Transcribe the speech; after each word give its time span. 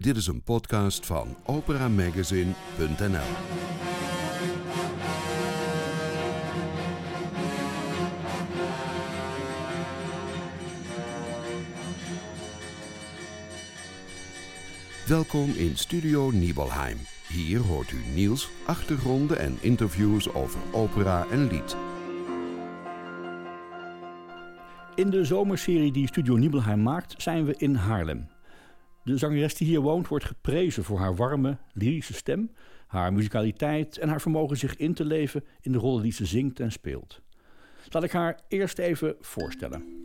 Dit 0.00 0.16
is 0.16 0.26
een 0.26 0.42
podcast 0.42 1.06
van 1.06 1.36
operamagazine.nl. 1.44 3.28
Welkom 15.06 15.50
in 15.50 15.76
Studio 15.76 16.30
Nibelheim. 16.30 16.98
Hier 17.28 17.60
hoort 17.60 17.90
u 17.90 18.02
nieuws, 18.14 18.50
achtergronden 18.66 19.38
en 19.38 19.58
interviews 19.60 20.32
over 20.32 20.60
opera 20.72 21.26
en 21.30 21.46
lied. 21.46 21.76
In 24.94 25.10
de 25.10 25.24
zomerserie 25.24 25.92
die 25.92 26.06
Studio 26.06 26.36
Nibelheim 26.36 26.82
maakt, 26.82 27.22
zijn 27.22 27.44
we 27.44 27.54
in 27.56 27.74
Haarlem. 27.74 28.28
De 29.04 29.18
zangeres 29.18 29.54
die 29.54 29.66
hier 29.66 29.80
woont 29.80 30.08
wordt 30.08 30.24
geprezen 30.24 30.84
voor 30.84 30.98
haar 30.98 31.16
warme, 31.16 31.56
lyrische 31.72 32.14
stem, 32.14 32.50
haar 32.86 33.12
muzikaliteit 33.12 33.98
en 33.98 34.08
haar 34.08 34.20
vermogen 34.20 34.56
zich 34.56 34.76
in 34.76 34.94
te 34.94 35.04
leven 35.04 35.44
in 35.60 35.72
de 35.72 35.78
rollen 35.78 36.02
die 36.02 36.12
ze 36.12 36.26
zingt 36.26 36.60
en 36.60 36.72
speelt. 36.72 37.20
Laat 37.88 38.02
ik 38.02 38.12
haar 38.12 38.40
eerst 38.48 38.78
even 38.78 39.16
voorstellen. 39.20 40.02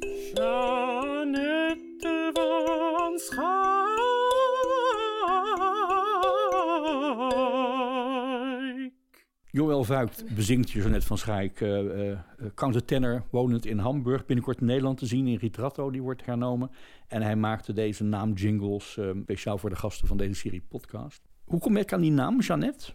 Joël 9.56 9.84
Vuikt 9.84 10.36
bezingt 10.36 10.70
hier 10.70 10.82
zo 10.82 10.90
net 10.90 11.04
van 11.04 11.18
Schaik. 11.18 11.60
Uh, 11.60 12.18
countertenor, 12.56 13.24
wonend 13.30 13.66
in 13.66 13.78
Hamburg. 13.78 14.26
Binnenkort 14.26 14.60
in 14.60 14.66
Nederland 14.66 14.98
te 14.98 15.06
zien 15.06 15.28
in 15.28 15.38
Ritratto, 15.38 15.92
die 15.92 16.02
wordt 16.02 16.26
hernomen. 16.26 16.72
En 17.08 17.22
hij 17.22 17.36
maakte 17.36 17.74
deze 17.74 18.04
naam 18.04 18.34
jingles 18.34 18.98
uh, 18.98 19.10
speciaal 19.24 19.58
voor 19.58 19.70
de 19.70 19.76
gasten 19.76 20.08
van 20.08 20.18
deze 20.18 20.34
serie 20.34 20.64
podcast. 20.68 21.22
Hoe 21.44 21.60
kom 21.60 21.78
je 21.78 21.88
aan 21.88 22.02
die 22.02 22.12
naam, 22.12 22.42
Jeannette? 22.42 22.92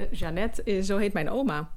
Uh, 0.00 0.12
Jeannette, 0.12 0.82
zo 0.82 0.96
heet 0.96 1.12
mijn 1.12 1.30
oma. 1.30 1.70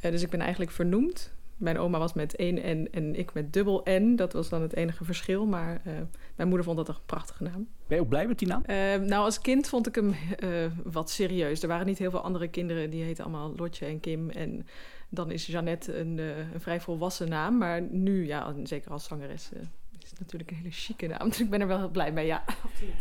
Dus 0.00 0.22
ik 0.22 0.30
ben 0.30 0.40
eigenlijk 0.40 0.70
vernoemd. 0.70 1.34
Mijn 1.56 1.78
oma 1.78 1.98
was 1.98 2.12
met 2.12 2.36
één 2.36 2.54
N 2.54 2.88
en 2.90 3.18
ik 3.18 3.34
met 3.34 3.52
dubbel 3.52 3.86
N. 3.90 4.16
Dat 4.16 4.32
was 4.32 4.48
dan 4.48 4.62
het 4.62 4.74
enige 4.74 5.04
verschil. 5.04 5.46
Maar 5.46 5.82
uh, 5.86 5.92
mijn 6.36 6.48
moeder 6.48 6.64
vond 6.64 6.76
dat 6.76 6.88
een 6.88 6.94
prachtige 7.06 7.42
naam. 7.42 7.68
Ben 7.86 7.96
je 7.96 8.02
ook 8.02 8.08
blij 8.08 8.26
met 8.26 8.38
die 8.38 8.48
naam? 8.48 8.62
Uh, 8.66 8.76
nou, 8.94 9.24
als 9.24 9.40
kind 9.40 9.68
vond 9.68 9.86
ik 9.86 9.94
hem 9.94 10.14
uh, 10.38 10.66
wat 10.84 11.10
serieus. 11.10 11.62
Er 11.62 11.68
waren 11.68 11.86
niet 11.86 11.98
heel 11.98 12.10
veel 12.10 12.20
andere 12.20 12.48
kinderen. 12.48 12.90
Die 12.90 13.02
heten 13.02 13.24
allemaal 13.24 13.52
Lotje 13.56 13.86
en 13.86 14.00
Kim. 14.00 14.30
En 14.30 14.66
dan 15.08 15.30
is 15.30 15.46
Jeannette 15.46 15.98
een, 15.98 16.18
een 16.18 16.60
vrij 16.60 16.80
volwassen 16.80 17.28
naam. 17.28 17.58
Maar 17.58 17.82
nu, 17.82 18.26
ja, 18.26 18.54
zeker 18.62 18.90
als 18.90 19.04
zangeres... 19.04 19.50
is 20.02 20.10
het 20.10 20.20
natuurlijk 20.20 20.50
een 20.50 20.56
hele 20.56 20.70
chique 20.70 21.08
naam. 21.08 21.28
Dus 21.28 21.40
ik 21.40 21.50
ben 21.50 21.60
er 21.60 21.66
wel 21.66 21.78
heel 21.78 21.90
blij 21.90 22.12
mee, 22.12 22.26
ja. 22.26 22.44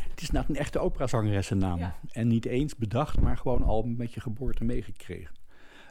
Het 0.10 0.22
is 0.22 0.32
nou 0.32 0.46
een 0.48 0.56
echte 0.56 0.80
operazangeressennaam. 0.80 1.80
Ja. 1.80 1.96
En 2.12 2.28
niet 2.28 2.46
eens 2.46 2.76
bedacht, 2.76 3.20
maar 3.20 3.38
gewoon 3.38 3.64
al 3.64 3.84
met 3.84 4.14
je 4.14 4.20
geboorte 4.20 4.64
meegekregen. 4.64 5.36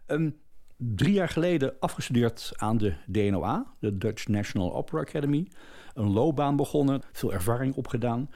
Um, 0.07 0.37
drie 0.85 1.13
jaar 1.13 1.29
geleden 1.29 1.75
afgestudeerd 1.81 2.53
aan 2.57 2.79
de 2.79 2.95
DNOA, 3.07 3.75
de 3.79 3.99
Dutch 3.99 4.29
National 4.29 4.75
Opera 4.75 5.01
Academy. 5.01 5.47
Een 5.95 6.11
loopbaan 6.11 6.57
begonnen, 6.57 7.03
veel 7.13 7.33
ervaring 7.33 7.75
opgedaan. 7.75 8.31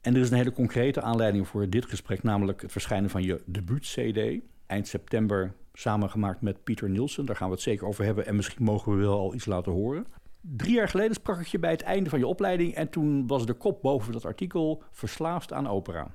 En 0.00 0.14
er 0.14 0.20
is 0.20 0.30
een 0.30 0.36
hele 0.36 0.52
concrete 0.52 1.02
aanleiding 1.02 1.48
voor 1.48 1.68
dit 1.68 1.86
gesprek, 1.86 2.22
namelijk 2.22 2.62
het 2.62 2.72
verschijnen 2.72 3.10
van 3.10 3.22
je 3.22 3.42
debuut-CD. 3.46 4.42
Eind 4.66 4.88
september 4.88 5.54
samengemaakt 5.72 6.40
met 6.40 6.64
Pieter 6.64 6.90
Nielsen. 6.90 7.26
Daar 7.26 7.36
gaan 7.36 7.48
we 7.48 7.54
het 7.54 7.62
zeker 7.62 7.86
over 7.86 8.04
hebben 8.04 8.26
en 8.26 8.36
misschien 8.36 8.64
mogen 8.64 8.92
we 8.92 8.98
wel 8.98 9.18
al 9.18 9.34
iets 9.34 9.46
laten 9.46 9.72
horen. 9.72 10.06
Drie 10.40 10.74
jaar 10.74 10.88
geleden 10.88 11.14
sprak 11.14 11.40
ik 11.40 11.46
je 11.46 11.58
bij 11.58 11.70
het 11.70 11.82
einde 11.82 12.10
van 12.10 12.18
je 12.18 12.26
opleiding 12.26 12.74
en 12.74 12.88
toen 12.88 13.26
was 13.26 13.46
de 13.46 13.54
kop 13.54 13.82
boven 13.82 14.12
dat 14.12 14.24
artikel 14.24 14.82
Verslaafd 14.90 15.52
aan 15.52 15.68
opera. 15.68 16.10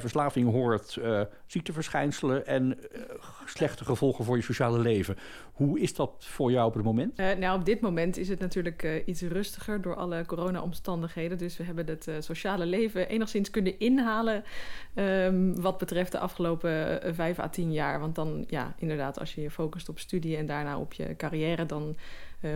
Verslaving 0.00 0.50
hoort 0.50 0.96
uh, 0.96 1.20
ziekteverschijnselen 1.46 2.46
en 2.46 2.78
uh, 2.78 3.00
slechte 3.44 3.84
gevolgen 3.84 4.24
voor 4.24 4.36
je 4.36 4.42
sociale 4.42 4.78
leven. 4.78 5.16
Hoe 5.52 5.80
is 5.80 5.94
dat 5.94 6.10
voor 6.18 6.50
jou 6.50 6.66
op 6.66 6.74
het 6.74 6.84
moment? 6.84 7.20
Uh, 7.20 7.32
nou, 7.32 7.58
op 7.58 7.64
dit 7.64 7.80
moment 7.80 8.16
is 8.16 8.28
het 8.28 8.40
natuurlijk 8.40 9.02
iets 9.06 9.22
rustiger 9.22 9.82
door 9.82 9.96
alle 9.96 10.26
corona-omstandigheden. 10.26 11.38
Dus 11.38 11.56
we 11.56 11.64
hebben 11.64 11.86
het 11.86 12.10
sociale 12.18 12.66
leven 12.66 13.08
enigszins 13.08 13.50
kunnen 13.50 13.78
inhalen 13.78 14.44
um, 14.94 15.60
wat 15.60 15.78
betreft 15.78 16.12
de 16.12 16.18
afgelopen 16.18 17.00
vijf 17.14 17.38
à 17.38 17.48
tien 17.48 17.72
jaar. 17.72 18.00
Want 18.00 18.14
dan, 18.14 18.44
ja, 18.48 18.74
inderdaad, 18.78 19.18
als 19.18 19.34
je 19.34 19.40
je 19.40 19.50
focust 19.50 19.88
op 19.88 19.98
studie 19.98 20.36
en 20.36 20.46
daarna 20.46 20.78
op 20.78 20.92
je 20.92 21.16
carrière, 21.16 21.66
dan 21.66 21.96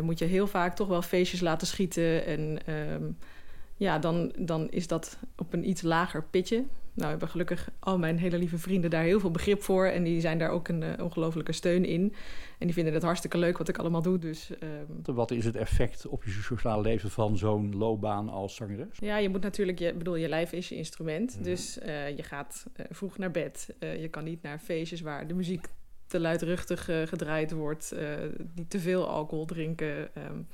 moet 0.03 0.19
je 0.19 0.25
heel 0.25 0.47
vaak 0.47 0.77
toch 0.77 0.89
wel 0.89 1.03
feestjes 1.03 1.41
laten 1.41 1.67
schieten 1.67 2.27
en... 2.27 2.59
Um, 2.93 3.17
ja, 3.79 3.99
dan, 3.99 4.33
dan 4.39 4.71
is 4.71 4.87
dat 4.87 5.19
op 5.37 5.53
een 5.53 5.69
iets 5.69 5.83
lager 5.83 6.25
pitje. 6.25 6.65
Nou, 6.95 7.11
hebben 7.11 7.29
gelukkig 7.29 7.71
al 7.79 7.99
mijn 7.99 8.19
hele 8.19 8.39
lieve 8.39 8.59
vrienden 8.59 8.91
daar 8.91 9.03
heel 9.03 9.21
veel 9.21 9.31
begrip 9.31 9.63
voor. 9.63 9.87
En 9.87 10.03
die 10.03 10.21
zijn 10.21 10.39
daar 10.39 10.51
ook 10.51 10.69
een 10.69 10.83
uh, 10.83 10.89
ongelofelijke 11.03 11.53
steun 11.53 11.85
in. 11.85 12.15
En 12.59 12.67
die 12.67 12.73
vinden 12.75 12.95
het 12.95 13.03
hartstikke 13.03 13.39
leuk 13.39 13.59
wat 13.59 13.69
ik 13.69 13.79
allemaal 13.79 14.03
doe. 14.03 14.19
Dus, 14.19 14.51
um... 15.07 15.15
Wat 15.15 15.31
is 15.31 15.45
het 15.45 15.57
effect 15.57 16.07
op 16.07 16.25
je 16.25 16.31
sociale 16.31 16.83
leven 16.83 17.11
van 17.11 17.37
zo'n 17.37 17.77
loopbaan 17.77 18.29
als 18.29 18.55
zangeres? 18.55 18.99
Ja, 18.99 19.17
je 19.17 19.29
moet 19.29 19.43
natuurlijk, 19.43 19.79
je, 19.79 19.95
bedoel, 19.95 20.17
je 20.17 20.29
lijf 20.29 20.53
is 20.53 20.69
je 20.69 20.75
instrument. 20.77 21.37
Mm. 21.37 21.43
Dus 21.43 21.79
uh, 21.79 22.17
je 22.17 22.23
gaat 22.23 22.67
uh, 22.77 22.87
vroeg 22.91 23.19
naar 23.19 23.31
bed. 23.31 23.75
je 23.79 24.09
kan 24.09 24.25
niet 24.25 24.43
naar 24.43 24.59
feestjes 24.59 25.01
waar 25.01 25.27
de 25.27 25.35
muziek 25.35 25.67
te 26.07 26.21
luidruchtig 26.21 26.85
gedraaid 26.85 27.53
wordt. 27.53 27.95
niet 28.55 28.71
te 28.71 28.81
veel 28.81 29.09
alcohol 29.09 29.45
drinken. 29.45 30.11
Um, 30.31 30.47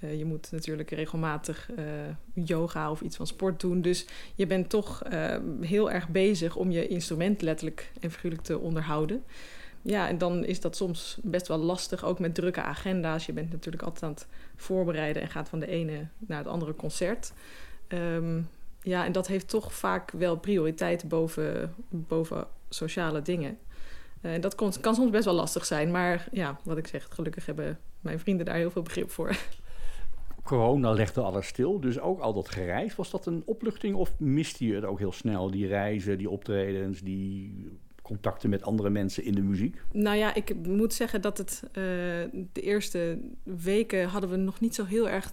uh, 0.00 0.18
je 0.18 0.24
moet 0.24 0.48
natuurlijk 0.50 0.90
regelmatig 0.90 1.68
uh, 1.78 1.84
yoga 2.32 2.90
of 2.90 3.00
iets 3.00 3.16
van 3.16 3.26
sport 3.26 3.60
doen. 3.60 3.80
Dus 3.80 4.06
je 4.34 4.46
bent 4.46 4.68
toch 4.68 5.02
uh, 5.12 5.36
heel 5.60 5.90
erg 5.90 6.08
bezig 6.08 6.56
om 6.56 6.70
je 6.70 6.88
instrument 6.88 7.42
letterlijk 7.42 7.90
en 8.00 8.10
figuurlijk 8.10 8.42
te 8.42 8.58
onderhouden. 8.58 9.24
Ja, 9.82 10.08
en 10.08 10.18
dan 10.18 10.44
is 10.44 10.60
dat 10.60 10.76
soms 10.76 11.18
best 11.22 11.48
wel 11.48 11.58
lastig, 11.58 12.04
ook 12.04 12.18
met 12.18 12.34
drukke 12.34 12.62
agenda's. 12.62 13.26
Je 13.26 13.32
bent 13.32 13.52
natuurlijk 13.52 13.82
altijd 13.82 14.02
aan 14.02 14.10
het 14.10 14.26
voorbereiden 14.56 15.22
en 15.22 15.28
gaat 15.28 15.48
van 15.48 15.58
de 15.58 15.66
ene 15.66 16.06
naar 16.18 16.38
het 16.38 16.46
andere 16.46 16.74
concert. 16.74 17.32
Um, 17.88 18.48
ja, 18.82 19.04
en 19.04 19.12
dat 19.12 19.26
heeft 19.26 19.48
toch 19.48 19.74
vaak 19.74 20.10
wel 20.10 20.36
prioriteit 20.36 21.08
boven, 21.08 21.74
boven 21.88 22.46
sociale 22.68 23.22
dingen. 23.22 23.58
En 24.20 24.40
dat 24.40 24.54
kan 24.54 24.94
soms 24.94 25.10
best 25.10 25.24
wel 25.24 25.34
lastig 25.34 25.66
zijn. 25.66 25.90
Maar 25.90 26.28
ja, 26.32 26.58
wat 26.62 26.76
ik 26.76 26.86
zeg, 26.86 27.06
gelukkig 27.10 27.46
hebben 27.46 27.78
mijn 28.00 28.18
vrienden 28.18 28.46
daar 28.46 28.56
heel 28.56 28.70
veel 28.70 28.82
begrip 28.82 29.10
voor 29.10 29.36
corona 30.46 30.92
legde 30.92 31.20
alles 31.20 31.46
stil, 31.46 31.80
dus 31.80 32.00
ook 32.00 32.20
al 32.20 32.32
dat 32.32 32.48
gereis. 32.48 32.96
Was 32.96 33.10
dat 33.10 33.26
een 33.26 33.42
opluchting 33.44 33.94
of 33.94 34.18
miste 34.18 34.66
je 34.66 34.74
het 34.74 34.84
ook 34.84 34.98
heel 34.98 35.12
snel? 35.12 35.50
Die 35.50 35.66
reizen, 35.66 36.18
die 36.18 36.30
optredens, 36.30 37.00
die 37.00 37.68
contacten 38.02 38.50
met 38.50 38.62
andere 38.62 38.90
mensen 38.90 39.24
in 39.24 39.34
de 39.34 39.42
muziek? 39.42 39.82
Nou 39.92 40.16
ja, 40.16 40.34
ik 40.34 40.54
moet 40.66 40.94
zeggen 40.94 41.20
dat 41.20 41.38
het 41.38 41.62
uh, 41.64 41.72
de 42.52 42.60
eerste 42.60 43.18
weken 43.42 44.08
hadden 44.08 44.30
we 44.30 44.36
nog 44.36 44.60
niet 44.60 44.74
zo 44.74 44.84
heel 44.84 45.08
erg 45.08 45.32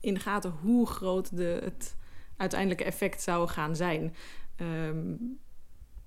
in 0.00 0.14
de 0.14 0.20
gaten 0.20 0.50
hoe 0.50 0.86
groot 0.86 1.36
de, 1.36 1.60
het 1.64 1.96
uiteindelijke 2.36 2.84
effect 2.84 3.22
zou 3.22 3.48
gaan 3.48 3.76
zijn. 3.76 4.14
Um, 4.86 5.38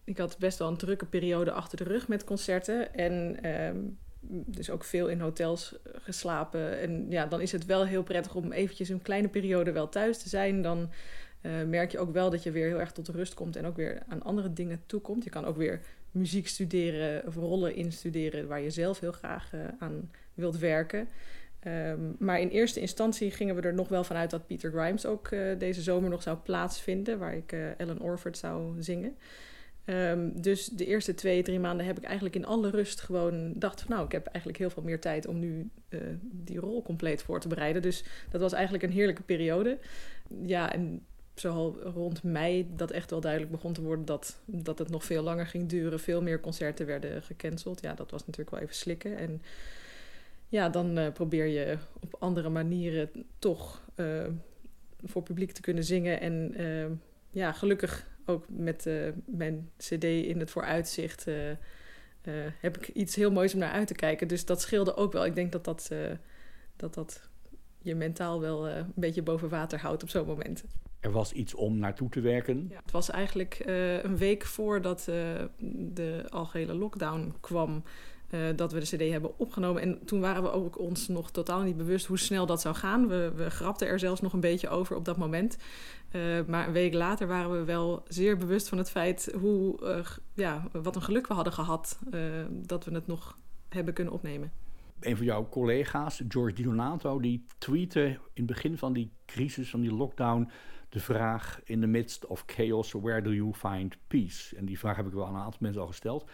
ik 0.04 0.18
had 0.18 0.38
best 0.38 0.58
wel 0.60 0.68
een 0.68 0.78
drukke 0.78 1.06
periode 1.06 1.52
achter 1.52 1.78
de 1.78 1.84
rug 1.84 2.08
met 2.08 2.24
concerten. 2.24 2.96
En 2.96 3.46
um, 3.66 3.98
dus 4.30 4.70
ook 4.70 4.84
veel 4.84 5.08
in 5.08 5.20
hotels 5.20 5.76
geslapen. 5.94 6.80
En 6.80 7.06
ja, 7.10 7.26
dan 7.26 7.42
is 7.42 7.52
het 7.52 7.66
wel 7.66 7.86
heel 7.86 8.04
prettig 8.04 8.36
om 8.36 8.52
eventjes 8.52 8.90
een 8.90 9.02
kleine 9.02 9.28
periode 9.28 9.72
wel 9.72 9.90
thuis 9.90 10.18
te 10.18 10.30
zijn. 10.30 10.62
Dan 10.62 10.90
uh, 11.42 11.52
merk 11.68 11.92
je 11.92 12.00
ook 12.00 12.12
wel 12.14 12.30
dat 12.30 12.44
je 12.44 12.52
weer 12.52 12.68
heel 12.68 12.80
erg 12.80 12.92
tot 12.92 13.08
rust 13.08 13.34
komt 13.34 13.56
en 13.56 13.66
ook 13.66 13.76
weer 13.76 14.04
aan 14.08 14.24
andere 14.24 14.54
dingen 14.54 14.82
toekomt. 14.86 15.24
Je 15.24 15.30
kan 15.30 15.46
ook 15.46 15.58
weer 15.58 15.82
muziek 16.12 16.48
studeren 16.48 17.28
of 17.28 17.36
rollen 17.36 17.76
instuderen 17.76 18.48
waar 18.48 18.62
je 18.62 18.70
zelf 18.70 19.00
heel 19.00 19.12
graag 19.12 19.54
uh, 19.54 19.62
aan 19.80 20.12
wilt 20.34 20.58
werken. 20.58 21.08
Um, 21.68 22.16
maar 22.20 22.40
in 22.40 22.50
eerste 22.50 22.80
instantie 22.80 23.32
gingen 23.32 23.56
we 23.56 23.62
er 23.62 23.74
nog 23.74 23.88
wel 23.88 24.04
vanuit 24.04 24.30
dat 24.30 24.48
Peter 24.48 24.72
Grimes 24.72 25.06
ook 25.06 25.32
uh, 25.32 25.60
deze 25.60 25.82
zomer 25.82 26.10
nog 26.10 26.22
zou 26.22 26.38
plaatsvinden, 26.38 27.20
waar 27.20 27.36
ik 27.36 27.56
Ellen 27.78 28.00
Orford 28.00 28.38
zou 28.38 28.82
zingen. 28.84 29.18
Um, 29.86 30.42
dus 30.42 30.66
de 30.66 30.86
eerste 30.86 31.14
twee, 31.14 31.44
drie 31.44 31.60
maanden 31.60 31.86
heb 31.86 31.98
ik 31.98 32.04
eigenlijk 32.04 32.36
in 32.36 32.46
alle 32.46 32.70
rust 32.70 33.02
gewoon 33.02 33.54
dacht 33.56 33.82
van 33.82 33.90
nou, 33.90 34.06
ik 34.06 34.12
heb 34.12 34.26
eigenlijk 34.28 34.58
heel 34.58 34.70
veel 34.70 34.84
meer 34.84 35.00
tijd 35.00 35.28
om 35.28 35.40
nu 35.40 35.70
uh, 35.90 36.00
die 36.22 36.60
rol 36.60 36.82
compleet 36.82 37.24
voor 37.24 37.40
te 37.40 37.48
bereiden. 37.48 37.82
Dus 37.82 38.04
dat 38.30 38.42
was 38.42 38.54
eigenlijk 38.54 38.84
een 38.84 38.92
heerlijke 38.92 39.22
periode. 39.22 39.78
Ja, 40.46 40.74
en 40.74 41.06
zo 41.36 41.78
rond 41.84 42.24
mei 42.24 42.68
dat 42.76 42.92
echt 42.92 43.10
wel 43.10 43.22
duidelijk 43.22 43.52
begon 43.52 43.74
te 43.74 43.82
worden 43.82 44.06
dat, 44.06 44.40
dat 44.46 44.80
het 44.80 44.90
nog 44.90 45.06
veel 45.06 45.24
langer 45.24 45.48
ging 45.48 45.70
duren. 45.70 46.00
Veel 46.00 46.22
meer 46.22 46.40
concerten 46.40 46.86
werden 46.86 47.24
gecanceld. 47.24 47.82
Ja, 47.82 47.94
dat 47.94 48.12
was 48.12 48.22
natuurlijk 48.22 48.52
wel 48.52 48.60
even 48.60 48.76
slikken. 48.76 49.18
En 49.18 49.42
ja, 50.48 50.70
dan 50.70 50.98
uh, 50.98 51.12
probeer 51.12 51.46
je 51.46 51.78
op 52.00 52.16
andere 52.20 52.50
manieren 52.50 53.10
toch 53.40 53.82
uh, 53.96 54.24
voor 55.04 55.24
publiek 55.24 55.52
te 55.52 55.62
kunnen 55.62 55.84
zingen. 55.84 56.20
En 56.22 56.56
ja, 57.30 57.52
gelukkig 57.52 58.10
ook 58.32 58.46
met 58.50 58.86
uh, 58.86 59.10
mijn 59.26 59.70
CD 59.78 60.04
in 60.04 60.40
het 60.40 60.52
vooruitzicht 60.52 61.28
uh, 61.28 61.50
uh, 61.50 61.56
heb 62.60 62.78
ik 62.78 62.88
iets 62.88 63.16
heel 63.16 63.32
moois 63.32 63.54
om 63.54 63.60
naar 63.60 63.72
uit 63.72 63.88
te 63.88 63.94
kijken. 63.94 64.28
Dus 64.28 64.46
dat 64.46 64.62
scheelde 64.62 64.96
ook 64.96 65.12
wel. 65.12 65.26
Ik 65.26 65.36
denk 65.36 65.52
dat 65.52 65.64
dat, 65.64 65.92
dat, 66.76 66.94
dat 66.94 67.30
je 67.82 67.96
mentaal 67.96 68.40
wel 68.40 68.70
een 68.70 68.92
beetje 68.96 69.22
boven 69.22 69.50
water 69.50 69.80
houdt 69.80 70.04
op 70.04 70.10
zo'n 70.10 70.26
moment. 70.26 70.64
Er 71.02 71.12
was 71.12 71.32
iets 71.32 71.56
om 71.56 71.78
naartoe 71.78 72.10
te 72.10 72.22
werken. 72.22 72.68
Ja, 72.70 72.80
het 72.82 72.92
was 72.92 73.10
eigenlijk 73.10 73.54
eh, 73.54 74.04
een 74.04 74.18
week 74.18 74.46
voordat 74.46 75.04
de 75.94 76.26
algehele 76.30 76.74
lockdown 76.74 77.34
kwam. 77.40 77.84
Uh, 78.34 78.40
dat 78.56 78.72
we 78.72 78.80
de 78.80 78.96
CD 78.96 79.12
hebben 79.12 79.40
opgenomen. 79.40 79.82
En 79.82 80.06
toen 80.06 80.20
waren 80.20 80.44
we 80.44 80.52
ook 80.52 80.80
ons 80.80 81.08
nog 81.08 81.32
totaal 81.32 81.62
niet 81.62 81.78
bewust 81.78 82.06
hoe 82.06 82.20
snel 82.20 82.46
dat 82.46 82.62
zou 82.62 82.76
gaan. 82.76 83.08
We, 83.08 83.32
we 83.36 83.50
grapten 83.50 83.88
er 83.88 84.00
zelfs 84.00 84.22
nog 84.22 84.34
een 84.34 84.40
beetje 84.40 84.70
over 84.70 84.96
op 84.96 85.06
dat 85.06 85.18
moment. 85.18 85.58
maar 86.48 86.68
een 86.68 86.74
week 86.74 86.94
later 86.94 87.28
waren 87.28 87.52
we 87.52 87.64
wel 87.64 88.04
zeer 88.08 88.38
bewust 88.38 88.70
van 88.70 88.78
het 88.78 88.90
feit 88.90 89.34
hoe, 89.40 89.80
ja, 90.34 90.68
wat 90.72 90.96
een 90.96 91.02
geluk 91.02 91.28
we 91.28 91.34
hadden 91.34 91.54
gehad 91.54 92.00
dat 92.50 92.86
we 92.86 92.94
het 92.94 93.08
nog 93.08 93.38
hebben 93.70 93.94
kunnen 93.94 94.14
opnemen 94.14 94.52
een 95.02 95.18
van 95.18 95.26
jouw 95.26 95.50
collega's, 95.50 96.24
George 96.28 96.54
Di 96.54 96.64
Donato, 96.64 97.20
die 97.20 97.46
tweette 97.58 98.02
in 98.02 98.20
het 98.34 98.46
begin 98.46 98.78
van 98.78 98.94
die 98.94 99.12
crisis, 99.26 99.70
van 99.70 99.82
die 99.82 99.94
lockdown, 99.94 100.50
de 100.90 101.00
vraag: 101.00 101.62
In 101.64 101.80
the 101.80 101.88
midst 101.88 102.26
of 102.26 102.44
chaos, 102.46 102.92
where 102.92 103.22
do 103.22 103.34
you 103.34 103.54
find 103.54 103.98
peace? 104.08 104.56
En 104.56 104.66
die 104.66 104.80
vraag 104.80 104.96
heb 104.96 105.06
ik 105.06 105.14
wel 105.14 105.26
aan 105.26 105.36
een 105.36 105.42
aantal 105.42 105.60
mensen 105.62 105.82
al 105.82 105.88
gesteld. 105.88 106.30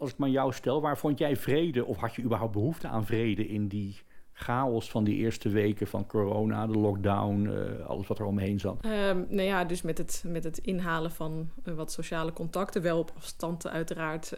Als 0.00 0.10
ik 0.10 0.16
maar 0.18 0.28
jou 0.28 0.52
stel, 0.52 0.80
waar 0.80 0.98
vond 0.98 1.18
jij 1.18 1.36
vrede, 1.36 1.84
of 1.84 1.96
had 1.96 2.14
je 2.14 2.22
überhaupt 2.22 2.52
behoefte 2.52 2.88
aan 2.88 3.06
vrede 3.06 3.48
in 3.48 3.68
die 3.68 3.96
chaos 4.32 4.90
van 4.90 5.04
die 5.04 5.16
eerste 5.16 5.48
weken 5.48 5.86
van 5.86 6.06
corona, 6.06 6.66
de 6.66 6.78
lockdown, 6.78 7.44
uh, 7.44 7.86
alles 7.86 8.06
wat 8.06 8.18
er 8.18 8.24
omheen 8.24 8.60
zat? 8.60 8.84
Um, 8.84 9.26
nou 9.28 9.42
ja, 9.42 9.64
dus 9.64 9.82
met 9.82 9.98
het, 9.98 10.24
met 10.26 10.44
het 10.44 10.58
inhalen 10.58 11.10
van 11.10 11.50
uh, 11.64 11.74
wat 11.74 11.92
sociale 11.92 12.32
contacten, 12.32 12.82
wel 12.82 12.98
op 12.98 13.12
afstand 13.16 13.66
uiteraard. 13.66 14.36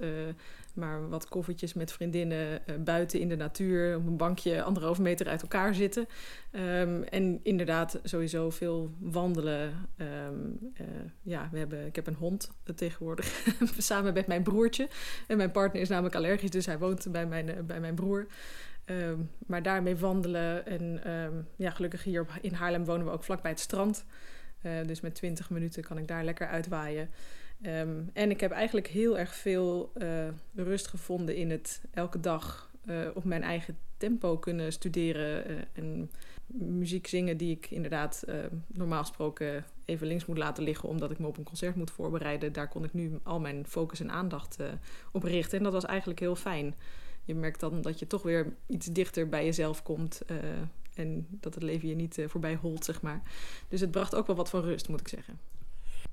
Maar 0.73 1.09
wat 1.09 1.29
koffertjes 1.29 1.75
met 1.75 1.93
vriendinnen 1.93 2.63
buiten 2.85 3.21
in 3.21 3.29
de 3.29 3.37
natuur, 3.37 3.97
op 3.97 4.07
een 4.07 4.17
bankje 4.17 4.63
anderhalve 4.63 5.03
meter 5.03 5.29
uit 5.29 5.43
elkaar 5.43 5.75
zitten. 5.75 6.07
Um, 6.53 7.03
en 7.03 7.41
inderdaad, 7.43 8.01
sowieso 8.03 8.51
veel 8.51 8.95
wandelen. 8.99 9.89
Um, 9.97 10.73
ja, 11.23 11.49
we 11.53 11.59
hebben, 11.59 11.87
ik 11.87 11.97
heb 11.97 12.07
een 12.07 12.15
hond 12.15 12.51
tegenwoordig 12.75 13.45
samen 13.79 14.13
met 14.13 14.27
mijn 14.27 14.43
broertje. 14.43 14.89
En 15.27 15.37
mijn 15.37 15.51
partner 15.51 15.83
is 15.83 15.89
namelijk 15.89 16.15
allergisch, 16.15 16.51
dus 16.51 16.67
hij 16.67 16.79
woont 16.79 17.13
bij 17.13 17.27
mijn, 17.27 17.67
bij 17.67 17.81
mijn 17.81 17.95
broer. 17.95 18.27
Um, 18.87 19.31
maar 19.47 19.63
daarmee 19.63 19.97
wandelen. 19.97 20.67
En 20.67 21.01
ja, 21.57 21.71
gelukkig 21.71 22.05
hier 22.05 22.27
in 22.41 22.53
Haarlem 22.53 22.85
wonen 22.85 23.07
we 23.07 23.13
ook 23.13 23.25
vlakbij 23.25 23.51
het 23.51 23.61
strand. 23.61 24.05
Dus 24.87 25.01
met 25.01 25.15
20 25.15 25.51
minuten 25.51 25.83
kan 25.83 25.99
ik 25.99 26.09
daar 26.09 26.25
lekker 26.25 26.47
uitwaaien. 26.47 27.11
Um, 27.67 28.11
en 28.13 28.31
ik 28.31 28.41
heb 28.41 28.51
eigenlijk 28.51 28.87
heel 28.87 29.19
erg 29.19 29.35
veel 29.35 29.93
uh, 29.97 30.29
rust 30.55 30.87
gevonden 30.87 31.37
in 31.37 31.51
het 31.51 31.81
elke 31.91 32.21
dag 32.21 32.71
uh, 32.85 33.09
op 33.15 33.25
mijn 33.25 33.43
eigen 33.43 33.79
tempo 33.97 34.39
kunnen 34.39 34.73
studeren. 34.73 35.45
en 35.73 36.11
muziek 36.47 37.07
zingen 37.07 37.37
die 37.37 37.57
ik 37.57 37.71
inderdaad 37.71 38.25
normaal 38.67 39.01
gesproken 39.01 39.65
even 39.85 40.07
links 40.07 40.27
moet 40.27 40.39
laten 40.39 40.65
liggen 40.65 40.89
omdat 40.89 41.11
ik 41.11 41.19
me 41.19 41.27
op 41.27 41.37
een 41.37 41.45
concert 41.45 41.77
moet 41.77 41.91
voorbereiden. 41.91 42.53
Daar 42.53 42.69
kon 42.69 42.85
ik 42.85 42.93
nu 42.93 43.19
al 43.23 43.41
mijn 43.41 43.67
focus 43.67 44.01
en 44.01 44.11
aandacht 44.11 44.57
op 45.13 45.23
richten. 45.23 45.59
En 45.59 45.65
dat 45.65 45.73
was 45.73 45.85
eigenlijk 45.85 46.21
heel 46.21 46.37
fijn 46.37 46.75
je 47.25 47.35
merkt 47.35 47.61
dan 47.61 47.83
dat 47.83 47.99
je 47.99 48.07
toch 48.07 48.23
weer 48.23 48.55
iets 48.67 48.87
dichter 48.87 49.29
bij 49.29 49.45
jezelf 49.45 49.83
komt. 49.83 50.23
En 50.95 51.27
dat 51.31 51.55
het 51.55 51.63
leven 51.63 51.89
je 51.89 51.95
niet 51.95 52.25
voorbij 52.27 52.55
holt, 52.55 52.85
zeg 52.85 53.03
maar. 53.03 53.23
Dus 53.69 53.81
het 53.81 53.91
bracht 53.91 54.15
ook 54.15 54.27
wel 54.27 54.37
wat 54.37 54.51
van 54.51 54.63
rust, 54.63 54.89
moet 54.89 55.01
ik 55.01 55.09
zeggen. 55.09 55.52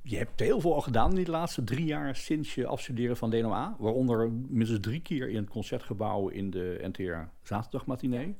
Je 0.10 0.18
hebt 0.18 0.40
heel 0.40 0.60
veel 0.60 0.74
al 0.74 0.82
gedaan 0.82 1.18
in 1.18 1.24
de 1.24 1.32
laatste 1.32 1.64
drie 1.64 1.86
jaar 1.86 2.16
sinds 2.16 2.56
je 2.56 2.66
afstuderen 2.66 3.18
van 3.18 3.30
DNOA. 3.30 3.76
Waaronder 3.80 4.32
minstens 4.32 4.80
drie 4.80 5.02
keer 5.02 5.30
in 5.30 5.36
het 5.36 5.50
concertgebouw 5.50 6.28
in 6.28 6.50
de 6.50 6.80
NTR 6.82 7.30
Zaterdagmatinee. 7.44 8.36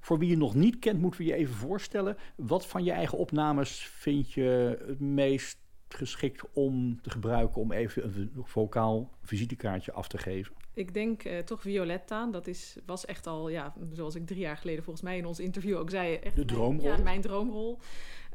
Voor 0.00 0.18
wie 0.18 0.28
je 0.28 0.36
nog 0.36 0.54
niet 0.54 0.78
kent, 0.78 1.00
moeten 1.00 1.20
we 1.20 1.26
je 1.26 1.34
even 1.34 1.54
voorstellen. 1.54 2.16
Wat 2.36 2.66
van 2.66 2.84
je 2.84 2.92
eigen 2.92 3.18
opnames 3.18 3.78
vind 3.78 4.32
je 4.32 4.78
het 4.86 5.00
meest 5.00 5.58
geschikt 5.88 6.44
om 6.52 7.00
te 7.02 7.10
gebruiken 7.10 7.60
om 7.60 7.72
even 7.72 8.04
een 8.04 8.30
vocaal 8.34 9.10
visitekaartje 9.22 9.92
af 9.92 10.08
te 10.08 10.18
geven? 10.18 10.54
Ik 10.74 10.94
denk 10.94 11.24
uh, 11.24 11.38
toch 11.38 11.60
Violetta. 11.60 12.26
Dat 12.26 12.46
is, 12.46 12.76
was 12.86 13.04
echt 13.04 13.26
al, 13.26 13.48
ja, 13.48 13.74
zoals 13.92 14.14
ik 14.14 14.26
drie 14.26 14.40
jaar 14.40 14.56
geleden 14.56 14.84
volgens 14.84 15.04
mij 15.04 15.16
in 15.16 15.26
ons 15.26 15.40
interview 15.40 15.76
ook 15.76 15.90
zei. 15.90 16.14
Echt 16.14 16.36
de 16.36 16.44
droomrol. 16.44 16.86
Mijn, 16.86 16.96
ja, 16.96 17.02
mijn 17.02 17.20
droomrol. 17.20 17.78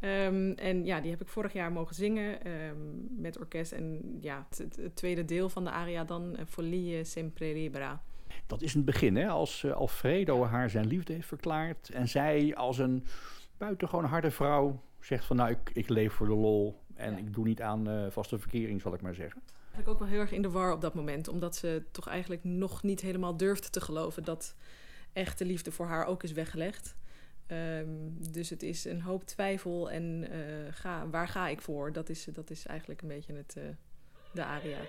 Um, 0.01 0.51
en 0.51 0.85
ja, 0.85 1.01
die 1.01 1.11
heb 1.11 1.21
ik 1.21 1.27
vorig 1.27 1.53
jaar 1.53 1.71
mogen 1.71 1.95
zingen 1.95 2.51
um, 2.51 3.07
met 3.17 3.39
orkest. 3.39 3.71
En 3.71 4.17
ja, 4.21 4.45
het, 4.49 4.77
het, 4.81 4.95
tweede 4.95 5.25
deel 5.25 5.49
van 5.49 5.63
de 5.63 5.71
aria 5.71 6.03
dan, 6.03 6.35
uh, 6.39 6.45
Folie 6.47 7.03
Sempre 7.03 7.53
Libera. 7.53 8.01
Dat 8.47 8.61
is 8.61 8.73
een 8.73 8.83
begin, 8.83 9.15
hè? 9.15 9.27
Als 9.27 9.63
uh, 9.63 9.71
Alfredo 9.71 10.45
haar 10.45 10.69
zijn 10.69 10.87
liefde 10.87 11.13
heeft 11.13 11.27
verklaard. 11.27 11.89
En 11.89 12.07
zij 12.07 12.55
als 12.55 12.77
een 12.77 13.05
buitengewoon 13.57 14.05
harde 14.05 14.31
vrouw 14.31 14.81
zegt 14.99 15.25
van... 15.25 15.35
nou, 15.35 15.49
ik, 15.49 15.71
ik 15.73 15.89
leef 15.89 16.13
voor 16.13 16.27
de 16.27 16.35
lol 16.35 16.79
en 16.93 17.11
ja. 17.11 17.17
ik 17.17 17.33
doe 17.33 17.45
niet 17.45 17.61
aan 17.61 18.11
vaste 18.11 18.39
verkering, 18.39 18.81
zal 18.81 18.93
ik 18.93 19.01
maar 19.01 19.15
zeggen 19.15 19.41
eigenlijk 19.71 19.87
ook 19.87 19.99
wel 19.99 20.07
heel 20.07 20.19
erg 20.19 20.31
in 20.31 20.41
de 20.41 20.49
war 20.49 20.73
op 20.73 20.81
dat 20.81 20.93
moment. 20.93 21.27
Omdat 21.27 21.55
ze 21.55 21.83
toch 21.91 22.07
eigenlijk 22.07 22.43
nog 22.43 22.83
niet 22.83 23.01
helemaal 23.01 23.37
durft 23.37 23.71
te 23.71 23.81
geloven 23.81 24.23
dat 24.23 24.55
echte 25.13 25.45
liefde 25.45 25.71
voor 25.71 25.85
haar 25.85 26.05
ook 26.05 26.23
is 26.23 26.31
weggelegd. 26.31 26.95
Um, 27.51 28.15
dus 28.31 28.49
het 28.49 28.63
is 28.63 28.85
een 28.85 29.01
hoop 29.01 29.23
twijfel 29.23 29.91
en 29.91 30.27
uh, 30.31 30.37
ga, 30.69 31.09
waar 31.09 31.27
ga 31.27 31.47
ik 31.47 31.61
voor? 31.61 31.91
Dat 31.91 32.09
is, 32.09 32.23
dat 32.23 32.49
is 32.49 32.65
eigenlijk 32.65 33.01
een 33.01 33.07
beetje 33.07 33.33
het, 33.33 33.55
uh, 33.57 33.63
de 34.33 34.43
aria. 34.43 34.79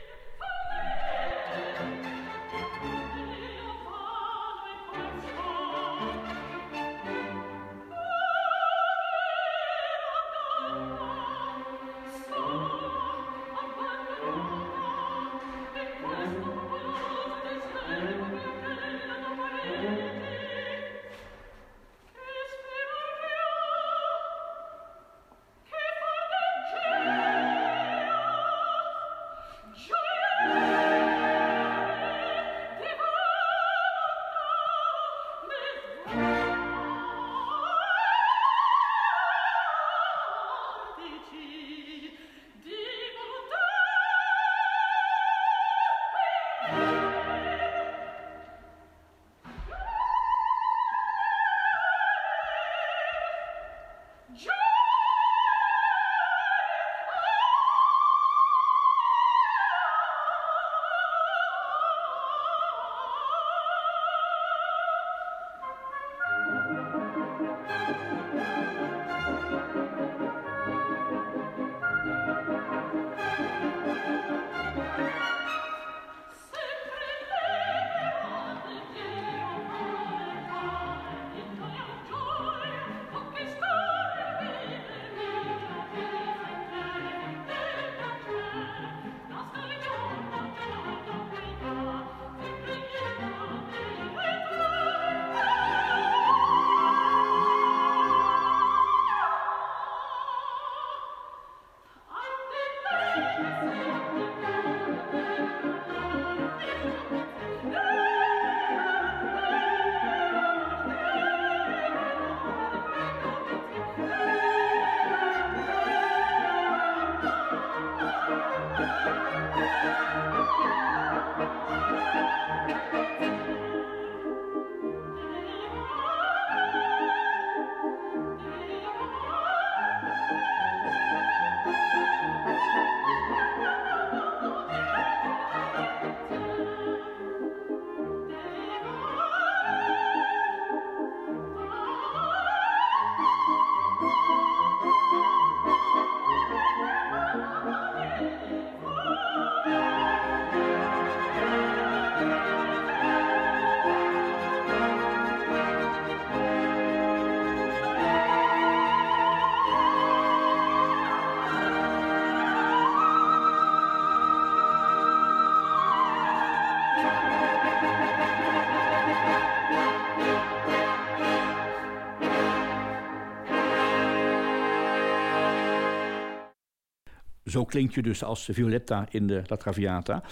Zo 177.52 177.64
klinkt 177.64 177.94
je 177.94 178.02
dus 178.02 178.24
als 178.24 178.48
Violetta 178.52 179.06
in 179.10 179.26
de 179.26 179.42
La 179.46 179.56
Traviata. 179.56 180.22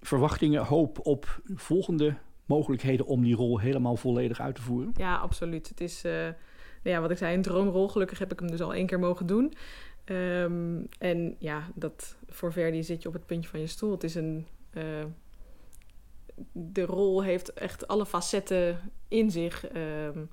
Verwachtingen, 0.00 0.64
hoop 0.64 1.06
op 1.06 1.40
volgende 1.54 2.16
mogelijkheden 2.46 3.06
om 3.06 3.22
die 3.22 3.34
rol 3.34 3.58
helemaal 3.58 3.96
volledig 3.96 4.40
uit 4.40 4.54
te 4.54 4.62
voeren? 4.62 4.92
Ja, 4.96 5.16
absoluut. 5.16 5.68
Het 5.68 5.80
is, 5.80 6.04
uh, 6.04 6.28
ja, 6.82 7.00
wat 7.00 7.10
ik 7.10 7.16
zei, 7.16 7.34
een 7.34 7.42
droomrol. 7.42 7.88
Gelukkig 7.88 8.18
heb 8.18 8.32
ik 8.32 8.38
hem 8.38 8.50
dus 8.50 8.60
al 8.60 8.74
één 8.74 8.86
keer 8.86 8.98
mogen 8.98 9.26
doen. 9.26 9.54
Um, 10.04 10.88
en 10.98 11.36
ja, 11.38 11.68
dat, 11.74 12.16
voor 12.28 12.52
Verdi 12.52 12.82
zit 12.82 13.02
je 13.02 13.08
op 13.08 13.14
het 13.14 13.26
puntje 13.26 13.50
van 13.50 13.60
je 13.60 13.66
stoel. 13.66 13.90
Het 13.90 14.04
is 14.04 14.14
een... 14.14 14.46
Uh, 14.72 14.84
de 16.52 16.84
rol 16.84 17.22
heeft 17.22 17.52
echt 17.52 17.88
alle 17.88 18.06
facetten 18.06 18.80
in 19.08 19.30
zich. 19.30 19.74
Um, 19.74 20.30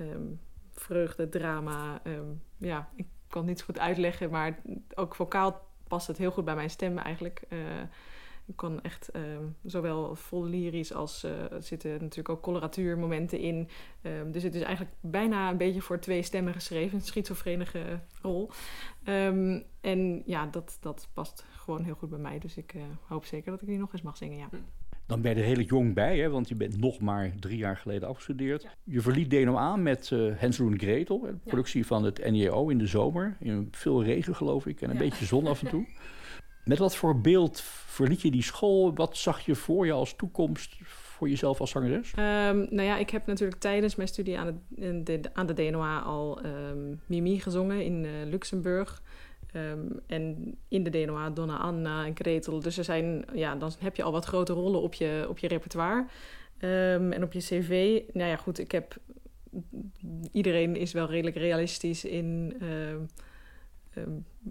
um, 0.00 0.40
vreugde, 0.70 1.28
drama. 1.28 2.02
ja, 2.56 2.88
ik 2.94 3.06
kan 3.28 3.44
niet 3.44 3.58
zo 3.58 3.64
goed 3.64 3.78
uitleggen, 3.78 4.30
maar 4.30 4.58
ook 4.94 5.14
vocaal 5.14 5.66
past 5.88 6.06
het 6.06 6.18
heel 6.18 6.30
goed 6.30 6.44
bij 6.44 6.54
mijn 6.54 6.70
stem 6.70 6.98
eigenlijk. 6.98 7.42
Uh, 7.48 7.58
ik 8.46 8.56
kan 8.56 8.82
echt 8.82 9.10
uh, 9.16 9.22
zowel 9.64 10.14
vol 10.14 10.44
lyrisch 10.44 10.92
als 10.92 11.24
uh, 11.24 11.52
er 11.52 11.62
zitten 11.62 11.90
natuurlijk 11.90 12.28
ook 12.28 12.42
coloratuurmomenten 12.42 13.38
in. 13.38 13.68
Um, 14.02 14.32
dus 14.32 14.42
het 14.42 14.54
is 14.54 14.62
eigenlijk 14.62 14.96
bijna 15.00 15.50
een 15.50 15.56
beetje 15.56 15.80
voor 15.80 15.98
twee 15.98 16.22
stemmen 16.22 16.52
geschreven, 16.52 16.98
een 16.98 17.04
schizofrenige 17.04 18.00
rol. 18.22 18.50
Um, 19.04 19.64
en 19.80 20.22
ja, 20.26 20.46
dat, 20.46 20.78
dat 20.80 21.08
past 21.12 21.44
gewoon 21.56 21.84
heel 21.84 21.94
goed 21.94 22.10
bij 22.10 22.18
mij. 22.18 22.38
Dus 22.38 22.56
ik 22.56 22.74
uh, 22.74 22.82
hoop 23.06 23.24
zeker 23.24 23.50
dat 23.50 23.60
ik 23.60 23.68
die 23.68 23.78
nog 23.78 23.92
eens 23.92 24.02
mag 24.02 24.16
zingen. 24.16 24.38
Ja. 24.38 24.48
Dan 25.08 25.20
ben 25.20 25.34
je 25.34 25.40
er 25.40 25.46
heel 25.46 25.60
jong 25.60 25.94
bij, 25.94 26.18
hè? 26.18 26.30
want 26.30 26.48
je 26.48 26.54
bent 26.54 26.80
nog 26.80 27.00
maar 27.00 27.32
drie 27.40 27.58
jaar 27.58 27.76
geleden 27.76 28.08
afgestudeerd. 28.08 28.66
Je 28.84 29.00
verliet 29.00 29.30
DNO 29.30 29.76
met 29.76 30.10
uh, 30.10 30.42
en 30.42 30.78
Gretel, 30.78 31.20
de 31.20 31.34
productie 31.44 31.86
van 31.86 32.04
het 32.04 32.30
NEO 32.30 32.68
in 32.68 32.78
de 32.78 32.86
zomer. 32.86 33.36
In 33.40 33.68
veel 33.70 34.04
regen 34.04 34.34
geloof 34.34 34.66
ik 34.66 34.80
en 34.80 34.90
een 34.90 34.96
beetje 34.96 35.24
zon 35.24 35.46
af 35.46 35.62
en 35.62 35.68
toe. 35.70 35.86
Met 36.64 36.78
wat 36.78 36.96
voor 36.96 37.20
beeld 37.20 37.60
verliet 37.86 38.22
je 38.22 38.30
die 38.30 38.42
school? 38.42 38.94
Wat 38.94 39.16
zag 39.16 39.40
je 39.40 39.54
voor 39.54 39.86
je 39.86 39.92
als 39.92 40.16
toekomst 40.16 40.76
voor 40.82 41.28
jezelf 41.28 41.60
als 41.60 41.70
zangeres? 41.70 42.10
Um, 42.10 42.66
nou 42.70 42.82
ja, 42.82 42.96
ik 42.96 43.10
heb 43.10 43.26
natuurlijk 43.26 43.60
tijdens 43.60 43.96
mijn 43.96 44.08
studie 44.08 44.38
aan 44.38 44.60
de, 44.68 45.02
de 45.02 45.20
aan 45.32 45.46
de 45.46 45.54
DNOA 45.54 45.98
al 45.98 46.44
um, 46.44 47.00
Mimi 47.06 47.40
gezongen 47.40 47.84
in 47.84 48.04
uh, 48.04 48.10
Luxemburg. 48.30 49.02
Um, 49.54 50.00
en 50.06 50.54
in 50.68 50.82
de 50.82 50.90
DNOA 50.90 51.30
Donna 51.30 51.56
Anna 51.56 52.06
en 52.06 52.16
Gretel. 52.16 52.60
Dus 52.60 52.78
er 52.78 52.84
zijn, 52.84 53.24
ja, 53.34 53.56
dan 53.56 53.72
heb 53.78 53.96
je 53.96 54.02
al 54.02 54.12
wat 54.12 54.24
grote 54.24 54.52
rollen 54.52 54.80
op 54.80 54.94
je, 54.94 55.26
op 55.28 55.38
je 55.38 55.48
repertoire. 55.48 56.06
en 56.58 57.22
op 57.22 57.32
je 57.32 57.38
cv, 57.38 58.02
nou 58.12 58.30
ja, 58.30 58.36
goed, 58.36 58.58
ik 58.58 58.72
heb... 58.72 58.96
Iedereen 60.32 60.76
is 60.76 60.92
wel 60.92 61.06
redelijk 61.06 61.36
realistisch 61.36 62.04
in... 62.04 62.56
Um, 62.62 63.06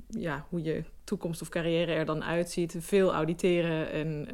ja, 0.10 0.46
hoe 0.50 0.62
je 0.62 0.84
toekomst 1.04 1.42
of 1.42 1.50
carrière 1.50 1.92
er 1.92 2.06
dan 2.06 2.24
uitziet. 2.24 2.76
Veel 2.80 3.14
auditeren 3.14 3.92
en... 3.92 4.28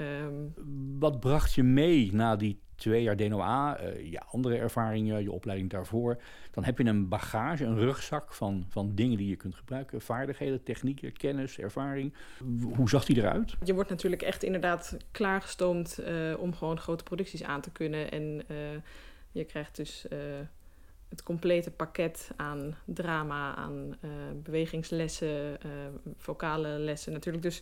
Wat 0.99 1.19
bracht 1.19 1.53
je 1.53 1.63
mee 1.63 2.13
na 2.13 2.35
die 2.35 2.59
twee 2.83 3.03
jaar 3.03 3.15
DNOA, 3.15 3.81
uh, 3.81 4.11
je 4.11 4.21
andere 4.21 4.57
ervaringen, 4.57 5.23
je 5.23 5.31
opleiding 5.31 5.69
daarvoor? 5.69 6.21
Dan 6.51 6.63
heb 6.63 6.77
je 6.77 6.85
een 6.85 7.07
bagage, 7.07 7.65
een 7.65 7.77
rugzak 7.77 8.33
van, 8.33 8.65
van 8.69 8.95
dingen 8.95 9.17
die 9.17 9.29
je 9.29 9.35
kunt 9.35 9.55
gebruiken. 9.55 10.01
Vaardigheden, 10.01 10.63
technieken, 10.63 11.13
kennis, 11.13 11.59
ervaring. 11.59 12.13
Hoe 12.75 12.89
zag 12.89 13.05
die 13.05 13.17
eruit? 13.17 13.55
Je 13.63 13.73
wordt 13.73 13.89
natuurlijk 13.89 14.21
echt 14.21 14.43
inderdaad 14.43 14.97
klaargestoomd 15.11 15.99
uh, 15.99 16.39
om 16.39 16.53
gewoon 16.53 16.79
grote 16.79 17.03
producties 17.03 17.43
aan 17.43 17.61
te 17.61 17.71
kunnen. 17.71 18.11
En 18.11 18.41
uh, 18.51 18.57
je 19.31 19.43
krijgt 19.43 19.75
dus 19.75 20.05
het 21.09 21.23
complete 21.23 21.71
pakket 21.71 22.31
aan 22.35 22.75
drama, 22.85 23.55
aan 23.55 23.97
bewegingslessen, 24.43 25.57
uh, 25.65 25.71
vocale 26.17 26.67
lessen 26.67 27.13
natuurlijk. 27.13 27.43
Dus 27.43 27.61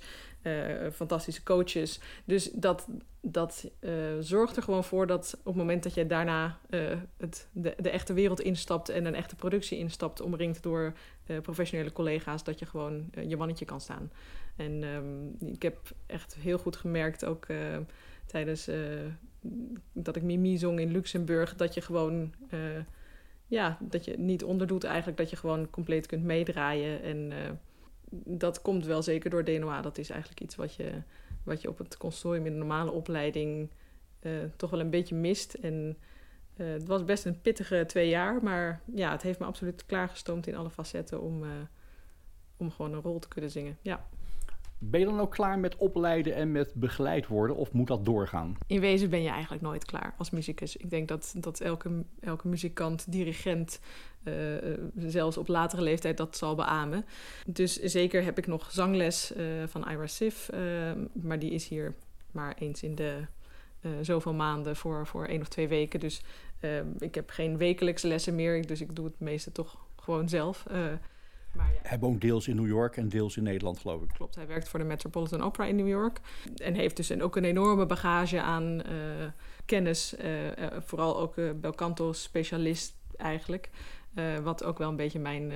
fantastische 0.93 1.43
coaches. 1.43 1.99
Dus 2.25 2.51
dat, 2.51 2.87
dat 3.21 3.71
zorgt 4.19 4.55
er 4.55 4.63
gewoon 4.63 4.83
voor 4.83 5.07
dat 5.07 5.33
op 5.39 5.45
het 5.45 5.55
moment 5.55 5.83
dat 5.83 5.93
je 5.93 6.05
daarna 6.05 6.59
het, 7.17 7.47
de, 7.51 7.89
echte 7.89 8.13
wereld 8.13 8.41
instapt 8.41 8.89
en 8.89 9.05
een 9.05 9.15
echte 9.15 9.35
productie 9.35 9.77
instapt, 9.77 10.21
omringd 10.21 10.63
door 10.63 10.93
professionele 11.41 11.91
collega's, 11.91 12.43
dat 12.43 12.59
je 12.59 12.65
gewoon 12.65 13.09
je 13.27 13.37
mannetje 13.37 13.65
kan 13.65 13.81
staan. 13.81 14.11
En 14.55 14.83
um, 14.83 15.35
ik 15.39 15.61
heb 15.61 15.77
echt 16.05 16.35
heel 16.35 16.57
goed 16.57 16.75
gemerkt, 16.75 17.25
ook 17.25 17.47
tijdens 18.25 18.69
dat 19.93 20.15
ik 20.15 20.23
Mimi 20.23 20.57
zong 20.57 20.79
in 20.79 20.91
Luxemburg, 20.91 21.55
dat 21.55 21.73
je 21.73 21.81
gewoon 21.81 22.33
ja, 23.47 23.77
dat 23.79 24.05
je 24.05 24.17
niet 24.17 24.43
onderdoet 24.43 24.83
eigenlijk, 24.83 25.17
dat 25.17 25.29
je 25.29 25.35
gewoon 25.35 25.69
compleet 25.69 26.05
kunt 26.05 26.23
meedraaien. 26.23 27.01
En 27.01 27.31
dat 28.11 28.61
komt 28.61 28.85
wel 28.85 29.01
zeker 29.01 29.29
door 29.29 29.43
DNOA. 29.43 29.81
Dat 29.81 29.97
is 29.97 30.09
eigenlijk 30.09 30.41
iets 30.41 30.55
wat 30.55 30.75
je, 30.75 30.91
wat 31.43 31.61
je 31.61 31.69
op 31.69 31.77
het 31.77 31.97
consortium 31.97 32.45
in 32.45 32.51
de 32.51 32.57
normale 32.57 32.91
opleiding 32.91 33.69
uh, 34.21 34.31
toch 34.55 34.69
wel 34.69 34.79
een 34.79 34.89
beetje 34.89 35.15
mist. 35.15 35.53
En 35.53 35.97
uh, 36.57 36.71
het 36.71 36.87
was 36.87 37.05
best 37.05 37.25
een 37.25 37.41
pittige 37.41 37.83
twee 37.87 38.09
jaar, 38.09 38.43
maar 38.43 38.81
ja, 38.93 39.11
het 39.11 39.21
heeft 39.21 39.39
me 39.39 39.45
absoluut 39.45 39.85
klaargestoomd 39.85 40.47
in 40.47 40.55
alle 40.55 40.69
facetten 40.69 41.21
om, 41.21 41.43
om 42.57 42.71
gewoon 42.71 42.93
een 42.93 43.01
rol 43.01 43.19
te 43.19 43.27
kunnen 43.27 43.51
zingen. 43.51 43.77
Ja. 43.81 44.09
Ben 44.83 44.99
je 44.99 45.05
dan 45.05 45.19
ook 45.19 45.31
klaar 45.31 45.59
met 45.59 45.75
opleiden 45.75 46.35
en 46.35 46.51
met 46.51 46.73
begeleid 46.73 47.27
worden 47.27 47.55
of 47.55 47.71
moet 47.71 47.87
dat 47.87 48.05
doorgaan? 48.05 48.57
In 48.67 48.79
wezen 48.79 49.09
ben 49.09 49.21
je 49.21 49.29
eigenlijk 49.29 49.63
nooit 49.63 49.85
klaar 49.85 50.13
als 50.17 50.29
muzikus. 50.29 50.77
Ik 50.77 50.89
denk 50.89 51.07
dat, 51.07 51.33
dat 51.37 51.59
elke, 51.59 52.03
elke 52.19 52.47
muzikant, 52.47 53.11
dirigent, 53.11 53.79
uh, 54.23 54.33
zelfs 54.97 55.37
op 55.37 55.47
latere 55.47 55.81
leeftijd 55.81 56.17
dat 56.17 56.37
zal 56.37 56.55
beamen. 56.55 57.05
Dus 57.45 57.79
zeker 57.79 58.23
heb 58.23 58.37
ik 58.37 58.47
nog 58.47 58.71
zangles 58.71 59.33
uh, 59.37 59.45
van 59.67 59.89
Ira 59.89 60.07
Sif, 60.07 60.49
maar 61.13 61.39
die 61.39 61.51
is 61.51 61.67
hier 61.67 61.95
maar 62.31 62.55
eens 62.59 62.83
in 62.83 62.95
de 62.95 63.25
zoveel 64.01 64.33
maanden 64.33 64.75
voor, 64.75 65.07
voor 65.07 65.25
één 65.25 65.41
of 65.41 65.47
twee 65.47 65.67
weken. 65.67 65.99
Dus 65.99 66.21
ik 66.99 67.15
heb 67.15 67.29
geen 67.29 67.57
wekelijkse 67.57 68.07
lessen 68.07 68.35
meer, 68.35 68.67
dus 68.67 68.81
ik 68.81 68.95
doe 68.95 69.05
het 69.05 69.19
meeste 69.19 69.51
toch 69.51 69.77
gewoon 69.95 70.29
zelf. 70.29 70.65
Maar 71.53 71.71
ja. 71.73 71.79
Hij 71.83 71.99
woont 71.99 72.21
deels 72.21 72.47
in 72.47 72.55
New 72.55 72.67
York 72.67 72.97
en 72.97 73.09
deels 73.09 73.37
in 73.37 73.43
Nederland, 73.43 73.79
geloof 73.79 74.01
ik. 74.01 74.09
Klopt, 74.13 74.35
hij 74.35 74.47
werkt 74.47 74.69
voor 74.69 74.79
de 74.79 74.85
Metropolitan 74.85 75.41
Opera 75.41 75.65
in 75.65 75.75
New 75.75 75.87
York. 75.87 76.19
En 76.55 76.73
heeft 76.73 76.95
dus 76.95 77.21
ook 77.21 77.35
een 77.35 77.43
enorme 77.43 77.85
bagage 77.85 78.41
aan 78.41 78.63
uh, 78.63 78.81
kennis. 79.65 80.15
Uh, 80.19 80.45
uh, 80.45 80.51
vooral 80.79 81.19
ook 81.19 81.35
belcanto-specialist 81.61 82.95
eigenlijk. 83.15 83.69
wat 84.43 84.63
ook 84.63 84.77
wel 84.77 84.89
een 84.89 84.95
beetje 84.95 85.19
mijn, 85.19 85.51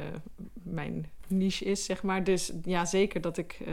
mijn 0.54 1.12
niche 1.28 1.66
is, 1.66 1.86
zeg 1.86 2.04
maar. 2.04 2.24
Dus 2.24 2.54
ja, 2.64 2.86
zeker 2.86 3.22
dat 3.22 3.38
ik... 3.38 3.64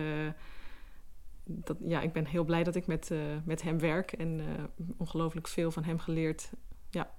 dat, 1.45 1.77
ja, 1.81 2.01
ik 2.01 2.13
ben 2.13 2.27
heel 2.27 2.45
blij 2.45 2.65
dat 2.65 2.75
ik 2.75 2.87
met, 2.87 3.11
met 3.45 3.63
hem 3.63 3.79
werk. 3.79 4.13
En 4.13 4.41
ongelooflijk 4.97 5.49
veel 5.49 5.71
van 5.71 5.85
hem 5.85 5.99
geleerd. 5.99 6.51
Ja. 6.91 7.11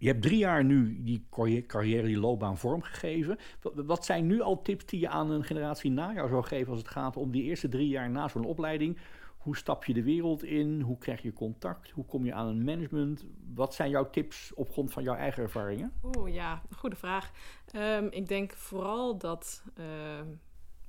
Je 0.00 0.06
hebt 0.06 0.22
drie 0.22 0.38
jaar 0.38 0.64
nu 0.64 1.02
die 1.02 1.26
carrière, 1.66 2.06
die 2.06 2.18
loopbaan 2.18 2.58
vormgegeven. 2.58 3.38
Wat 3.74 4.04
zijn 4.04 4.26
nu 4.26 4.40
al 4.40 4.62
tips 4.62 4.86
die 4.86 5.00
je 5.00 5.08
aan 5.08 5.30
een 5.30 5.44
generatie 5.44 5.90
na 5.90 6.12
jou 6.12 6.28
zou 6.28 6.42
geven 6.42 6.68
als 6.68 6.78
het 6.78 6.88
gaat 6.88 7.16
om 7.16 7.30
die 7.30 7.42
eerste 7.42 7.68
drie 7.68 7.88
jaar 7.88 8.10
na 8.10 8.28
zo'n 8.28 8.44
opleiding? 8.44 8.98
Hoe 9.36 9.56
stap 9.56 9.84
je 9.84 9.92
de 9.92 10.02
wereld 10.02 10.42
in? 10.42 10.80
Hoe 10.80 10.98
krijg 10.98 11.22
je 11.22 11.32
contact? 11.32 11.90
Hoe 11.90 12.04
kom 12.04 12.24
je 12.24 12.34
aan 12.34 12.46
een 12.46 12.64
management? 12.64 13.24
Wat 13.54 13.74
zijn 13.74 13.90
jouw 13.90 14.10
tips 14.10 14.54
op 14.54 14.70
grond 14.70 14.92
van 14.92 15.02
jouw 15.02 15.14
eigen 15.14 15.42
ervaringen? 15.42 15.92
Oeh 16.16 16.34
ja, 16.34 16.62
goede 16.76 16.96
vraag. 16.96 17.30
Um, 17.76 18.06
ik 18.10 18.28
denk 18.28 18.52
vooral 18.52 19.18
dat, 19.18 19.62
uh, 19.78 19.84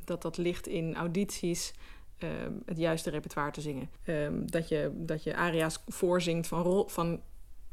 dat 0.03 0.21
dat 0.21 0.37
ligt 0.37 0.67
in 0.67 0.95
audities. 0.95 1.73
Um, 2.23 2.61
het 2.65 2.77
juiste 2.77 3.09
repertoire 3.09 3.51
te 3.51 3.61
zingen. 3.61 3.89
Dat, 4.45 4.69
je, 4.69 4.91
dat 4.95 5.23
je 5.23 5.35
aria's 5.35 5.83
voorzingt 5.87 6.47
van, 6.47 6.89
van 6.89 7.21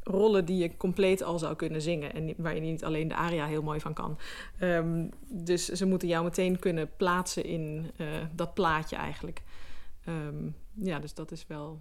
rollen 0.08 0.44
die 0.44 0.56
je 0.56 0.76
compleet 0.76 1.22
al 1.22 1.38
zou 1.38 1.56
kunnen 1.56 1.82
zingen. 1.82 2.14
En 2.14 2.34
waar 2.36 2.54
je 2.54 2.60
niet 2.60 2.84
alleen 2.84 3.08
de 3.08 3.14
aria 3.14 3.46
heel 3.46 3.62
mooi 3.62 3.80
van 3.80 3.94
kan. 3.94 4.18
Um, 4.60 5.10
dus 5.28 5.68
ze 5.68 5.86
moeten 5.86 6.08
jou 6.08 6.24
meteen 6.24 6.58
kunnen 6.58 6.90
plaatsen 6.96 7.44
in 7.44 7.90
uh, 7.96 8.06
dat 8.34 8.54
plaatje 8.54 8.96
eigenlijk. 8.96 9.42
Um, 10.08 10.54
ja, 10.74 10.98
dus 10.98 11.14
dat 11.14 11.30
is 11.30 11.46
wel. 11.46 11.80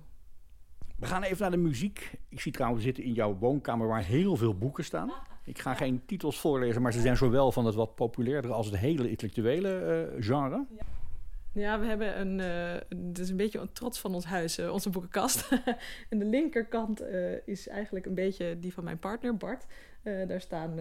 We 0.96 1.05
gaan 1.05 1.24
even 1.24 1.41
naar 1.41 1.51
de 1.51 1.57
muziek. 1.57 2.12
Ik 2.29 2.39
zie 2.39 2.51
trouwens 2.51 2.84
zitten 2.84 3.03
in 3.03 3.13
jouw 3.13 3.38
woonkamer 3.38 3.88
waar 3.88 4.03
heel 4.03 4.36
veel 4.36 4.57
boeken 4.57 4.84
staan. 4.84 5.12
Ik 5.43 5.60
ga 5.60 5.74
geen 5.74 6.01
titels 6.05 6.39
voorlezen, 6.39 6.81
maar 6.81 6.93
ze 6.93 7.01
zijn 7.01 7.17
zowel 7.17 7.51
van 7.51 7.65
het 7.65 7.75
wat 7.75 7.96
populairdere 7.96 8.53
als 8.53 8.65
het 8.65 8.77
hele 8.77 9.10
intellectuele 9.10 10.10
uh, 10.15 10.24
genre. 10.24 10.65
Ja. 10.77 10.84
Ja, 11.57 11.79
we 11.79 11.85
hebben 11.85 12.19
een. 12.19 12.39
Uh, 12.39 13.05
het 13.07 13.19
is 13.19 13.29
een 13.29 13.37
beetje 13.37 13.59
een 13.59 13.71
trots 13.71 13.99
van 13.99 14.13
ons 14.13 14.25
huis, 14.25 14.59
uh, 14.59 14.71
onze 14.71 14.89
boekenkast. 14.89 15.49
en 16.09 16.19
de 16.19 16.25
linkerkant 16.25 17.01
uh, 17.01 17.47
is 17.47 17.67
eigenlijk 17.67 18.05
een 18.05 18.13
beetje 18.13 18.59
die 18.59 18.73
van 18.73 18.83
mijn 18.83 18.99
partner, 18.99 19.37
Bart. 19.37 19.65
daar 20.03 20.41
staan. 20.41 20.79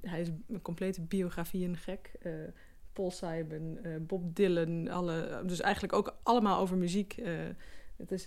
hij 0.00 0.20
is 0.20 0.28
een 0.48 0.62
complete 0.62 1.00
biografieën 1.00 1.76
gek. 1.76 2.12
Paul 2.92 3.10
Simon, 3.10 3.78
Bob 4.00 4.36
Dylan, 4.36 4.88
alle, 4.88 5.42
dus 5.46 5.60
eigenlijk 5.60 5.92
ook 5.92 6.16
allemaal 6.22 6.60
over 6.60 6.76
muziek. 6.76 7.22
het 7.96 8.12
is 8.12 8.24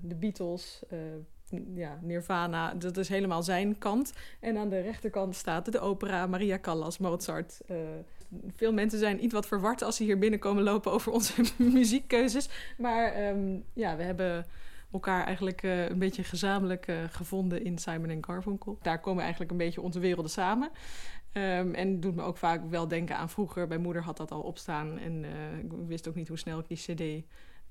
de 0.00 0.14
Beatles, 0.18 0.82
ja, 1.74 1.98
Nirvana, 2.02 2.74
dat 2.74 2.96
is 2.96 3.08
helemaal 3.08 3.42
zijn 3.42 3.78
kant. 3.78 4.12
En 4.40 4.56
aan 4.56 4.68
de 4.68 4.80
rechterkant 4.80 5.34
staat 5.34 5.72
de 5.72 5.80
opera, 5.80 6.26
Maria 6.26 6.58
Callas, 6.58 6.98
Mozart, 6.98 7.60
veel 8.56 8.72
mensen 8.72 8.98
zijn 8.98 9.24
iets 9.24 9.34
wat 9.34 9.46
verward 9.46 9.82
als 9.82 9.96
ze 9.96 10.04
hier 10.04 10.18
binnenkomen 10.18 10.62
lopen 10.62 10.92
over 10.92 11.12
onze 11.12 11.42
muziekkeuzes. 11.56 12.48
Maar 12.78 13.12
ehm, 13.12 13.58
ja, 13.72 13.96
we 13.96 14.02
hebben 14.02 14.46
elkaar 14.92 15.24
eigenlijk 15.24 15.62
uh, 15.62 15.88
een 15.88 15.98
beetje 15.98 16.24
gezamenlijk 16.24 16.86
uh, 16.86 16.96
gevonden 17.10 17.64
in 17.64 17.78
Simon 17.78 18.24
Garfunkel. 18.24 18.78
Daar 18.82 19.00
komen 19.00 19.22
eigenlijk 19.22 19.50
een 19.50 19.56
beetje 19.56 19.80
onze 19.80 19.98
werelden 19.98 20.30
samen. 20.30 20.70
Um, 21.32 21.74
en 21.74 22.00
doet 22.00 22.14
me 22.14 22.22
ook 22.22 22.36
vaak 22.36 22.70
wel 22.70 22.88
denken 22.88 23.16
aan 23.16 23.30
vroeger. 23.30 23.68
Mijn 23.68 23.80
moeder 23.80 24.02
had 24.02 24.16
dat 24.16 24.30
al 24.30 24.40
opstaan 24.40 24.98
en 24.98 25.22
uh, 25.22 25.58
ik 25.58 25.72
wist 25.86 26.08
ook 26.08 26.14
niet 26.14 26.28
hoe 26.28 26.38
snel 26.38 26.58
ik 26.58 26.68
die 26.68 26.76
cd 26.76 27.24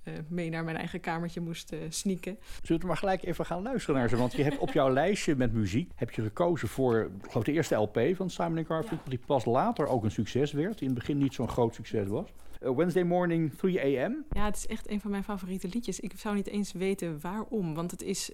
uh, 0.03 0.13
mee 0.27 0.49
naar 0.49 0.63
mijn 0.63 0.77
eigen 0.77 0.99
kamertje 0.99 1.41
moest 1.41 1.73
uh, 1.73 1.79
sneaken. 1.89 2.37
Zullen 2.61 2.81
we 2.81 2.87
maar 2.87 2.97
gelijk 2.97 3.23
even 3.23 3.45
gaan 3.45 3.61
luisteren 3.61 3.99
naar 3.99 4.09
ze? 4.09 4.17
Want 4.17 4.33
je 4.33 4.43
hebt 4.43 4.57
op 4.57 4.71
jouw 4.71 4.89
lijstje 4.89 5.35
met 5.35 5.53
muziek 5.53 5.91
heb 5.95 6.11
je 6.11 6.21
gekozen 6.21 6.67
voor 6.67 7.11
geloof, 7.21 7.43
de 7.43 7.51
eerste 7.51 7.75
LP 7.75 7.99
van 8.13 8.29
Simon 8.29 8.65
Garfunkel, 8.65 8.97
ja. 9.03 9.09
die 9.09 9.19
pas 9.25 9.45
later 9.45 9.87
ook 9.87 10.03
een 10.03 10.11
succes 10.11 10.51
werd. 10.51 10.73
Die 10.73 10.87
in 10.87 10.93
het 10.95 10.99
begin 10.99 11.17
niet 11.17 11.33
zo'n 11.33 11.49
groot 11.49 11.75
succes 11.75 12.07
was. 12.07 12.33
Uh, 12.61 12.75
Wednesday 12.75 13.03
Morning 13.03 13.53
3 13.53 13.79
a.m. 13.79 14.15
Ja, 14.29 14.45
het 14.45 14.55
is 14.55 14.67
echt 14.67 14.89
een 14.89 15.01
van 15.01 15.11
mijn 15.11 15.23
favoriete 15.23 15.67
liedjes. 15.67 15.99
Ik 15.99 16.13
zou 16.15 16.35
niet 16.35 16.47
eens 16.47 16.71
weten 16.71 17.19
waarom, 17.21 17.73
want 17.73 17.91
het 17.91 18.01
is 18.01 18.31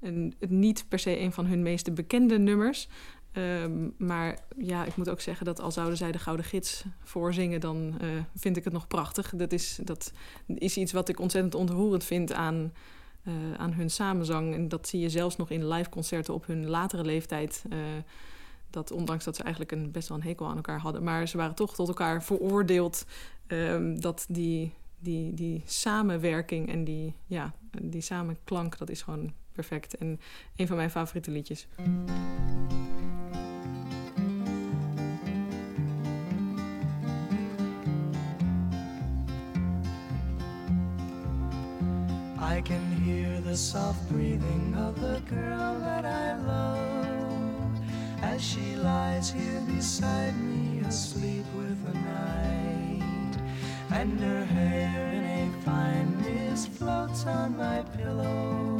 een, 0.00 0.34
niet 0.48 0.84
per 0.88 0.98
se 0.98 1.18
een 1.18 1.32
van 1.32 1.46
hun 1.46 1.62
meest 1.62 1.94
bekende 1.94 2.38
nummers. 2.38 2.88
Um, 3.38 3.94
maar 3.98 4.38
ja, 4.56 4.84
ik 4.84 4.96
moet 4.96 5.08
ook 5.08 5.20
zeggen 5.20 5.46
dat 5.46 5.60
al 5.60 5.72
zouden 5.72 5.96
zij 5.96 6.12
de 6.12 6.18
Gouden 6.18 6.46
Gids 6.46 6.84
voorzingen, 7.02 7.60
dan 7.60 7.94
uh, 8.02 8.08
vind 8.34 8.56
ik 8.56 8.64
het 8.64 8.72
nog 8.72 8.86
prachtig. 8.86 9.32
Dat 9.36 9.52
is, 9.52 9.78
dat 9.82 10.12
is 10.46 10.76
iets 10.76 10.92
wat 10.92 11.08
ik 11.08 11.20
ontzettend 11.20 11.54
ontroerend 11.54 12.04
vind 12.04 12.32
aan, 12.32 12.72
uh, 13.22 13.34
aan 13.56 13.72
hun 13.72 13.90
samenzang. 13.90 14.54
En 14.54 14.68
dat 14.68 14.88
zie 14.88 15.00
je 15.00 15.10
zelfs 15.10 15.36
nog 15.36 15.50
in 15.50 15.68
live 15.68 15.90
concerten 15.90 16.34
op 16.34 16.46
hun 16.46 16.66
latere 16.66 17.04
leeftijd. 17.04 17.64
Uh, 17.72 17.78
dat 18.70 18.90
ondanks 18.90 19.24
dat 19.24 19.36
ze 19.36 19.42
eigenlijk 19.42 19.72
een, 19.72 19.90
best 19.90 20.08
wel 20.08 20.18
een 20.18 20.24
hekel 20.24 20.46
aan 20.46 20.56
elkaar 20.56 20.80
hadden, 20.80 21.02
maar 21.02 21.28
ze 21.28 21.36
waren 21.36 21.54
toch 21.54 21.74
tot 21.74 21.88
elkaar 21.88 22.22
veroordeeld. 22.22 23.06
Um, 23.46 24.00
dat 24.00 24.26
die, 24.28 24.72
die, 24.98 25.34
die 25.34 25.62
samenwerking 25.66 26.68
en 26.68 26.84
die, 26.84 27.14
ja, 27.26 27.54
die 27.82 28.00
samenklank, 28.00 28.78
dat 28.78 28.90
is 28.90 29.02
gewoon 29.02 29.32
perfect. 29.56 29.96
En 29.96 30.20
een 30.56 30.66
van 30.66 30.76
mijn 30.76 30.90
favoriete 30.90 31.30
liedjes. 31.30 31.66
I 42.56 42.62
can 42.62 42.80
hear 43.04 43.42
the 43.42 43.56
soft 43.56 44.08
breathing 44.08 44.76
of 44.76 44.94
the 44.94 45.20
girl 45.28 45.80
that 45.80 46.04
I 46.04 46.36
love 46.46 46.86
as 48.22 48.42
she 48.42 48.76
lies 48.76 49.30
here 49.30 49.60
beside 49.66 50.34
me, 50.36 50.80
asleep 50.86 51.44
with 51.56 51.84
the 51.84 51.92
night, 51.98 53.36
and 53.90 54.20
her 54.20 54.44
hair 54.44 55.12
in 55.12 55.24
a 55.24 55.62
fine 55.62 56.16
mist 56.22 56.68
floats 56.70 57.26
on 57.26 57.56
my 57.56 57.82
pillow, 57.96 58.78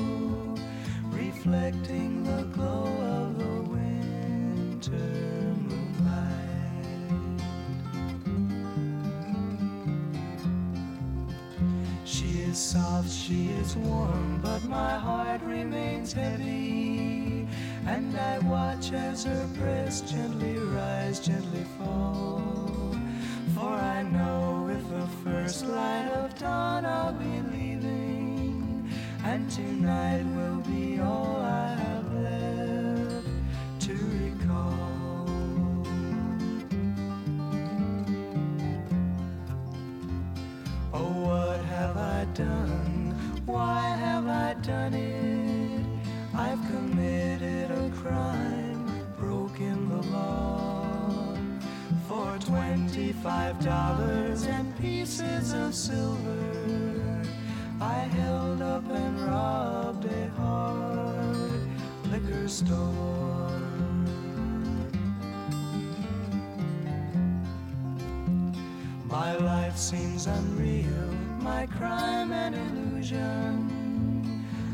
reflecting 1.47 2.25
the 2.25 2.43
glow 2.55 2.87
of 3.23 3.39
the 3.39 3.71
winter. 3.71 4.91
Moonlight. 5.69 7.41
She 12.05 12.41
is 12.41 12.59
soft, 12.59 13.11
she 13.11 13.51
is 13.51 13.77
warm, 13.77 14.41
but 14.43 14.65
my 14.65 14.99
heart 14.99 15.41
remains 15.43 16.13
heavy. 16.13 17.47
And 17.87 18.17
I 18.17 18.41
watch 18.41 18.93
as 18.93 19.23
her 19.25 19.47
breast 19.55 20.09
gently 20.09 20.59
rise, 20.59 21.21
gently 21.21 21.65
fall. 21.79 22.43
For 23.55 23.73
I 23.73 24.03
know 24.03 24.65
with 24.67 24.91
the 24.91 25.07
first 25.23 25.65
light 25.67 26.09
of 26.09 26.37
dawn 26.39 26.85
I'll 26.85 27.13
be 27.13 27.41
leaving, 27.57 28.91
and 29.25 29.49
tonight 29.49 30.25
will 30.35 30.61
be 30.63 30.99
all 31.01 31.26
twenty-five 53.47 53.65
dollars 53.65 54.47
and 54.47 54.77
pieces 54.79 55.53
of 55.53 55.75
silver, 55.75 57.23
I 57.81 57.93
held 57.93 58.63
up 58.63 58.89
and 58.91 59.21
robbed 59.21 60.05
a 60.07 60.29
hard 60.37 61.37
liquor 62.11 62.49
store. 62.49 63.51
My 69.05 69.37
life 69.37 69.77
seems 69.77 70.27
unreal, 70.27 71.13
my 71.41 71.67
crime 71.67 72.33
an 72.33 72.55
illusion, 72.55 73.71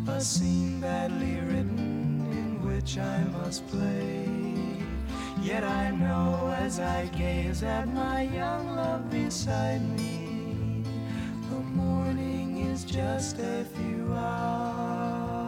a 0.09 0.21
scene 0.21 0.81
badly 0.81 1.37
written 1.41 2.27
in 2.33 2.67
which 2.67 2.97
I 2.99 3.25
must 3.25 3.67
play. 3.69 4.29
Yet 5.43 5.65
I 5.65 5.91
know 5.91 6.52
as 6.73 6.79
I 6.79 7.11
gaze 7.19 7.63
at 7.67 7.87
my 7.87 8.23
young 8.35 8.75
love 8.75 9.11
beside 9.11 9.81
me, 9.97 10.83
the 11.51 11.61
morning 11.75 12.71
is 12.73 12.85
just 12.85 13.39
a 13.39 13.65
few 13.75 14.13
hours 14.15 15.43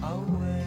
away. 0.00 0.64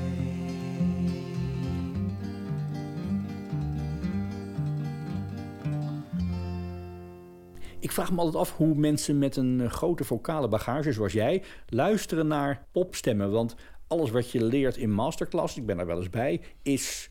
Ik 7.80 7.92
vraag 7.92 8.12
me 8.12 8.18
altijd 8.18 8.36
af 8.36 8.56
hoe 8.56 8.76
mensen 8.76 9.18
met 9.18 9.36
een 9.36 9.60
uh, 9.60 9.70
grote 9.72 10.04
vocale 10.04 10.48
bagage 10.48 10.92
zoals 10.92 11.14
jij 11.14 11.44
luisteren 11.68 12.28
naar 12.28 12.66
popstemmen. 12.72 13.32
Want 13.32 13.56
alles 13.88 14.12
wat 14.12 14.32
je 14.32 14.44
leert 14.44 14.78
in 14.78 14.92
masterclass, 14.92 15.58
ik 15.58 15.66
ben 15.66 15.78
daar 15.78 15.86
wel 15.86 15.98
eens 15.98 16.10
bij, 16.10 16.42
is, 16.62 17.10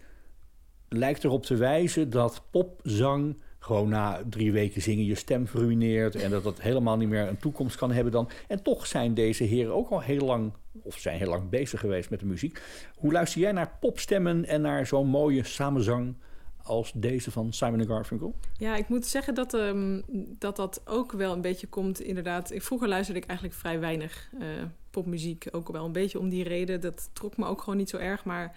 lijkt 0.97 1.25
erop 1.25 1.43
te 1.43 1.57
wijzen 1.57 2.11
dat 2.11 2.43
popzang 2.51 3.37
gewoon 3.59 3.89
na 3.89 4.23
drie 4.29 4.53
weken 4.53 4.83
zingen 4.83 5.05
je 5.05 5.15
stem 5.15 5.47
verruineert 5.47 6.15
en 6.15 6.31
dat 6.31 6.43
dat 6.43 6.61
helemaal 6.61 6.97
niet 6.97 7.09
meer 7.09 7.29
een 7.29 7.39
toekomst 7.39 7.77
kan 7.77 7.93
hebben 7.93 8.13
dan. 8.13 8.29
En 8.49 8.63
toch 8.63 8.87
zijn 8.87 9.15
deze 9.15 9.45
heren 9.45 9.75
ook 9.75 9.91
al 9.91 10.01
heel 10.01 10.25
lang, 10.25 10.53
of 10.83 10.99
zijn 10.99 11.19
heel 11.19 11.29
lang 11.29 11.49
bezig 11.49 11.81
geweest 11.81 12.11
met 12.11 12.21
de 12.21 12.27
muziek. 12.27 12.63
Hoe 12.97 13.13
luister 13.13 13.41
jij 13.41 13.53
naar 13.53 13.77
popstemmen 13.81 14.45
en 14.45 14.61
naar 14.61 14.87
zo'n 14.87 15.07
mooie 15.07 15.45
samenzang 15.45 16.15
als 16.63 16.93
deze 16.95 17.31
van 17.31 17.53
Simon 17.53 17.87
Garfunkel? 17.87 18.35
Ja, 18.57 18.77
ik 18.77 18.89
moet 18.89 19.07
zeggen 19.07 19.35
dat, 19.35 19.53
um, 19.55 20.03
dat 20.39 20.57
dat 20.57 20.83
ook 20.85 21.13
wel 21.13 21.33
een 21.33 21.41
beetje 21.41 21.67
komt 21.67 22.01
inderdaad. 22.01 22.53
Vroeger 22.55 22.89
luisterde 22.89 23.21
ik 23.21 23.27
eigenlijk 23.27 23.59
vrij 23.59 23.81
weinig 23.81 24.31
uh, 24.41 24.47
popmuziek. 24.91 25.47
Ook 25.51 25.73
wel 25.73 25.85
een 25.85 25.93
beetje 25.93 26.19
om 26.19 26.29
die 26.29 26.45
reden. 26.45 26.81
Dat 26.81 27.11
trok 27.13 27.37
me 27.37 27.47
ook 27.47 27.61
gewoon 27.61 27.79
niet 27.79 27.91
zo 27.91 27.97
erg. 27.97 28.25
Maar 28.25 28.57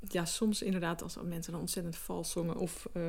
ja, 0.00 0.24
soms 0.24 0.62
inderdaad 0.62 1.02
als 1.02 1.16
mensen 1.24 1.52
dan 1.52 1.60
ontzettend 1.60 1.96
vals 1.96 2.30
zongen. 2.30 2.56
Of, 2.56 2.88
uh, 2.96 3.02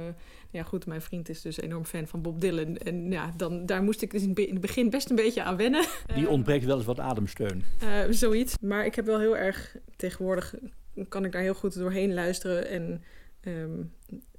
ja 0.51 0.63
goed, 0.63 0.85
mijn 0.85 1.01
vriend 1.01 1.29
is 1.29 1.41
dus 1.41 1.57
enorm 1.57 1.85
fan 1.85 2.07
van 2.07 2.21
Bob 2.21 2.41
Dylan. 2.41 2.77
En 2.77 3.11
ja, 3.11 3.33
dan, 3.37 3.65
daar 3.65 3.83
moest 3.83 4.01
ik 4.01 4.11
dus 4.11 4.23
in 4.23 4.35
het 4.35 4.61
begin 4.61 4.89
best 4.89 5.09
een 5.09 5.15
beetje 5.15 5.43
aan 5.43 5.57
wennen. 5.57 5.85
Die 6.15 6.29
ontbreekt 6.29 6.65
wel 6.65 6.77
eens 6.77 6.85
wat 6.85 6.99
ademsteun. 6.99 7.63
Uh, 7.83 7.99
zoiets. 8.09 8.55
Maar 8.61 8.85
ik 8.85 8.95
heb 8.95 9.05
wel 9.05 9.19
heel 9.19 9.37
erg, 9.37 9.77
tegenwoordig 9.95 10.55
kan 11.09 11.25
ik 11.25 11.31
daar 11.31 11.41
heel 11.41 11.53
goed 11.53 11.77
doorheen 11.77 12.13
luisteren. 12.13 12.67
En 12.67 13.03
um, 13.41 13.93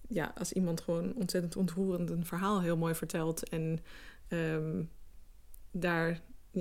ja, 0.09 0.33
als 0.39 0.53
iemand 0.53 0.81
gewoon 0.81 1.15
ontzettend 1.15 1.57
ontroerend 1.57 2.11
een 2.11 2.27
verhaal 2.27 2.63
heel 2.63 2.77
mooi 2.77 2.95
vertelt. 2.95 3.49
En 3.49 3.79
um, 4.29 4.91
daar, 5.71 6.21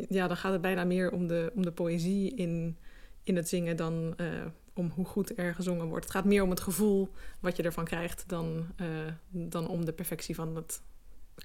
ja, 0.10 0.28
dan 0.28 0.38
gaat 0.38 0.52
het 0.52 0.62
bijna 0.62 0.84
meer 0.84 1.12
om 1.12 1.28
de, 1.28 1.52
om 1.56 1.62
de 1.62 1.72
poëzie 1.72 2.36
in, 2.36 2.78
in 3.24 3.36
het 3.36 3.50
zingen 3.50 3.76
dan 3.76 4.14
uh, 4.18 4.28
om 4.74 4.92
hoe 4.96 5.06
goed 5.06 5.38
er 5.38 5.56
gezongen 5.56 5.88
wordt. 5.88 6.06
Het 6.06 6.14
gaat 6.14 6.26
meer 6.26 6.44
om 6.44 6.50
het 6.50 6.60
gevoel 6.60 7.10
wat 7.40 7.58
je 7.58 7.64
ervan 7.64 7.86
krijgt 7.86 8.24
dan, 8.28 8.68
uh, 8.82 8.88
dan 9.30 9.68
om 9.68 9.86
de 9.86 9.94
perfectie 9.94 10.36
van 10.36 10.56
het 10.56 10.82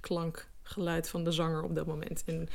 klankgeluid 0.01 1.09
van 1.09 1.25
de 1.25 1.33
zanger 1.33 1.63
op 1.63 1.75
dat 1.75 1.87
moment. 1.87 2.23
En 2.27 2.49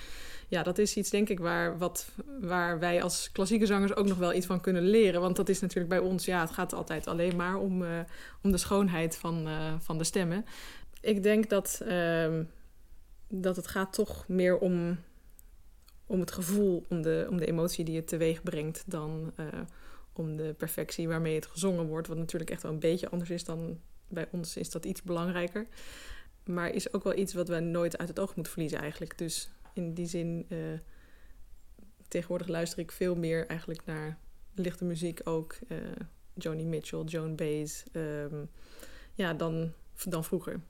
ja, 0.48 0.64
dat 0.64 0.78
is 0.78 0.98
iets 0.98 1.10
denk 1.10 1.30
ik 1.30 1.40
waar, 1.40 1.78
wat, 1.78 2.12
waar 2.42 2.80
wij 2.80 3.04
als 3.04 3.32
klassieke 3.32 3.66
zangers 3.66 3.96
ook 3.96 4.08
nog 4.08 4.18
wel 4.18 4.34
iets 4.34 4.46
van 4.46 4.62
kunnen 4.62 4.84
leren. 4.84 5.22
Want 5.22 5.36
dat 5.36 5.50
is 5.50 5.62
natuurlijk 5.62 5.90
bij 5.90 6.00
ons, 6.00 6.26
ja, 6.26 6.42
het 6.42 6.52
gaat 6.52 6.74
altijd 6.74 7.08
alleen 7.08 7.36
maar 7.36 7.58
om, 7.58 7.82
uh, 7.82 8.00
om 8.42 8.52
de 8.52 8.58
schoonheid 8.58 9.18
van, 9.18 9.48
uh, 9.48 9.74
van 9.80 9.98
de 9.98 10.04
stemmen. 10.04 10.46
Ik 11.02 11.24
denk 11.24 11.50
dat, 11.50 11.82
uh, 11.88 12.40
dat 13.28 13.56
het 13.56 13.68
gaat 13.68 13.94
toch 13.94 14.28
meer 14.28 14.58
om, 14.58 15.00
om 16.06 16.20
het 16.20 16.32
gevoel, 16.32 16.86
om 16.90 17.02
de, 17.02 17.28
om 17.30 17.38
de 17.38 17.46
emotie 17.46 17.86
die 17.86 17.96
het 17.96 18.08
teweeg 18.08 18.44
brengt, 18.44 18.84
dan 18.86 19.34
om 20.13 20.36
de 20.36 20.54
perfectie 20.58 21.08
waarmee 21.08 21.36
het 21.36 21.45
gezongen 21.45 21.88
wordt. 21.88 22.08
Wat 22.08 22.17
natuurlijk 22.17 22.52
echt 22.52 22.62
wel 22.62 22.71
een 22.71 22.80
beetje 22.80 23.10
anders 23.10 23.30
is 23.30 23.43
dan 23.43 23.80
bij 24.08 24.28
ons 24.32 24.58
is 24.58 24.69
dat 24.69 24.86
iets 24.86 25.02
belangrijker. 25.02 25.67
Maar 26.45 26.69
is 26.69 26.93
ook 26.93 27.04
wel 27.04 27.17
iets 27.17 27.34
wat 27.34 27.47
we 27.47 27.60
nooit 27.60 27.97
uit 27.97 28.08
het 28.08 28.19
oog 28.19 28.36
moeten 28.36 28.54
verliezen 28.54 28.80
eigenlijk. 28.80 29.17
Dus 29.17 29.52
in 29.73 29.93
die 29.93 30.06
zin, 30.06 30.45
uh, 30.49 30.58
tegenwoordig 32.08 32.47
luister 32.47 32.80
ik 32.80 32.91
veel 32.91 33.15
meer 33.15 33.47
eigenlijk 33.47 33.86
naar 33.86 34.17
lichte 34.56 34.86
muziek 34.86 35.19
ook. 35.23 35.56
Uh, 35.67 35.78
Joni 36.34 36.65
Mitchell, 36.65 37.04
Joan 37.04 37.36
Baez. 37.36 37.84
Um, 37.91 38.49
ja, 39.13 39.34
dan, 39.34 39.71
dan 40.04 40.23
vroeger. 40.23 40.62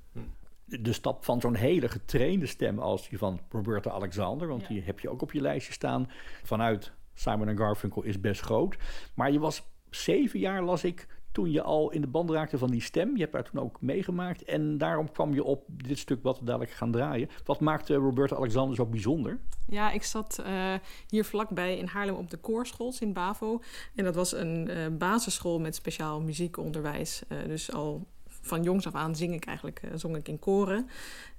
De 0.65 0.93
stap 0.93 1.23
van 1.25 1.41
zo'n 1.41 1.55
hele 1.55 1.89
getrainde 1.89 2.45
stem 2.45 2.79
als 2.79 3.09
die 3.09 3.17
van 3.17 3.41
Roberta 3.49 3.89
Alexander, 3.89 4.47
want 4.47 4.67
die 4.67 4.81
heb 4.81 4.99
je 4.99 5.09
ook 5.09 5.21
op 5.21 5.31
je 5.31 5.41
lijstje 5.41 5.73
staan, 5.73 6.09
vanuit 6.43 6.91
Simon 7.13 7.57
Garfunkel 7.57 8.03
is 8.03 8.19
best 8.19 8.41
groot. 8.41 8.77
Maar 9.15 9.31
je 9.31 9.39
was 9.39 9.63
zeven 9.89 10.39
jaar, 10.39 10.63
las 10.63 10.83
ik, 10.83 11.07
toen 11.31 11.51
je 11.51 11.61
al 11.61 11.91
in 11.91 12.01
de 12.01 12.07
band 12.07 12.29
raakte 12.29 12.57
van 12.57 12.71
die 12.71 12.81
stem. 12.81 13.15
Je 13.15 13.21
hebt 13.21 13.33
daar 13.33 13.43
toen 13.43 13.61
ook 13.61 13.81
meegemaakt. 13.81 14.43
En 14.43 14.77
daarom 14.77 15.11
kwam 15.11 15.33
je 15.33 15.43
op 15.43 15.65
dit 15.67 15.97
stuk 15.97 16.23
wat 16.23 16.39
we 16.39 16.45
dadelijk 16.45 16.71
gaan 16.71 16.91
draaien. 16.91 17.29
Wat 17.45 17.59
maakte 17.59 17.95
Roberta 17.95 18.35
Alexander 18.35 18.75
zo 18.75 18.85
bijzonder? 18.85 19.39
Ja, 19.67 19.91
ik 19.91 20.03
zat 20.03 20.43
uh, 20.45 20.73
hier 21.07 21.25
vlakbij 21.25 21.77
in 21.77 21.85
Haarlem 21.85 22.15
op 22.15 22.29
de 22.29 22.37
koorschool, 22.37 22.91
Sint 22.91 23.13
Bavo. 23.13 23.61
En 23.95 24.03
dat 24.03 24.15
was 24.15 24.31
een 24.31 24.69
uh, 24.69 24.87
basisschool 24.97 25.59
met 25.59 25.75
speciaal 25.75 26.21
muziekonderwijs. 26.21 27.23
Dus 27.47 27.71
al 27.71 28.07
van 28.43 28.63
jongs 28.63 28.87
af 28.87 28.93
aan 28.93 29.15
zing 29.15 29.33
ik 29.33 29.45
eigenlijk, 29.45 29.81
uh, 29.85 29.91
zong 29.95 30.15
ik 30.15 30.27
in 30.27 30.39
koren. 30.39 30.89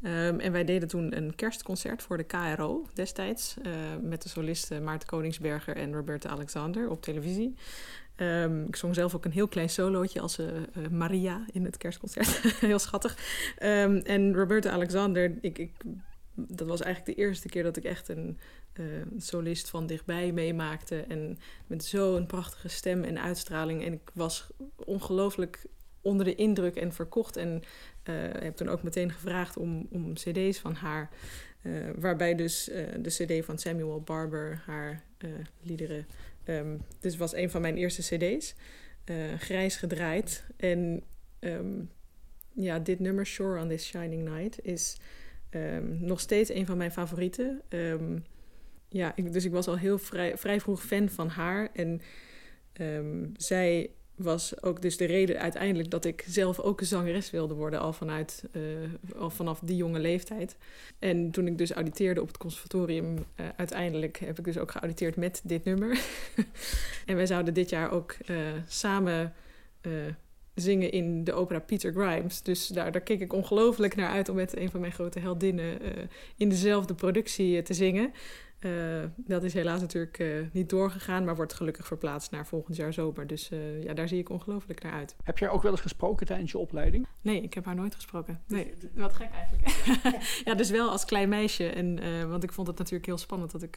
Um, 0.02 0.40
en 0.40 0.52
wij 0.52 0.64
deden 0.64 0.88
toen 0.88 1.16
een 1.16 1.34
kerstconcert 1.34 2.02
voor 2.02 2.16
de 2.16 2.24
KRO 2.24 2.86
destijds. 2.94 3.54
Uh, 3.66 3.72
met 4.02 4.22
de 4.22 4.28
solisten 4.28 4.84
Maarten 4.84 5.08
Koningsberger 5.08 5.76
en 5.76 5.94
Roberta 5.94 6.28
Alexander 6.28 6.88
op 6.88 7.02
televisie. 7.02 7.54
Um, 8.16 8.64
ik 8.66 8.76
zong 8.76 8.94
zelf 8.94 9.14
ook 9.14 9.24
een 9.24 9.32
heel 9.32 9.48
klein 9.48 9.70
solootje 9.70 10.20
als 10.20 10.38
uh, 10.38 10.46
Maria 10.90 11.44
in 11.52 11.64
het 11.64 11.76
kerstconcert. 11.76 12.28
heel 12.60 12.78
schattig. 12.78 13.18
Um, 13.62 13.96
en 13.96 14.34
Roberta 14.34 14.70
Alexander, 14.70 15.38
ik, 15.40 15.58
ik, 15.58 15.72
dat 16.34 16.68
was 16.68 16.80
eigenlijk 16.80 17.16
de 17.16 17.24
eerste 17.24 17.48
keer 17.48 17.62
dat 17.62 17.76
ik 17.76 17.84
echt 17.84 18.08
een 18.08 18.38
solist 19.16 19.70
van 19.70 19.86
dichtbij 19.86 20.32
meemaakte. 20.32 21.00
En 21.00 21.38
met 21.66 21.84
zo'n 21.84 22.26
prachtige 22.26 22.68
stem 22.68 23.04
en 23.04 23.20
uitstraling. 23.20 23.84
En 23.84 23.92
ik 23.92 24.10
was 24.14 24.46
ongelooflijk 24.76 25.66
onder 26.04 26.24
de 26.24 26.34
indruk 26.34 26.76
en 26.76 26.92
verkocht. 26.92 27.36
En 27.36 27.62
uh, 28.04 28.14
heb 28.42 28.56
toen 28.56 28.68
ook 28.68 28.82
meteen 28.82 29.12
gevraagd 29.12 29.56
om, 29.56 29.88
om 29.90 30.14
cd's 30.14 30.58
van 30.58 30.74
haar. 30.74 31.10
Uh, 31.62 31.72
waarbij 31.96 32.34
dus 32.34 32.68
uh, 32.68 32.76
de 32.98 33.08
cd 33.08 33.44
van 33.44 33.58
Samuel 33.58 34.00
Barber 34.00 34.62
haar 34.66 35.02
liederen... 35.62 36.06
Um, 36.48 36.80
dus 37.00 37.16
was 37.16 37.34
een 37.34 37.50
van 37.50 37.60
mijn 37.60 37.76
eerste 37.76 38.16
cd's. 38.16 38.54
grijs 39.38 39.76
gedraaid. 39.76 40.44
En 40.56 41.02
um, 41.40 41.90
ja, 42.52 42.78
dit 42.78 42.98
nummer, 42.98 43.26
Shore 43.26 43.60
on 43.60 43.68
This 43.68 43.86
Shining 43.86 44.28
Night, 44.28 44.64
is 44.64 44.96
um, 45.50 45.98
nog 46.00 46.20
steeds 46.20 46.50
een 46.50 46.66
van 46.66 46.76
mijn 46.76 46.92
favorieten. 46.92 47.62
ja, 48.88 49.12
ik, 49.16 49.32
dus 49.32 49.44
ik 49.44 49.52
was 49.52 49.68
al 49.68 49.78
heel 49.78 49.98
vrij, 49.98 50.38
vrij 50.38 50.60
vroeg 50.60 50.82
fan 50.82 51.08
van 51.08 51.28
haar. 51.28 51.68
En 51.72 52.00
zij 53.36 53.90
was 54.14 54.62
ook 54.62 54.82
dus 54.82 54.96
de 54.96 55.04
reden 55.04 55.40
uiteindelijk 55.40 55.90
dat 55.90 56.04
ik 56.04 56.24
zelf 56.28 56.60
ook 56.60 56.80
een 56.80 56.86
zangeres 56.86 57.30
wilde 57.30 57.54
worden, 57.54 57.80
al, 57.80 57.92
vanuit, 57.92 58.44
uh, 58.52 58.62
al 59.16 59.30
vanaf 59.30 59.60
die 59.62 59.76
jonge 59.76 59.98
leeftijd. 59.98 60.56
En 60.98 61.30
toen 61.30 61.46
ik 61.46 61.58
dus 61.58 61.72
auditeerde 61.72 62.20
op 62.20 62.26
het 62.26 62.36
conservatorium, 62.36 63.14
uh, 63.14 63.46
uiteindelijk 63.56 64.18
heb 64.18 64.38
ik 64.38 64.44
dus 64.44 64.58
ook 64.58 64.70
geauditeerd 64.70 65.16
met 65.16 65.40
dit 65.44 65.64
nummer. 65.64 66.00
en 67.06 67.16
wij 67.16 67.26
zouden 67.26 67.54
dit 67.54 67.70
jaar 67.70 67.90
ook 67.90 68.16
uh, 68.26 68.36
samen 68.68 69.34
zingen 70.54 70.92
in 70.92 71.24
de 71.24 71.32
opera 71.32 71.58
Peter 71.58 71.92
Grimes. 71.92 72.42
Dus 72.42 72.66
daar, 72.66 72.92
daar 72.92 73.00
keek 73.00 73.20
ik 73.20 73.32
ongelooflijk 73.32 73.96
naar 73.96 74.10
uit 74.10 74.28
om 74.28 74.36
met 74.36 74.56
een 74.56 74.70
van 74.70 74.80
mijn 74.80 74.92
grote 74.92 75.18
heldinnen 75.18 75.78
in 76.36 76.48
dezelfde 76.48 76.94
productie 76.94 77.62
te 77.62 77.74
zingen. 77.74 78.12
Uh, 78.64 79.04
dat 79.16 79.42
is 79.42 79.54
helaas 79.54 79.80
natuurlijk 79.80 80.18
uh, 80.18 80.46
niet 80.52 80.68
doorgegaan, 80.68 81.24
maar 81.24 81.36
wordt 81.36 81.52
gelukkig 81.52 81.86
verplaatst 81.86 82.30
naar 82.30 82.46
volgend 82.46 82.76
jaar 82.76 82.92
zomer. 82.92 83.26
Dus 83.26 83.50
uh, 83.50 83.82
ja, 83.82 83.94
daar 83.94 84.08
zie 84.08 84.18
ik 84.18 84.28
ongelooflijk 84.28 84.82
naar 84.82 84.92
uit. 84.92 85.16
Heb 85.22 85.38
je 85.38 85.44
haar 85.44 85.54
ook 85.54 85.62
wel 85.62 85.70
eens 85.70 85.80
gesproken 85.80 86.26
tijdens 86.26 86.50
je 86.50 86.58
opleiding? 86.58 87.06
Nee, 87.20 87.42
ik 87.42 87.54
heb 87.54 87.64
haar 87.64 87.74
nooit 87.74 87.94
gesproken. 87.94 88.42
Nee, 88.46 88.74
wat 88.94 89.12
gek 89.12 89.30
eigenlijk. 89.30 89.68
ja, 90.44 90.54
dus 90.54 90.70
wel 90.70 90.90
als 90.90 91.04
klein 91.04 91.28
meisje. 91.28 91.68
En, 91.68 91.98
want 92.28 92.42
ik 92.42 92.52
vond 92.52 92.66
het 92.66 92.78
natuurlijk 92.78 93.06
heel 93.06 93.18
spannend 93.18 93.50
dat 93.50 93.62
ik 93.62 93.76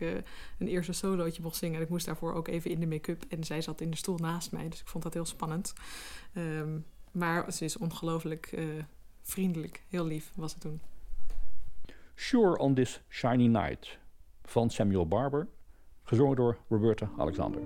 een 0.60 0.68
eerste 0.68 0.94
solootje 0.94 1.42
mocht 1.42 1.56
zingen. 1.56 1.76
En 1.76 1.82
ik 1.82 1.90
moest 1.90 2.06
daarvoor 2.06 2.34
ook 2.34 2.48
even 2.48 2.72
in 2.72 2.80
de 2.80 2.88
make-up. 2.88 3.26
En 3.30 3.44
zij 3.44 3.62
zat 3.62 3.82
in 3.82 3.92
de 3.92 3.98
stoel 3.98 4.18
naast 4.18 4.52
mij, 4.52 4.70
dus 4.70 4.80
ik 4.80 4.88
vond 4.88 5.04
dat 5.04 5.14
heel 5.14 5.26
spannend. 5.26 5.74
Um, 6.38 6.86
maar 7.12 7.52
ze 7.54 7.66
is 7.66 7.78
ongelooflijk 7.78 8.58
vriendelijk, 9.22 9.84
heel 9.88 10.06
lief 10.06 10.32
was 10.36 10.52
het 10.52 10.62
toen. 10.62 10.82
Sure 12.16 12.58
on 12.58 12.74
this 12.74 13.02
shiny 13.10 13.48
night 13.48 13.98
van 14.50 14.70
Samuel 14.70 15.08
Barber, 15.08 15.48
gezongen 16.04 16.36
door 16.36 16.58
Roberta 16.70 17.10
Alexander. 17.18 17.62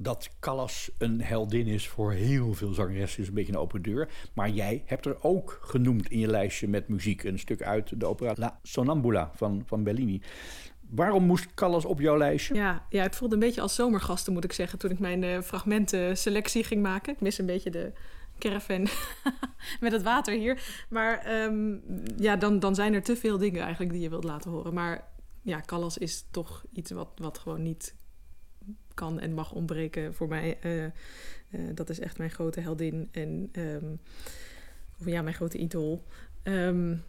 Dat 0.00 0.30
Callas 0.40 0.90
een 0.98 1.22
heldin 1.22 1.66
is 1.66 1.88
voor 1.88 2.12
heel 2.12 2.54
veel 2.54 2.72
zangeressen 2.72 3.22
is 3.22 3.28
een 3.28 3.34
beetje 3.34 3.52
een 3.52 3.58
open 3.58 3.82
deur. 3.82 4.08
Maar 4.34 4.50
jij 4.50 4.82
hebt 4.86 5.06
er 5.06 5.22
ook 5.22 5.58
genoemd 5.62 6.10
in 6.10 6.18
je 6.18 6.26
lijstje 6.26 6.68
met 6.68 6.88
muziek 6.88 7.22
een 7.22 7.38
stuk 7.38 7.62
uit 7.62 8.00
de 8.00 8.06
opera 8.06 8.32
La 8.36 8.58
Sonnambula 8.62 9.30
van, 9.34 9.62
van 9.66 9.82
Bellini. 9.82 10.22
Waarom 10.90 11.24
moest 11.24 11.54
Callas 11.54 11.84
op 11.84 12.00
jouw 12.00 12.16
lijstje? 12.16 12.54
Ja, 12.54 12.86
ja, 12.88 13.02
het 13.02 13.16
voelde 13.16 13.34
een 13.34 13.40
beetje 13.40 13.60
als 13.60 13.74
zomergasten, 13.74 14.32
moet 14.32 14.44
ik 14.44 14.52
zeggen, 14.52 14.78
toen 14.78 14.90
ik 14.90 14.98
mijn 14.98 15.22
uh, 15.22 15.40
fragmentenselectie 15.40 16.64
ging 16.64 16.82
maken. 16.82 17.12
Ik 17.12 17.20
mis 17.20 17.38
een 17.38 17.46
beetje 17.46 17.70
de 17.70 17.92
caravan 18.38 18.86
met 19.80 19.92
het 19.92 20.02
water 20.02 20.34
hier. 20.34 20.84
Maar 20.88 21.42
um, 21.42 21.82
ja, 22.16 22.36
dan, 22.36 22.58
dan 22.58 22.74
zijn 22.74 22.94
er 22.94 23.02
te 23.02 23.16
veel 23.16 23.38
dingen 23.38 23.62
eigenlijk 23.62 23.92
die 23.92 24.02
je 24.02 24.08
wilt 24.08 24.24
laten 24.24 24.50
horen. 24.50 24.74
Maar 24.74 25.08
ja, 25.42 25.60
Callas 25.60 25.98
is 25.98 26.26
toch 26.30 26.64
iets 26.72 26.90
wat, 26.90 27.08
wat 27.16 27.38
gewoon 27.38 27.62
niet 27.62 27.94
kan 28.98 29.20
en 29.20 29.34
mag 29.34 29.52
ontbreken 29.52 30.14
voor 30.14 30.28
mij. 30.28 30.58
Uh, 30.64 30.84
uh, 30.84 30.90
dat 31.74 31.90
is 31.90 31.98
echt 31.98 32.18
mijn 32.18 32.30
grote 32.30 32.60
heldin 32.60 33.08
en 33.12 33.50
um, 33.52 34.00
of 35.00 35.06
ja, 35.06 35.22
mijn 35.22 35.34
grote 35.34 35.58
idool. 35.58 36.04
Um, 36.42 37.04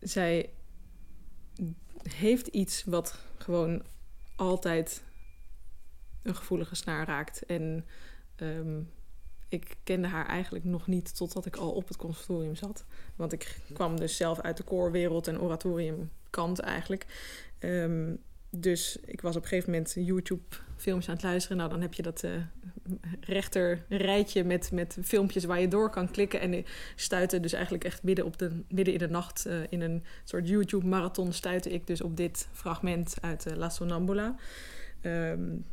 zij 0.00 0.50
heeft 2.02 2.46
iets 2.46 2.84
wat 2.84 3.18
gewoon 3.38 3.82
altijd 4.36 5.02
een 6.22 6.34
gevoelige 6.34 6.74
snaar 6.74 7.06
raakt. 7.06 7.46
En 7.46 7.86
um, 8.36 8.90
ik 9.48 9.76
kende 9.84 10.08
haar 10.08 10.26
eigenlijk 10.26 10.64
nog 10.64 10.86
niet 10.86 11.16
totdat 11.16 11.46
ik 11.46 11.56
al 11.56 11.72
op 11.72 11.88
het 11.88 11.96
conservatorium 11.96 12.56
zat. 12.56 12.84
Want 13.16 13.32
ik 13.32 13.58
kwam 13.72 14.00
dus 14.00 14.16
zelf 14.16 14.40
uit 14.40 14.56
de 14.56 14.62
koorwereld 14.62 15.26
en 15.28 15.40
oratoriumkant 15.40 16.58
eigenlijk. 16.58 17.06
Dus 18.56 18.96
ik 19.04 19.20
was 19.20 19.36
op 19.36 19.42
een 19.42 19.48
gegeven 19.48 19.70
moment 19.70 19.92
YouTube-filmpjes 19.94 21.08
aan 21.08 21.14
het 21.14 21.24
luisteren. 21.24 21.56
Nou, 21.56 21.70
dan 21.70 21.80
heb 21.80 21.94
je 21.94 22.02
dat 22.02 22.22
uh, 22.22 22.30
rechter 23.20 23.84
rijtje 23.88 24.44
met, 24.44 24.72
met 24.72 24.96
filmpjes 25.02 25.44
waar 25.44 25.60
je 25.60 25.68
door 25.68 25.90
kan 25.90 26.10
klikken. 26.10 26.40
En 26.40 26.54
ik 26.54 26.92
stuitte 26.96 27.40
dus 27.40 27.52
eigenlijk 27.52 27.84
echt 27.84 28.02
midden, 28.02 28.24
op 28.24 28.38
de, 28.38 28.62
midden 28.68 28.94
in 28.94 29.00
de 29.00 29.08
nacht 29.08 29.46
uh, 29.46 29.54
in 29.68 29.80
een 29.80 30.04
soort 30.24 30.48
YouTube-marathon... 30.48 31.32
stuitte 31.32 31.70
ik 31.70 31.86
dus 31.86 32.00
op 32.00 32.16
dit 32.16 32.48
fragment 32.52 33.14
uit 33.20 33.44
La 33.56 33.68
Sonnambula. 33.68 34.36
Um, 35.02 35.64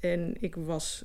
en 0.00 0.42
ik 0.42 0.54
was 0.54 1.04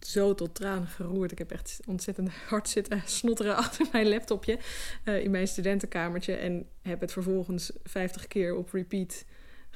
zo 0.00 0.34
tot 0.34 0.54
tranen 0.54 0.86
geroerd. 0.86 1.32
Ik 1.32 1.38
heb 1.38 1.50
echt 1.50 1.80
ontzettend 1.86 2.30
hard 2.30 2.68
zitten 2.68 3.02
snotteren 3.04 3.56
achter 3.64 3.86
mijn 3.92 4.08
laptopje 4.08 4.58
in 5.04 5.30
mijn 5.30 5.48
studentenkamertje. 5.48 6.34
En 6.34 6.68
heb 6.82 7.00
het 7.00 7.12
vervolgens 7.12 7.72
50 7.84 8.26
keer 8.26 8.54
op 8.54 8.72
repeat 8.72 9.24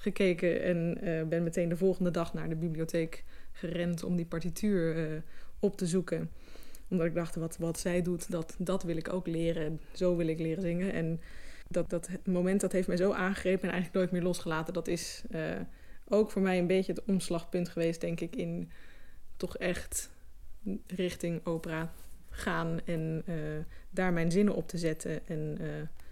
gekeken. 0.05 0.63
En 0.63 0.99
uh, 1.03 1.23
ben 1.23 1.43
meteen 1.43 1.69
de 1.69 1.77
volgende 1.77 2.11
dag 2.11 2.35
naar 2.35 2.49
de 2.49 2.57
bibliotheek 2.57 3.25
gerend 3.53 4.03
om 4.03 4.17
die 4.17 4.27
partituur 4.27 4.97
uh, 4.97 5.21
op 5.59 5.77
te 5.77 5.87
zoeken. 5.87 6.31
Omdat 6.89 7.07
ik 7.07 7.15
dacht, 7.15 7.35
wat, 7.35 7.57
wat 7.57 7.79
zij 7.79 8.03
doet, 8.03 8.31
dat, 8.31 8.55
dat 8.59 8.83
wil 8.83 8.97
ik 8.97 9.13
ook 9.13 9.27
leren. 9.27 9.81
Zo 9.93 10.17
wil 10.17 10.27
ik 10.27 10.39
leren 10.39 10.63
zingen. 10.63 10.93
En 10.93 11.21
dat, 11.69 11.91
dat 11.91 12.09
moment 12.25 12.61
dat 12.61 12.73
heeft 12.73 12.89
mij 12.89 12.97
zo 12.97 13.13
aangegrepen 13.13 13.63
en 13.63 13.75
eigenlijk 13.75 13.95
nooit 13.95 14.11
meer 14.11 14.23
losgelaten. 14.23 14.75
Dat 14.75 14.89
is 14.89 15.23
ook 16.09 16.31
voor 16.31 16.43
mij 16.43 16.59
een 16.59 16.67
beetje 16.67 16.93
het 16.93 17.05
omslagpunt 17.05 17.69
geweest, 17.69 18.01
denk 18.01 18.21
ik, 18.21 18.37
in 18.37 18.71
toch 19.37 19.57
echt 19.57 20.11
richting 20.87 21.47
opera 21.47 21.93
gaan 22.31 22.81
en 22.85 23.25
daar 23.91 24.13
mijn 24.13 24.31
zinnen 24.31 24.55
op 24.55 24.69
te 24.69 24.79
zetten. 24.79 25.27
En, 25.27 25.59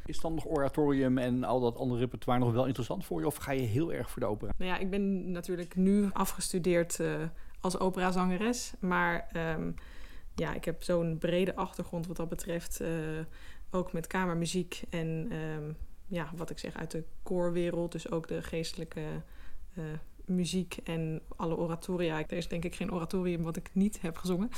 is 0.07 0.21
dan 0.21 0.35
nog 0.35 0.47
oratorium 0.47 1.19
en 1.19 1.45
al 1.45 1.61
dat 1.61 1.77
andere 1.77 2.01
repertoire 2.01 2.41
nog 2.41 2.53
wel 2.53 2.67
interessant 2.67 3.05
voor 3.05 3.21
je? 3.21 3.27
Of 3.27 3.37
ga 3.37 3.53
je 3.53 3.61
heel 3.61 3.93
erg 3.93 4.11
voor 4.11 4.21
de 4.21 4.29
opera? 4.29 4.53
Nou 4.57 4.71
ja, 4.71 4.79
ik 4.79 4.91
ben 4.91 5.31
natuurlijk 5.31 5.77
nu 5.77 6.11
afgestudeerd 6.13 6.99
uh, 6.99 7.15
als 7.61 7.79
operazangeres. 7.79 8.73
Maar 8.81 9.29
um, 9.57 9.75
ja, 10.35 10.55
ik 10.55 10.65
heb 10.65 10.83
zo'n 10.83 11.19
brede 11.19 11.57
achtergrond 11.57 12.07
wat 12.07 12.17
dat 12.17 12.29
betreft. 12.29 12.83
ook 13.71 13.93
met 13.93 14.07
kamermuziek 14.07 14.83
en 14.91 15.33
um, 15.33 15.77
ja, 16.07 16.31
wat 16.37 16.51
ik 16.51 16.59
zeg 16.59 16.77
uit 16.77 16.91
de 16.91 17.05
koorwereld. 17.23 17.93
Dus 17.93 18.11
ook 18.11 18.29
de 18.29 18.43
geestelijke 18.43 19.03
muziek 20.35 20.77
en 20.85 21.23
alle 21.37 21.57
oratoria. 21.57 22.19
Er 22.19 22.37
is 22.37 22.49
denk 22.49 22.65
ik 22.65 22.75
geen 22.75 22.93
oratorium 22.93 23.43
wat 23.43 23.57
ik 23.57 23.71
niet 23.73 24.01
heb 24.01 24.17
gezongen. 24.17 24.51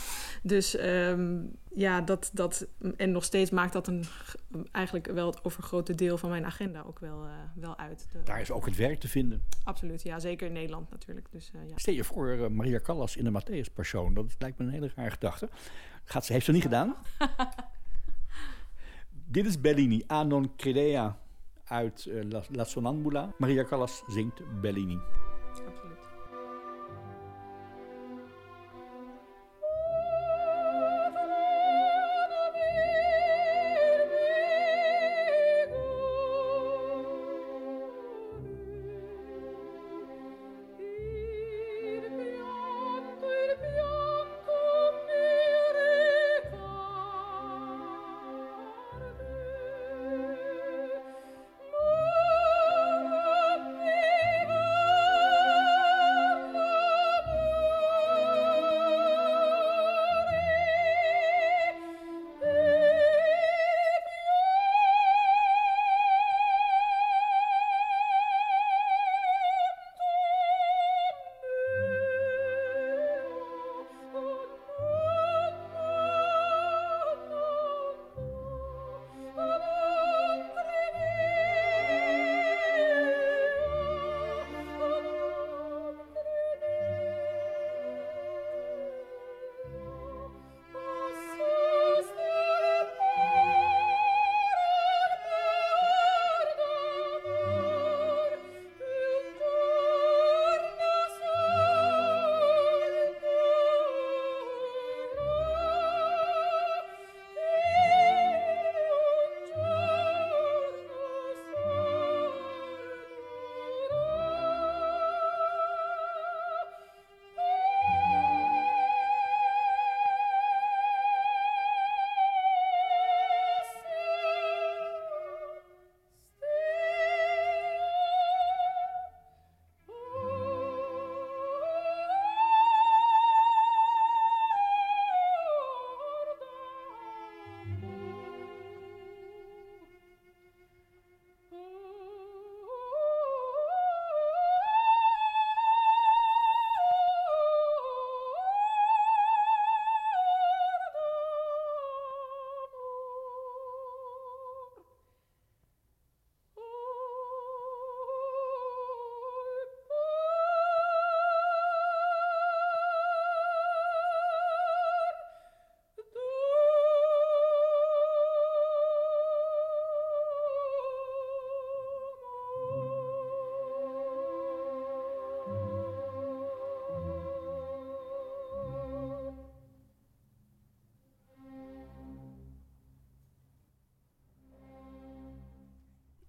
Dus 0.42 0.78
um, 0.80 1.56
ja, 1.74 2.00
dat, 2.00 2.30
dat... 2.32 2.66
En 2.96 3.12
nog 3.12 3.24
steeds 3.24 3.50
maakt 3.50 3.72
dat 3.72 3.86
een, 3.86 4.04
eigenlijk 4.72 5.06
wel 5.06 5.26
het 5.26 5.44
overgrote 5.44 5.94
deel 5.94 6.18
van 6.18 6.30
mijn 6.30 6.44
agenda 6.44 6.82
ook 6.86 6.98
wel, 6.98 7.24
uh, 7.24 7.30
wel 7.54 7.78
uit. 7.78 8.08
De... 8.12 8.22
Daar 8.22 8.40
is 8.40 8.50
ook 8.50 8.66
het 8.66 8.76
werk 8.76 9.00
te 9.00 9.08
vinden. 9.08 9.42
Absoluut, 9.64 10.02
ja. 10.02 10.18
Zeker 10.18 10.46
in 10.46 10.52
Nederland 10.52 10.90
natuurlijk. 10.90 11.26
Dus, 11.30 11.50
uh, 11.54 11.68
ja. 11.68 11.76
Stel 11.76 11.94
je 11.94 12.04
voor 12.04 12.28
uh, 12.28 12.46
Maria 12.46 12.80
Callas 12.80 13.16
in 13.16 13.24
de 13.24 13.40
Matthäus 13.40 13.72
Passion. 13.74 14.14
Dat 14.14 14.34
lijkt 14.38 14.58
me 14.58 14.64
een 14.64 14.70
hele 14.70 14.90
rare 14.94 15.10
gedachte. 15.10 15.48
Gaat 16.04 16.24
ze, 16.24 16.32
heeft 16.32 16.44
ze 16.44 16.52
niet 16.52 16.62
gedaan? 16.62 16.94
Dit 19.26 19.46
is 19.46 19.60
Bellini, 19.60 20.02
Anon 20.06 20.56
Credea 20.56 21.18
uit 21.64 22.08
La, 22.22 22.42
La 22.50 22.64
Sonnambula. 22.64 23.34
Maria 23.38 23.64
Callas 23.64 24.02
zingt 24.06 24.60
Bellini. 24.60 24.98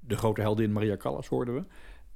De 0.08 0.18
grote 0.18 0.42
heldin 0.42 0.72
Maria 0.72 0.98
Callas 0.98 1.28
hoorden 1.28 1.56
we. 1.56 1.64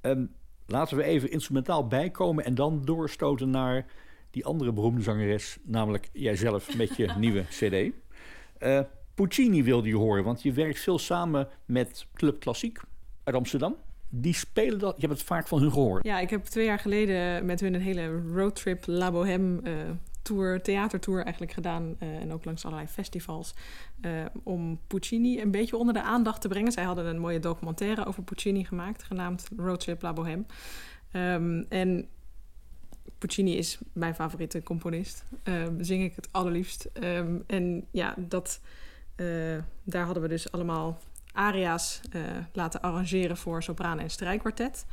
Ehm, 0.01 0.25
laten 0.65 0.97
we 0.97 1.03
even 1.03 1.31
instrumentaal 1.31 1.87
bijkomen 1.87 2.45
en 2.45 2.55
dan 2.55 2.81
doorstoten 2.85 3.49
naar 3.49 3.85
die 4.31 4.45
andere 4.45 4.71
beroemde 4.71 5.01
zangeres, 5.01 5.57
namelijk 5.63 6.09
jijzelf 6.13 6.77
met 6.77 6.95
je 6.95 7.07
nieuwe 7.17 7.43
CD. 7.43 7.93
Uh, 8.59 8.79
Puccini 9.15 9.63
wilde 9.63 9.87
je 9.87 9.95
horen, 9.95 10.23
want 10.23 10.41
je 10.41 10.51
werkt 10.51 10.79
veel 10.79 10.99
samen 10.99 11.47
met 11.65 12.07
Club 12.13 12.39
Klassiek 12.39 12.79
uit 13.23 13.35
Amsterdam. 13.35 13.75
Die 14.09 14.33
spelen 14.33 14.79
dat, 14.79 14.93
je 14.95 15.07
hebt 15.07 15.19
het 15.19 15.27
vaak 15.27 15.47
van 15.47 15.61
hun 15.61 15.71
gehoord. 15.71 16.03
Ja, 16.03 16.19
ik 16.19 16.29
heb 16.29 16.45
twee 16.45 16.65
jaar 16.65 16.79
geleden 16.79 17.45
met 17.45 17.59
hun 17.59 17.73
een 17.73 17.81
hele 17.81 18.21
roadtrip 18.33 18.83
La 18.87 19.11
Bohème 19.11 19.61
uh, 19.63 19.73
tour, 20.29 20.61
theatertour 20.61 21.21
eigenlijk 21.23 21.51
gedaan. 21.51 21.95
Uh, 21.99 22.15
en 22.15 22.33
ook 22.33 22.45
langs 22.45 22.65
allerlei 22.65 22.87
festivals. 22.87 23.53
Uh, 24.01 24.25
om 24.43 24.79
Puccini 24.87 25.41
een 25.41 25.51
beetje 25.51 25.77
onder 25.77 25.93
de 25.93 26.01
aandacht 26.01 26.41
te 26.41 26.47
brengen. 26.47 26.71
Zij 26.71 26.83
hadden 26.83 27.05
een 27.05 27.19
mooie 27.19 27.39
documentaire 27.39 28.05
over 28.05 28.23
Puccini 28.23 28.63
gemaakt, 28.63 29.03
genaamd 29.03 29.47
Roadtrip 29.57 30.01
La 30.01 30.13
Bohème. 30.13 30.43
Um, 31.11 31.65
en 31.69 32.07
Puccini 33.17 33.57
is 33.57 33.79
mijn 33.93 34.15
favoriete 34.15 34.63
componist. 34.63 35.25
Um, 35.43 35.83
zing 35.83 36.03
ik 36.03 36.15
het 36.15 36.27
allerliefst. 36.31 36.89
Um, 37.03 37.43
en 37.47 37.85
ja, 37.91 38.13
dat, 38.17 38.61
uh, 39.15 39.57
daar 39.83 40.05
hadden 40.05 40.23
we 40.23 40.29
dus 40.29 40.51
allemaal 40.51 40.99
aria's 41.31 42.01
laten 42.53 42.81
arrangeren 42.81 43.37
voor 43.37 43.63
sopraan 43.63 43.99
en 43.99 44.09
strijkkwartet. 44.09 44.85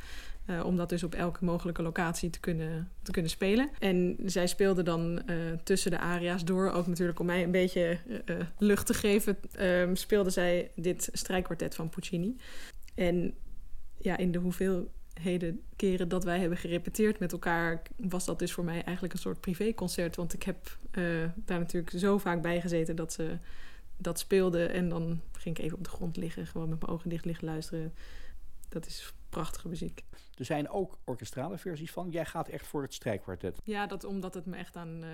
Uh, 0.49 0.65
om 0.65 0.77
dat 0.77 0.89
dus 0.89 1.03
op 1.03 1.13
elke 1.13 1.45
mogelijke 1.45 1.81
locatie 1.81 2.29
te 2.29 2.39
kunnen, 2.39 2.91
te 3.01 3.11
kunnen 3.11 3.31
spelen. 3.31 3.69
En 3.79 4.17
zij 4.25 4.47
speelde 4.47 4.83
dan 4.83 5.21
uh, 5.29 5.35
tussen 5.63 5.91
de 5.91 5.99
aria's 5.99 6.45
door, 6.45 6.71
ook 6.71 6.87
natuurlijk 6.87 7.19
om 7.19 7.25
mij 7.25 7.43
een 7.43 7.51
beetje 7.51 7.99
uh, 8.25 8.35
lucht 8.57 8.85
te 8.85 8.93
geven, 8.93 9.37
ehm, 9.51 9.95
speelde 9.95 10.29
zij 10.29 10.71
dit 10.75 11.09
strijkkwartet 11.11 11.75
van 11.75 11.89
Puccini. 11.89 12.35
En 12.95 13.33
ja, 13.97 14.17
in 14.17 14.31
de 14.31 14.39
hoeveelheden 14.39 15.61
keren 15.75 16.07
dat 16.09 16.23
wij 16.23 16.39
hebben 16.39 16.57
gerepeteerd 16.57 17.19
met 17.19 17.31
elkaar, 17.31 17.81
was 17.95 18.25
dat 18.25 18.39
dus 18.39 18.53
voor 18.53 18.63
mij 18.63 18.83
eigenlijk 18.83 19.13
een 19.13 19.19
soort 19.19 19.41
privéconcert. 19.41 20.15
Want 20.15 20.33
ik 20.33 20.43
heb 20.43 20.77
daar 21.35 21.59
natuurlijk 21.59 21.93
zo 21.97 22.17
vaak 22.17 22.41
bij 22.41 22.61
gezeten 22.61 22.95
dat 22.95 23.13
ze 23.13 23.37
dat 23.97 24.19
speelde. 24.19 24.65
En 24.65 24.89
dan 24.89 25.21
ging 25.31 25.57
ik 25.57 25.63
even 25.63 25.77
op 25.77 25.83
de 25.83 25.89
grond 25.89 26.17
liggen, 26.17 26.47
gewoon 26.47 26.69
met 26.69 26.79
mijn 26.79 26.91
ogen 26.91 27.09
dicht 27.09 27.25
liggen 27.25 27.45
luisteren. 27.45 27.93
Dat 28.69 28.85
is 28.85 29.13
prachtige 29.29 29.67
muziek. 29.67 30.03
Er 30.37 30.45
zijn 30.45 30.69
ook 30.69 30.97
orkestrale 31.05 31.57
versies 31.57 31.91
van. 31.91 32.09
Jij 32.09 32.25
gaat 32.25 32.47
echt 32.47 32.67
voor 32.67 32.81
het 32.81 32.93
strijkkwartet. 32.93 33.59
Ja, 33.63 33.87
dat 33.87 34.03
omdat 34.03 34.33
het 34.33 34.45
me 34.45 34.55
echt 34.55 34.75
aan, 34.75 35.03
uh, 35.03 35.09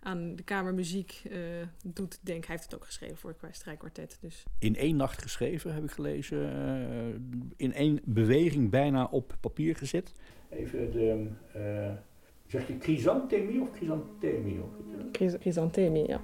aan 0.00 0.36
de 0.36 0.42
kamermuziek 0.42 1.22
uh, 1.30 1.38
doet. 1.84 2.18
Denk, 2.22 2.44
hij 2.44 2.54
heeft 2.54 2.70
het 2.70 2.80
ook 2.80 2.84
geschreven 2.84 3.16
voor 3.16 3.34
het 3.40 3.56
strijkkwartet. 3.56 4.18
Dus. 4.20 4.42
In 4.58 4.76
één 4.76 4.96
nacht 4.96 5.22
geschreven, 5.22 5.74
heb 5.74 5.84
ik 5.84 5.90
gelezen. 5.90 6.38
Uh, 6.38 7.48
in 7.56 7.72
één 7.72 8.00
beweging 8.04 8.70
bijna 8.70 9.04
op 9.04 9.36
papier 9.40 9.76
gezet. 9.76 10.12
Even 10.50 10.92
de... 10.92 11.30
zeg 12.46 12.66
je 12.66 12.76
chrysanthemie 12.78 13.60
of 13.60 13.68
chrysanthemie? 13.76 14.60
Chrysanthemie, 15.12 16.08
ja. 16.08 16.20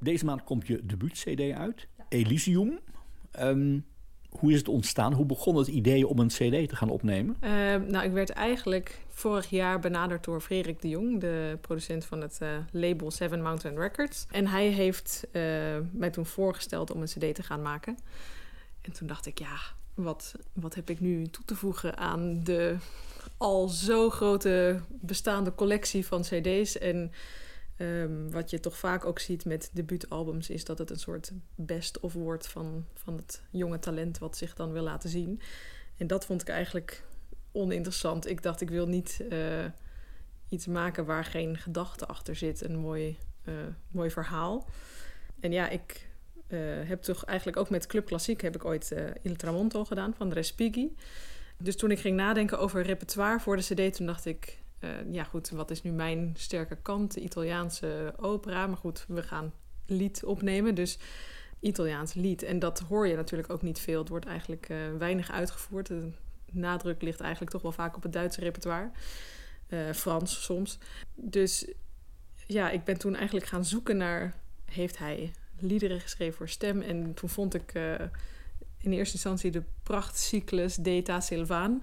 Deze 0.00 0.24
maand 0.24 0.44
komt 0.44 0.66
je 0.66 0.80
debuut-CD 0.86 1.40
uit, 1.52 1.88
Elysium. 2.08 2.78
Ehm, 3.30 3.78
hoe 4.30 4.52
is 4.52 4.58
het 4.58 4.68
ontstaan? 4.68 5.12
Hoe 5.12 5.26
begon 5.26 5.56
het 5.56 5.66
idee 5.66 6.06
om 6.06 6.18
een 6.18 6.28
CD 6.28 6.68
te 6.68 6.76
gaan 6.76 6.90
opnemen? 6.90 7.36
Ehm, 7.40 7.86
nou, 7.86 8.04
ik 8.04 8.12
werd 8.12 8.30
eigenlijk 8.30 8.98
vorig 9.08 9.50
jaar 9.50 9.80
benaderd 9.80 10.24
door 10.24 10.40
Frederik 10.40 10.80
de 10.80 10.88
Jong, 10.88 11.20
de 11.20 11.58
producent 11.60 12.04
van 12.04 12.20
het 12.20 12.38
eh, 12.40 12.48
label 12.70 13.10
Seven 13.10 13.42
Mountain 13.42 13.78
Records. 13.78 14.26
En 14.30 14.46
hij 14.46 14.66
heeft 14.66 15.26
eh, 15.32 15.42
mij 15.92 16.10
toen 16.10 16.26
voorgesteld 16.26 16.90
om 16.90 17.00
een 17.00 17.06
CD 17.06 17.34
te 17.34 17.42
gaan 17.42 17.62
maken. 17.62 17.96
En 18.80 18.92
toen 18.92 19.06
dacht 19.06 19.26
ik, 19.26 19.38
ja, 19.38 19.56
wat, 19.94 20.34
wat 20.52 20.74
heb 20.74 20.90
ik 20.90 21.00
nu 21.00 21.26
toe 21.26 21.44
te 21.44 21.54
voegen 21.54 21.96
aan 21.96 22.40
de 22.44 22.76
al 23.36 23.68
zo 23.68 24.10
grote 24.10 24.80
bestaande 24.88 25.54
collectie 25.54 26.06
van 26.06 26.22
CD's? 26.22 26.78
En 26.78 27.12
ehm, 27.80 28.30
wat 28.30 28.50
je 28.50 28.60
toch 28.60 28.76
vaak 28.76 29.04
ook 29.04 29.18
ziet 29.18 29.44
met 29.44 29.70
debuutalbums, 29.72 30.50
is 30.50 30.64
dat 30.64 30.78
het 30.78 30.90
een 30.90 30.98
soort 30.98 31.32
best-of 31.54 32.12
wordt 32.12 32.48
van, 32.48 32.86
van 32.94 33.16
het 33.16 33.42
jonge 33.50 33.78
talent 33.78 34.18
wat 34.18 34.36
zich 34.36 34.54
dan 34.54 34.72
wil 34.72 34.82
laten 34.82 35.10
zien. 35.10 35.40
En 35.96 36.06
dat 36.06 36.24
vond 36.24 36.40
ik 36.40 36.48
eigenlijk 36.48 37.04
oninteressant. 37.52 38.28
Ik 38.28 38.42
dacht, 38.42 38.60
ik 38.60 38.70
wil 38.70 38.86
niet 38.86 39.24
eh, 39.30 39.64
iets 40.48 40.66
maken 40.66 41.04
waar 41.04 41.24
geen 41.24 41.56
gedachte 41.56 42.06
achter 42.06 42.36
zit. 42.36 42.64
Een 42.64 42.76
mooi, 42.76 43.18
eh, 43.44 43.54
mooi 43.90 44.10
verhaal. 44.10 44.68
En 45.40 45.52
ja, 45.52 45.68
ik 45.68 46.08
uh, 46.48 46.58
heb 46.88 47.02
toch 47.02 47.24
eigenlijk 47.24 47.58
ook 47.58 47.70
met 47.70 47.86
Club 47.86 48.06
Klassiek 48.06 48.40
heb 48.40 48.54
ik 48.54 48.64
ooit 48.64 48.94
Il 49.22 49.36
Tramonto 49.36 49.84
gedaan 49.84 50.14
van 50.14 50.32
Respighi. 50.32 50.94
Dus 51.58 51.76
toen 51.76 51.90
ik 51.90 51.98
ging 51.98 52.16
nadenken 52.16 52.58
over 52.58 52.82
repertoire 52.82 53.40
voor 53.40 53.56
de 53.56 53.62
CD, 53.62 53.94
toen 53.94 54.06
dacht 54.06 54.26
ik, 54.26 54.59
ja 55.10 55.24
goed, 55.24 55.50
wat 55.50 55.70
is 55.70 55.82
nu 55.82 55.90
mijn 55.90 56.34
sterke 56.36 56.76
kant? 56.82 57.14
De 57.14 57.20
Italiaanse 57.20 58.14
opera. 58.16 58.66
Maar 58.66 58.76
goed, 58.76 59.04
we 59.08 59.22
gaan 59.22 59.52
lied 59.86 60.24
opnemen. 60.24 60.74
Dus 60.74 60.98
Italiaans 61.60 62.14
lied. 62.14 62.42
En 62.42 62.58
dat 62.58 62.80
hoor 62.80 63.06
je 63.06 63.16
natuurlijk 63.16 63.50
ook 63.50 63.62
niet 63.62 63.78
veel. 63.78 63.98
Het 63.98 64.08
wordt 64.08 64.26
eigenlijk 64.26 64.68
weinig 64.98 65.30
uitgevoerd 65.30 65.90
nadruk 66.52 67.02
ligt 67.02 67.20
eigenlijk 67.20 67.50
toch 67.50 67.62
wel 67.62 67.72
vaak 67.72 67.96
op 67.96 68.02
het 68.02 68.12
Duitse 68.12 68.40
repertoire. 68.40 68.90
Uh, 69.68 69.92
Frans 69.92 70.44
soms. 70.44 70.78
Dus 71.14 71.66
ja, 72.46 72.70
ik 72.70 72.84
ben 72.84 72.98
toen 72.98 73.14
eigenlijk 73.14 73.46
gaan 73.46 73.64
zoeken 73.64 73.96
naar... 73.96 74.34
heeft 74.64 74.98
hij 74.98 75.32
liederen 75.58 76.00
geschreven 76.00 76.36
voor 76.36 76.48
stem? 76.48 76.80
En 76.80 77.14
toen 77.14 77.28
vond 77.28 77.54
ik 77.54 77.72
in 78.78 78.92
eerste 78.92 79.14
instantie 79.14 79.50
de 79.50 79.62
prachtcyclus 79.82 80.74
Deta 80.74 81.20
Silvaan. 81.20 81.82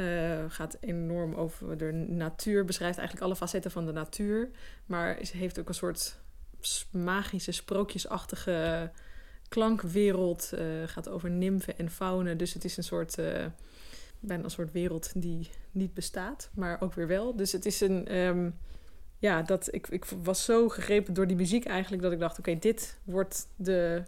Uh, 0.00 0.44
gaat 0.48 0.76
enorm 0.80 1.34
over 1.34 1.78
de 1.78 1.92
natuur, 1.92 2.64
beschrijft 2.64 2.98
eigenlijk 2.98 3.26
alle 3.26 3.36
facetten 3.36 3.70
van 3.70 3.86
de 3.86 3.92
natuur. 3.92 4.50
Maar 4.86 5.18
heeft 5.32 5.58
ook 5.58 5.68
een 5.68 5.74
soort 5.74 6.18
magische, 6.90 7.52
sprookjesachtige 7.52 8.90
klankwereld. 9.48 10.50
Uh, 10.54 10.60
gaat 10.86 11.08
over 11.08 11.30
nymfen 11.30 11.78
en 11.78 11.90
faunen. 11.90 12.38
Dus 12.38 12.54
het 12.54 12.64
is 12.64 12.76
een 12.76 12.82
soort 12.82 13.16
bijna 14.20 14.44
een 14.44 14.50
soort 14.50 14.72
wereld 14.72 15.12
die 15.14 15.50
niet 15.70 15.94
bestaat, 15.94 16.50
maar 16.54 16.80
ook 16.80 16.94
weer 16.94 17.06
wel. 17.06 17.36
Dus 17.36 17.52
het 17.52 17.66
is 17.66 17.80
een. 17.80 18.16
Um, 18.16 18.54
ja, 19.20 19.42
dat, 19.42 19.74
ik, 19.74 19.88
ik 19.88 20.04
was 20.04 20.44
zo 20.44 20.68
gegrepen 20.68 21.14
door 21.14 21.26
die 21.26 21.36
muziek 21.36 21.64
eigenlijk 21.64 22.02
dat 22.02 22.12
ik 22.12 22.18
dacht: 22.18 22.38
oké, 22.38 22.58
dit 22.58 22.98
wordt 23.04 23.48
de, 23.56 24.02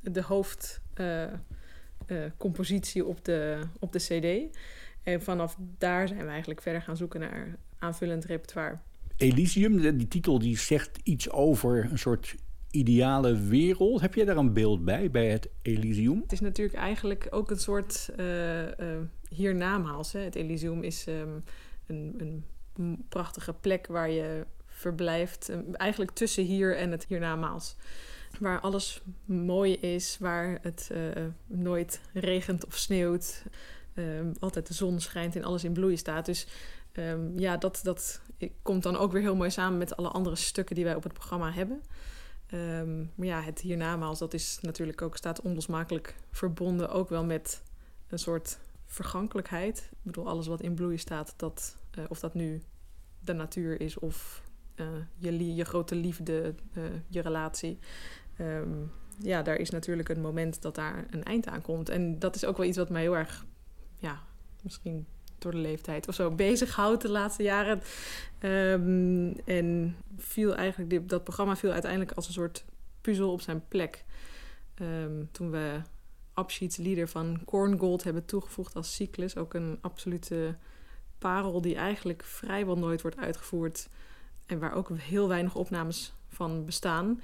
de 0.00 0.22
hoofdcompositie 0.22 3.04
op, 3.04 3.24
de, 3.24 3.60
op 3.78 3.92
de 3.92 3.98
CD. 3.98 4.56
En 5.02 5.22
vanaf 5.22 5.56
daar 5.78 6.08
zijn 6.08 6.24
we 6.24 6.30
eigenlijk 6.30 6.62
verder 6.62 6.82
gaan 6.82 6.96
zoeken 6.96 7.20
naar 7.20 7.56
aanvullend 7.78 8.24
repertoire. 8.24 8.78
Elysium, 9.16 9.98
die 9.98 10.08
titel 10.08 10.38
die 10.38 10.58
zegt 10.58 10.98
iets 11.02 11.30
over 11.30 11.88
een 11.90 11.98
soort 11.98 12.34
ideale 12.70 13.38
wereld. 13.38 14.00
Heb 14.00 14.14
jij 14.14 14.24
daar 14.24 14.36
een 14.36 14.52
beeld 14.52 14.84
bij, 14.84 15.10
bij 15.10 15.30
het 15.30 15.48
Elysium? 15.62 16.20
Het 16.20 16.32
is 16.32 16.40
natuurlijk 16.40 16.78
eigenlijk 16.78 17.26
ook 17.30 17.50
een 17.50 17.58
soort 17.58 18.10
uh, 18.16 18.62
uh, 18.62 18.70
hiernamaals. 19.28 20.12
Hè. 20.12 20.20
Het 20.20 20.34
Elysium 20.34 20.82
is 20.82 21.06
um, 21.06 21.44
een, 21.86 22.14
een, 22.18 22.44
prachtige 23.08 23.52
plek 23.52 23.86
waar 23.86 24.10
je 24.10 24.46
verblijft. 24.66 25.48
Um, 25.48 25.74
eigenlijk 25.74 26.10
tussen 26.10 26.44
hier 26.44 26.76
en 26.76 26.90
het 26.90 27.04
hiernamaals. 27.08 27.76
Waar 28.38 28.60
alles 28.60 29.02
mooi 29.24 29.74
is, 29.74 30.16
waar 30.20 30.58
het 30.62 30.90
uh, 30.92 31.24
nooit 31.46 32.00
regent 32.12 32.66
of 32.66 32.76
sneeuwt. 32.76 33.44
Um, 33.94 34.32
altijd 34.38 34.66
de 34.66 34.74
zon 34.74 35.00
schijnt 35.00 35.36
en 35.36 35.44
alles 35.44 35.64
in 35.64 35.72
bloei 35.72 35.96
staat. 35.96 36.26
Dus 36.26 36.46
ja, 37.36 37.56
dat, 37.56 37.80
dat 37.82 38.20
komt 38.62 38.82
dan 38.82 38.96
ook 38.96 39.12
weer 39.12 39.22
heel 39.22 39.36
mooi 39.36 39.50
samen 39.50 39.78
met 39.78 39.96
alle 39.96 40.08
andere 40.08 40.36
stukken 40.36 40.74
die 40.74 40.84
wij 40.84 40.94
op 40.94 41.02
het 41.02 41.12
programma 41.12 41.52
hebben. 41.52 41.82
Um, 42.54 43.10
maar 43.14 43.26
ja, 43.26 43.40
het 43.40 43.60
hiernamaals, 43.60 44.18
dat 44.18 44.34
is 44.34 44.58
natuurlijk 44.60 45.02
ook, 45.02 45.16
staat 45.16 45.40
onlosmakelijk 45.40 46.14
verbonden 46.30 46.90
ook 46.90 47.08
wel 47.08 47.24
met 47.24 47.62
een 48.08 48.18
soort 48.18 48.58
vergankelijkheid. 48.86 49.88
Ik 49.90 49.98
bedoel, 50.02 50.28
alles 50.28 50.46
wat 50.46 50.60
in 50.60 50.74
bloei 50.74 50.98
staat, 50.98 51.34
dat, 51.36 51.76
uh, 51.98 52.04
of 52.08 52.20
dat 52.20 52.34
nu 52.34 52.62
de 53.20 53.32
natuur 53.32 53.80
is 53.80 53.98
of 53.98 54.42
uh, 54.76 54.86
je, 55.16 55.54
je 55.54 55.64
grote 55.64 55.94
liefde, 55.94 56.54
uh, 56.72 56.84
je 57.08 57.20
relatie. 57.20 57.78
Ja, 59.18 59.42
daar 59.42 59.56
is 59.56 59.70
natuurlijk 59.70 60.08
een 60.08 60.20
moment 60.20 60.62
dat 60.62 60.74
daar 60.74 61.06
een 61.10 61.24
eind 61.24 61.46
aan 61.46 61.62
komt. 61.62 61.88
En 61.88 62.18
dat 62.18 62.34
is 62.34 62.44
ook 62.44 62.56
wel 62.56 62.66
iets 62.66 62.76
wat 62.76 62.90
mij 62.90 63.02
heel 63.02 63.16
erg, 63.16 63.44
ja, 64.00 64.20
misschien 64.62 65.06
door 65.38 65.52
de 65.52 65.58
leeftijd 65.58 66.08
of 66.08 66.14
zo 66.14 66.30
bezighoudt 66.30 67.02
de 67.02 67.08
laatste 67.08 67.42
jaren. 67.42 67.82
Um, 68.40 69.36
en 69.44 69.96
viel 70.16 70.54
eigenlijk, 70.54 71.08
dat 71.08 71.24
programma 71.24 71.56
viel 71.56 71.70
uiteindelijk 71.70 72.12
als 72.12 72.26
een 72.26 72.32
soort 72.32 72.64
puzzel 73.00 73.32
op 73.32 73.40
zijn 73.40 73.68
plek. 73.68 74.04
Um, 74.80 75.28
toen 75.32 75.50
we 75.50 75.80
Abschiedslieder 76.32 77.08
van 77.08 77.40
Korngold 77.44 78.04
hebben 78.04 78.24
toegevoegd 78.24 78.74
als 78.74 78.94
cyclus. 78.94 79.36
Ook 79.36 79.54
een 79.54 79.78
absolute 79.80 80.56
parel 81.18 81.60
die 81.60 81.74
eigenlijk 81.74 82.24
vrijwel 82.24 82.78
nooit 82.78 83.02
wordt 83.02 83.16
uitgevoerd. 83.16 83.88
En 84.46 84.58
waar 84.58 84.74
ook 84.74 84.90
heel 84.92 85.28
weinig 85.28 85.54
opnames 85.54 86.12
van 86.28 86.64
bestaan. 86.64 87.20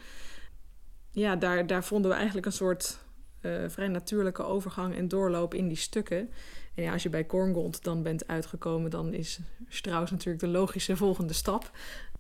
Ja, 1.11 1.37
daar, 1.37 1.67
daar 1.67 1.85
vonden 1.85 2.11
we 2.11 2.17
eigenlijk 2.17 2.47
een 2.47 2.53
soort 2.53 2.99
uh, 3.41 3.69
vrij 3.69 3.89
natuurlijke 3.89 4.43
overgang 4.43 4.95
en 4.95 5.09
doorloop 5.09 5.55
in 5.55 5.69
die 5.69 5.77
stukken. 5.77 6.31
En 6.77 6.83
ja, 6.83 6.93
als 6.93 7.03
je 7.03 7.09
bij 7.09 7.25
Korngold 7.25 7.85
dan 7.85 8.03
bent 8.03 8.27
uitgekomen, 8.27 8.91
dan 8.91 9.15
is 9.15 9.39
Strauss 9.69 10.11
natuurlijk 10.11 10.41
de 10.41 10.49
logische 10.49 10.97
volgende 10.97 11.33
stap. 11.33 11.71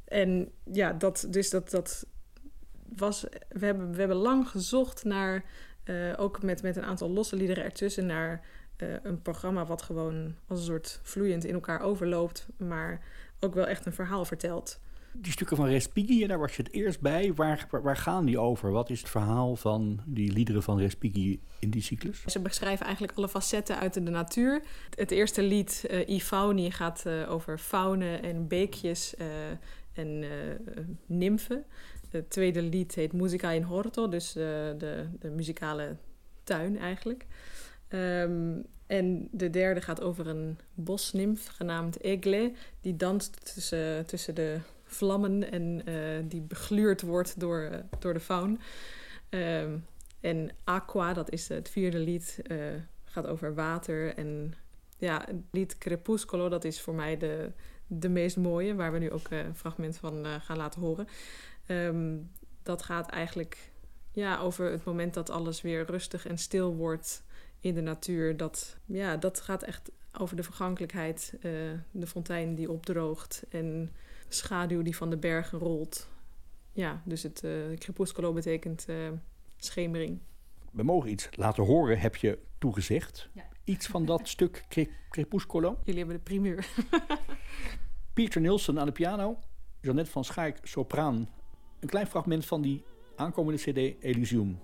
En 0.05 0.53
ja, 0.73 0.93
dat, 0.93 1.27
dus 1.31 1.51
dat, 1.51 1.71
dat 1.71 2.07
was. 2.97 3.27
We 3.49 3.67
hebben, 3.67 3.93
we 3.93 3.99
hebben 3.99 4.17
lang 4.17 4.49
gezocht 4.49 5.05
naar, 5.05 5.45
uh, 5.85 6.13
ook 6.17 6.43
met, 6.43 6.63
met 6.63 6.77
een 6.77 6.85
aantal 6.85 7.11
losse 7.11 7.37
liederen 7.37 7.65
ertussen, 7.65 8.07
naar 8.07 8.45
uh, 8.77 8.95
een 9.03 9.23
programma 9.23 9.67
wat 9.67 9.83
gewoon 9.83 10.35
als 10.47 10.59
een 10.59 10.65
soort 10.65 11.01
vloeiend 11.03 11.45
in 11.45 11.55
elkaar 11.55 11.81
overloopt, 11.81 12.47
maar 12.57 13.01
ook 13.41 13.55
wel 13.55 13.67
echt 13.67 13.87
een 13.87 13.93
verhaal 13.93 14.25
vertelt 14.25 14.81
die 15.19 15.33
stukken 15.33 15.57
van 15.57 15.67
Respighi, 15.67 16.27
daar 16.27 16.39
was 16.39 16.57
je 16.57 16.63
het 16.63 16.73
eerst 16.73 17.01
bij. 17.01 17.35
Waar, 17.35 17.69
waar 17.71 17.97
gaan 17.97 18.25
die 18.25 18.39
over? 18.39 18.71
Wat 18.71 18.91
is 18.91 18.99
het 18.99 19.09
verhaal 19.09 19.57
van 19.57 20.01
die 20.05 20.33
liederen 20.33 20.63
van 20.63 20.79
Respighi 20.79 21.41
in 21.59 21.71
die 21.71 21.83
cyclus? 21.83 22.25
Ze 22.27 22.41
beschrijven 22.41 22.87
eigenlijk 22.87 23.17
alle 23.19 23.29
facetten 23.29 23.79
uit 23.79 23.95
de 23.95 24.01
natuur. 24.01 24.63
Het 24.95 25.11
eerste 25.11 25.43
lied, 25.43 25.85
uh, 25.91 26.09
I 26.09 26.21
Fauni, 26.21 26.71
gaat 26.71 27.05
uh, 27.07 27.33
over 27.33 27.59
faunen 27.59 28.23
en 28.23 28.49
beekjes 28.49 29.15
uh, 29.19 29.27
en 29.93 30.25
nymfen. 31.07 31.65
Het 32.11 32.31
tweede 32.31 32.63
lied 32.63 32.95
heet 32.95 33.13
Musica 33.13 33.51
in 33.51 33.63
Horto, 33.63 34.09
dus 34.09 34.33
de, 34.33 35.07
de 35.19 35.31
muzikale 35.31 35.97
tuin 36.45 36.79
eigenlijk. 36.79 37.27
Um, 37.89 38.65
en 38.87 39.29
de 39.31 39.51
derde 39.51 39.81
gaat 39.81 40.03
over 40.03 40.27
een 40.27 40.59
bosnimf 40.75 41.47
genaamd 41.47 42.01
Egle, 42.01 42.53
die 42.81 42.97
danst 42.97 43.55
tussen, 43.55 44.07
tussen 44.07 44.35
de 44.35 44.59
vlammen 44.87 45.51
en 45.51 45.83
uh, 45.89 46.23
die 46.25 46.41
begluurd 46.41 47.03
wordt 47.03 47.41
door, 47.41 47.69
uh, 47.73 47.79
door 47.99 48.13
de 48.13 48.21
faun. 48.21 48.61
Um, 49.31 49.87
en 50.21 50.51
Aqua, 50.65 51.13
dat 51.13 51.31
is 51.31 51.49
het 51.49 51.69
vierde 51.69 51.99
lied, 51.99 52.41
uh, 52.47 52.59
gaat 53.05 53.27
over 53.27 53.55
water. 53.55 54.15
En 54.15 54.55
ja, 54.99 55.23
het 55.27 55.37
lied 55.51 55.79
Crepuscolo, 55.79 56.49
dat 56.49 56.65
is 56.65 56.81
voor 56.81 56.95
mij 56.95 57.17
de, 57.17 57.51
de 57.87 58.09
meest 58.09 58.37
mooie, 58.37 58.75
waar 58.75 58.93
we 58.93 58.99
nu 58.99 59.11
ook 59.11 59.31
een 59.31 59.55
fragment 59.55 59.97
van 59.97 60.27
gaan 60.41 60.57
laten 60.57 60.81
horen. 60.81 61.09
Um, 61.67 62.31
dat 62.63 62.83
gaat 62.83 63.11
eigenlijk 63.11 63.71
ja, 64.13 64.39
over 64.39 64.71
het 64.71 64.85
moment 64.85 65.15
dat 65.15 65.31
alles 65.31 65.61
weer 65.61 65.85
rustig 65.87 66.27
en 66.27 66.39
stil 66.39 66.75
wordt 66.75 67.23
in 67.61 67.75
de 67.75 67.81
natuur. 67.81 68.37
Dat, 68.37 68.77
ja, 68.85 69.17
dat 69.17 69.41
gaat 69.41 69.63
echt 69.63 69.91
over 70.19 70.37
de 70.37 70.43
vergankelijkheid, 70.43 71.35
de 71.91 72.07
fontein 72.07 72.55
die 72.55 72.71
opdroogt 72.71 73.45
en 73.49 73.91
schaduw 74.29 74.83
die 74.83 74.97
van 74.97 75.11
de 75.11 75.17
bergen 75.17 75.59
rolt. 75.59 76.09
Ja, 76.73 77.03
dus 77.05 77.23
het 77.23 77.43
uh, 77.45 77.77
crepusculo 77.77 78.33
betekent 78.33 78.87
uh, 78.89 79.09
schemering. 79.57 80.21
We 80.73 80.83
mogen 80.83 81.11
iets 81.11 81.29
laten 81.31 81.65
horen, 81.65 81.99
heb 81.99 82.17
je 82.17 82.39
toegezegd. 82.59 83.29
Ja. 83.33 83.45
Iets 83.65 83.87
van 83.87 84.05
dat 84.05 84.29
stuk 84.29 84.65
cre 84.69 84.89
crepusculo. 85.11 85.79
Jullie 85.85 85.99
hebben 85.99 86.17
de 86.17 86.23
primeur. 86.23 86.67
Pieter 88.15 88.41
Nilsson 88.41 88.81
aan 88.81 88.87
de 88.87 88.93
piano. 88.93 89.39
Jeannette 89.81 90.11
van 90.11 90.25
Schaik, 90.25 90.59
sopraan. 90.63 91.29
Een 91.81 91.89
klein 91.89 92.07
fragment 92.07 92.47
van 92.47 92.63
die 92.63 92.85
aankomende 93.17 93.61
CD 93.61 94.03
Elysium. 94.03 94.59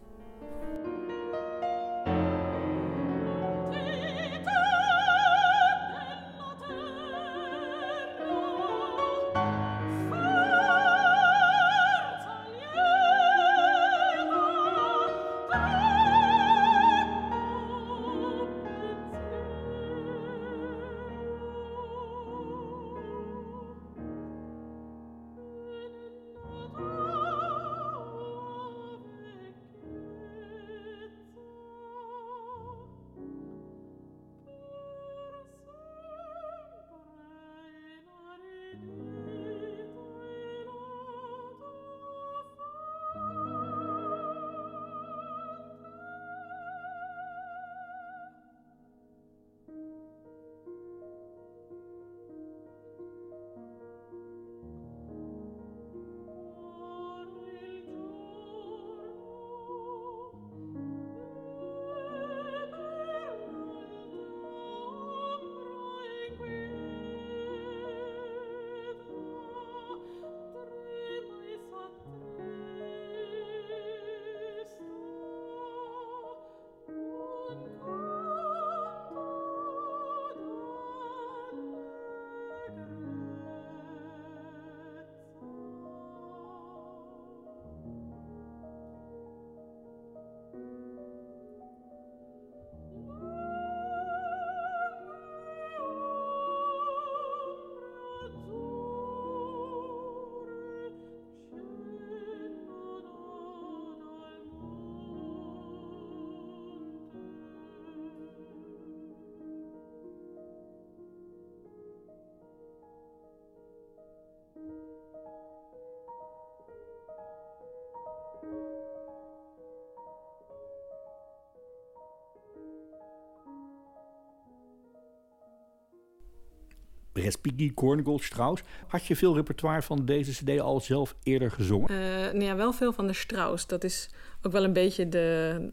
Respighi, 127.23 127.75
Korngold, 127.75 128.23
Strauss. 128.23 128.63
Had 128.87 129.07
je 129.07 129.17
veel 129.17 129.35
repertoire 129.35 129.83
van 129.83 130.05
deze 130.05 130.31
cd 130.31 130.61
al 130.61 130.81
zelf 130.81 131.15
eerder 131.23 131.51
gezongen? 131.51 131.93
Uh, 131.93 131.99
nou 132.33 132.45
ja, 132.45 132.57
wel 132.57 132.73
veel 132.73 132.93
van 132.93 133.07
de 133.07 133.13
Strauss. 133.13 133.67
Dat 133.67 133.85
is 133.85 134.11
ook 134.43 134.53
wel 134.53 134.65
een 134.65 134.73
beetje 134.73 135.09
de, 135.09 135.71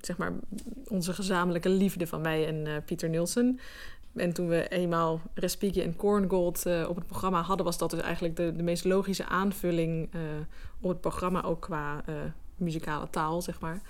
zeg 0.00 0.16
maar, 0.16 0.32
onze 0.88 1.12
gezamenlijke 1.12 1.68
liefde 1.68 2.06
van 2.06 2.20
mij 2.20 2.46
en 2.46 2.66
uh, 2.66 2.72
Pieter 2.84 3.08
Nielsen. 3.08 3.60
En 4.14 4.32
toen 4.32 4.48
we 4.48 4.68
eenmaal 4.68 5.20
Respighi 5.34 5.82
en 5.82 5.96
Korngold 5.96 6.66
uh, 6.66 6.88
op 6.88 6.96
het 6.96 7.06
programma 7.06 7.40
hadden... 7.42 7.66
was 7.66 7.78
dat 7.78 7.90
dus 7.90 8.00
eigenlijk 8.00 8.36
de, 8.36 8.52
de 8.56 8.62
meest 8.62 8.84
logische 8.84 9.26
aanvulling 9.26 10.08
op 10.80 10.88
het 10.90 11.00
programma... 11.00 11.42
ook 11.42 11.60
qua 11.60 12.04
muzikale 12.56 13.10
taal, 13.10 13.42
zeg 13.42 13.60
maar 13.60 13.80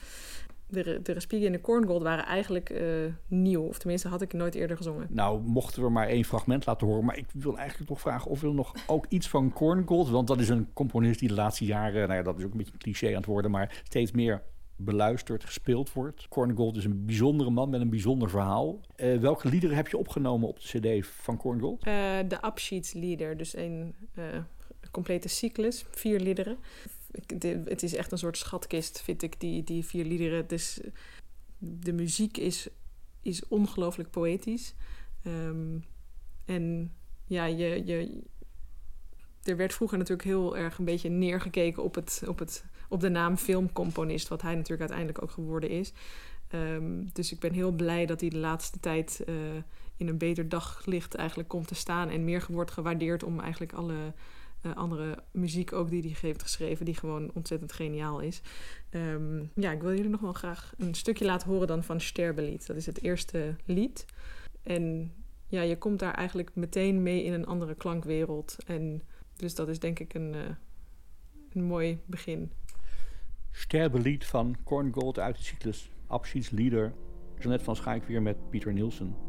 de, 0.68 1.00
de 1.02 1.12
Respighi 1.12 1.46
en 1.46 1.52
de 1.52 1.60
Korngold 1.60 2.02
waren 2.02 2.26
eigenlijk 2.26 2.70
uh, 2.70 2.80
nieuw. 3.26 3.62
Of 3.62 3.78
tenminste, 3.78 4.08
had 4.08 4.22
ik 4.22 4.32
nooit 4.32 4.54
eerder 4.54 4.76
gezongen. 4.76 5.06
Nou, 5.10 5.40
mochten 5.40 5.82
we 5.82 5.90
maar 5.90 6.08
één 6.08 6.24
fragment 6.24 6.66
laten 6.66 6.86
horen. 6.86 7.04
Maar 7.04 7.16
ik 7.16 7.26
wil 7.32 7.58
eigenlijk 7.58 7.88
toch 7.88 8.00
vragen 8.00 8.30
of 8.30 8.40
we 8.40 8.52
nog 8.52 8.74
ook 8.86 9.06
iets 9.08 9.28
van 9.28 9.52
Korngold... 9.52 10.08
want 10.08 10.26
dat 10.26 10.40
is 10.40 10.48
een 10.48 10.72
componist 10.72 11.20
die 11.20 11.28
de 11.28 11.34
laatste 11.34 11.64
jaren... 11.64 12.08
nou 12.08 12.18
ja, 12.18 12.22
dat 12.22 12.38
is 12.38 12.44
ook 12.44 12.50
een 12.50 12.56
beetje 12.56 12.72
een 12.72 12.78
cliché 12.78 13.08
aan 13.08 13.14
het 13.14 13.26
worden... 13.26 13.50
maar 13.50 13.82
steeds 13.84 14.12
meer 14.12 14.42
beluisterd, 14.76 15.44
gespeeld 15.44 15.92
wordt. 15.92 16.28
Korngold 16.28 16.76
is 16.76 16.84
een 16.84 17.04
bijzondere 17.04 17.50
man 17.50 17.70
met 17.70 17.80
een 17.80 17.90
bijzonder 17.90 18.30
verhaal. 18.30 18.80
Uh, 18.96 19.18
welke 19.18 19.48
liederen 19.48 19.76
heb 19.76 19.88
je 19.88 19.96
opgenomen 19.96 20.48
op 20.48 20.60
de 20.60 20.78
cd 21.00 21.06
van 21.06 21.36
Korngold? 21.36 21.86
Uh, 21.86 21.94
de 22.28 22.40
Abschiedslieder, 22.40 23.36
dus 23.36 23.56
een 23.56 23.94
complete 24.90 25.28
cyclus, 25.28 25.84
vier 25.90 26.20
liederen 26.20 26.58
het 27.64 27.82
is 27.82 27.94
echt 27.94 28.12
een 28.12 28.18
soort 28.18 28.36
schatkist, 28.36 29.00
vind 29.00 29.22
ik, 29.22 29.40
die, 29.40 29.64
die 29.64 29.84
vier 29.84 30.04
liederen. 30.04 30.46
Dus 30.46 30.80
de 31.59 31.92
muziek 31.92 32.36
is, 32.36 32.68
is 33.22 33.48
ongelooflijk 33.48 34.11
poëtisch. 34.11 34.74
Um, 35.26 35.84
en 36.44 36.92
ja, 37.24 37.44
je, 37.44 37.86
je, 37.86 38.22
er 39.42 39.56
werd 39.56 39.74
vroeger 39.74 39.98
natuurlijk 39.98 40.28
heel 40.28 40.56
erg 40.56 40.78
een 40.78 40.84
beetje 40.84 41.09
neergekeken 41.09 41.82
op, 41.82 41.94
het, 41.94 42.22
op, 42.26 42.38
het, 42.38 42.64
op 42.88 43.00
de 43.00 43.09
naam 43.09 43.36
filmcomponist, 43.36 44.28
wat 44.28 44.42
hij 44.42 44.54
natuurlijk 44.54 44.80
uiteindelijk 44.80 45.22
ook 45.22 45.30
geworden 45.30 45.70
is. 45.70 45.92
Um, 46.54 47.12
dus 47.12 47.32
ik 47.32 47.38
ben 47.38 47.52
heel 47.52 47.72
blij 47.72 48.06
dat 48.06 48.20
hij 48.20 48.30
de 48.30 48.38
laatste 48.38 48.80
tijd 48.80 49.22
uh, 49.28 49.34
in 49.96 50.09
een 50.09 50.18
beter 50.18 50.48
daglicht 50.48 51.14
eigenlijk 51.14 51.48
komt 51.48 51.66
te 51.66 51.74
staan 51.74 52.09
en 52.09 52.24
meer 52.24 52.46
wordt 52.48 52.70
gewaardeerd 52.70 53.22
om 53.22 53.40
eigenlijk 53.40 53.72
alle 53.72 54.12
uh, 54.62 54.74
andere 54.74 55.24
muziek 55.30 55.72
ook 55.72 55.90
die 55.90 56.02
hij 56.02 56.14
heeft 56.20 56.42
geschreven, 56.42 56.84
die 56.84 56.94
gewoon 56.94 57.30
ontzettend 57.34 57.72
geniaal 57.72 58.20
is. 58.20 58.40
Um, 58.90 59.50
ja, 59.54 59.72
ik 59.72 59.80
wil 59.80 59.94
jullie 59.94 60.11
nog 60.11 60.20
wel 60.20 60.32
graag 60.32 60.72
een 60.78 60.94
stukje 60.94 61.24
laten 61.24 61.48
horen 61.48 61.66
dan 61.66 61.84
van 61.84 62.00
Sterbelied. 62.00 62.66
Dat 62.66 62.76
is 62.76 62.86
het 62.86 63.02
eerste 63.02 63.56
lied. 63.64 64.04
En 64.62 65.12
ja, 65.46 65.62
je 65.62 65.78
komt 65.78 65.98
daar 65.98 66.14
eigenlijk 66.14 66.54
meteen 66.54 67.02
mee 67.02 67.24
in 67.24 67.32
een 67.32 67.46
andere 67.46 67.74
klankwereld. 67.74 68.56
En 68.66 69.02
dus 69.36 69.54
dat 69.54 69.68
is 69.68 69.78
denk 69.78 69.98
ik 69.98 70.14
een, 70.14 70.34
uh, 70.34 70.40
een 71.52 71.64
mooi 71.64 71.98
begin. 72.06 72.52
Sterbelied 73.50 74.26
van 74.26 74.56
Korngold 74.64 75.18
uit 75.18 75.36
de 75.36 75.42
cyclus 75.42 75.90
Abschiedslieder. 76.06 76.92
Jeanette 77.38 77.64
van 77.64 77.76
Schaik 77.76 78.04
weer 78.04 78.22
met 78.22 78.50
Pieter 78.50 78.72
Nielsen. 78.72 79.27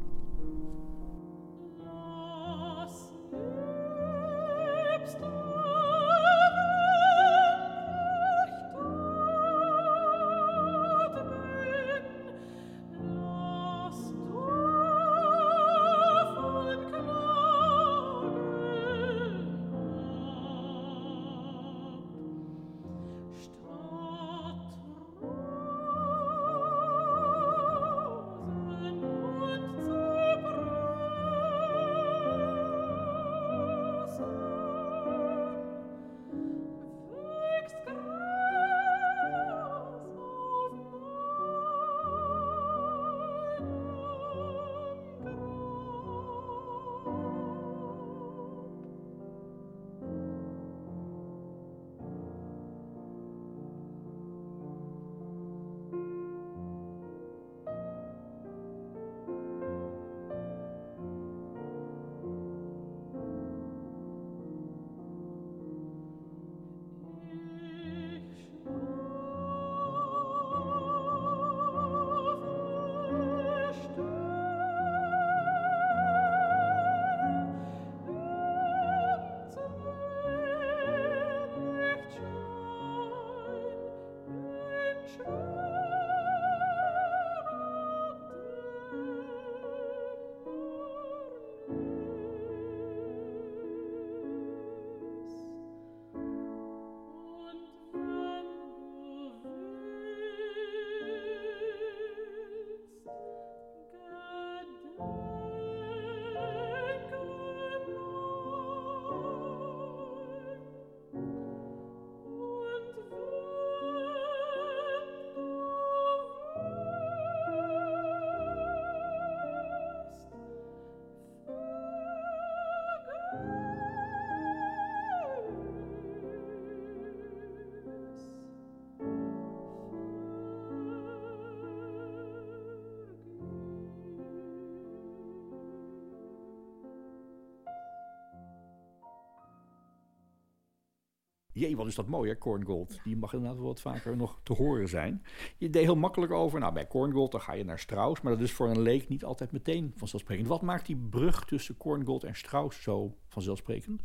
Jee, 141.60 141.76
wat 141.76 141.88
is 141.88 141.96
dat 141.96 142.08
mooi, 142.08 142.30
hè, 142.30 142.36
Korngold. 142.36 143.00
Die 143.04 143.18
mag 143.18 143.34
inderdaad 143.34 143.58
wel 143.58 143.68
wat 143.68 143.82
vaker 143.82 144.18
nog 144.18 144.40
te 144.44 144.54
horen 144.54 144.90
zijn. 144.90 145.24
Je 145.58 145.70
deed 145.70 145.84
heel 145.84 145.96
makkelijk 145.96 146.32
over. 146.32 146.60
Nou, 146.60 146.74
bij 146.74 146.86
Korngold 146.86 147.32
dan 147.32 147.42
ga 147.42 147.54
je 147.54 147.64
naar 147.64 147.80
Strauss. 147.80 148.22
Maar 148.22 148.34
dat 148.34 148.42
is 148.42 148.52
voor 148.52 148.70
een 148.70 148.82
leek 148.82 149.08
niet 149.08 149.24
altijd 149.24 149.52
meteen 149.52 149.94
vanzelfsprekend. 149.96 150.48
Wat 150.48 150.62
maakt 150.62 150.86
die 150.86 150.98
brug 151.10 151.46
tussen 151.46 151.78
Korngold 151.78 152.24
en 152.24 152.36
Strauss 152.36 152.82
zo 152.82 153.16
vanzelfsprekend? 153.28 154.02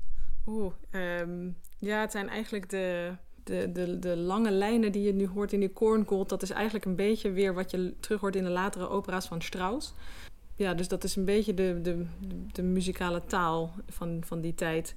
Oeh, 0.47 0.73
ehm, 0.91 1.51
ja, 1.79 2.01
het 2.01 2.13
zijn 2.13 2.29
eigenlijk 2.29 2.71
de, 2.71 3.17
de, 3.45 3.73
de, 3.73 3.99
de 3.99 4.17
lange 4.17 4.51
lijnen 4.51 4.93
die 4.93 5.03
je 5.03 5.13
nu 5.13 5.27
hoort 5.27 5.53
in 5.53 5.61
die 5.61 5.73
Korngold. 5.73 6.29
Dat 6.29 6.43
is 6.43 6.51
eigenlijk 6.51 6.85
een 6.85 6.97
beetje 6.97 7.33
weer 7.33 7.55
wat 7.55 7.71
je 7.71 7.95
terug 8.01 8.21
hoort 8.21 8.37
in 8.37 8.45
de 8.45 8.51
latere 8.51 8.89
opera's 8.89 9.27
van 9.27 9.43
Strauss. 9.43 9.95
Ja, 10.57 10.75
dus 10.75 10.89
dat 10.89 11.05
is 11.05 11.17
een 11.17 11.25
beetje 11.25 11.55
de, 11.55 11.81
de, 11.83 12.07
de 12.53 12.63
muzikale 12.63 13.25
taal 13.25 13.75
van, 13.87 14.23
van 14.25 14.41
die 14.41 14.55
tijd. 14.55 14.95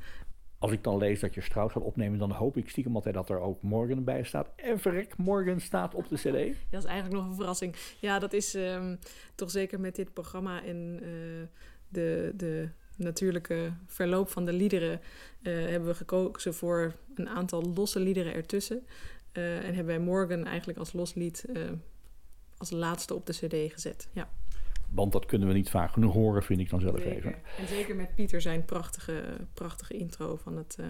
Als 0.59 0.71
ik 0.71 0.83
dan 0.83 0.97
lees 0.97 1.19
dat 1.19 1.33
je 1.33 1.41
Strauss 1.41 1.73
gaat 1.73 1.83
opnemen, 1.83 2.19
dan 2.19 2.31
hoop 2.31 2.57
ik 2.57 2.69
stiekem 2.69 2.95
altijd 2.95 3.13
dat 3.13 3.29
er 3.29 3.39
ook 3.39 3.61
Morgan 3.61 4.03
bij 4.03 4.23
staat. 4.23 4.49
En 4.55 4.79
verrek, 4.79 5.17
Morgan 5.17 5.59
staat 5.59 5.95
op 5.95 6.09
de 6.09 6.15
cd. 6.15 6.57
Dat 6.69 6.83
is 6.83 6.89
eigenlijk 6.89 7.21
nog 7.21 7.25
een 7.25 7.35
verrassing. 7.35 7.75
Ja, 7.99 8.19
dat 8.19 8.33
is 8.33 8.55
ehm, 8.55 8.95
toch 9.35 9.51
zeker 9.51 9.79
met 9.79 9.95
dit 9.95 10.13
programma 10.13 10.63
en 10.63 10.99
eh, 11.01 11.09
de, 11.87 12.33
de 12.35 12.69
natuurlijke 12.95 13.73
verloop 13.85 14.29
van 14.29 14.45
de 14.45 14.53
liederen... 14.53 15.01
eh, 15.41 15.53
hebben 15.53 15.89
we 15.89 15.95
gekozen 15.95 16.53
voor 16.53 16.93
een 17.15 17.29
aantal 17.29 17.73
losse 17.75 17.99
liederen 17.99 18.33
ertussen. 18.33 18.85
Eh, 19.31 19.57
en 19.57 19.75
hebben 19.75 19.85
wij 19.85 19.99
Morgan 19.99 20.45
eigenlijk 20.45 20.79
als 20.79 20.93
los 20.93 21.13
lied 21.13 21.45
als 22.57 22.71
laatste 22.71 23.13
op 23.13 23.25
de 23.25 23.33
cd 23.33 23.73
gezet. 23.73 24.07
Ja. 24.13 24.29
Want 24.89 25.11
dat 25.11 25.25
kunnen 25.25 25.47
we 25.47 25.53
niet 25.53 25.69
vaak 25.69 25.91
genoeg 25.91 26.13
horen, 26.13 26.43
vind 26.43 26.59
ik 26.59 26.69
dan 26.69 26.79
zelf 26.79 27.03
even. 27.03 27.35
En 27.57 27.67
zeker 27.67 27.95
met 27.95 28.15
Pieter 28.15 28.41
zijn 28.41 28.65
prachtige, 28.65 29.23
prachtige 29.53 29.93
intro 29.93 30.35
van 30.35 30.57
het, 30.57 30.77
eh, 30.79 30.85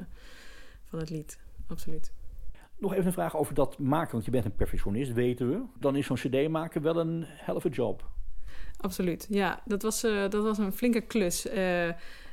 van 0.85 0.99
het 0.99 1.09
lied. 1.09 1.39
Absoluut. 1.67 2.11
Nog 2.77 2.93
even 2.93 3.05
een 3.05 3.13
vraag 3.13 3.37
over 3.37 3.53
dat 3.53 3.79
maken, 3.79 4.11
want 4.11 4.25
je 4.25 4.31
bent 4.31 4.45
een 4.45 4.55
perfectionist, 4.55 5.13
weten 5.13 5.49
we. 5.49 5.61
Dan 5.79 5.95
is 5.95 6.05
zo'n 6.05 6.15
cd 6.15 6.49
maken 6.49 6.81
wel 6.81 6.99
een 6.99 7.25
a 7.49 7.69
job. 7.69 8.09
Absoluut. 8.77 9.27
Ja, 9.29 9.61
dat 9.65 9.81
was, 9.81 10.03
eh, 10.03 10.29
dat 10.29 10.43
was 10.43 10.57
een 10.57 10.73
flinke 10.73 11.01
klus. 11.01 11.47
Eh, 11.47 11.87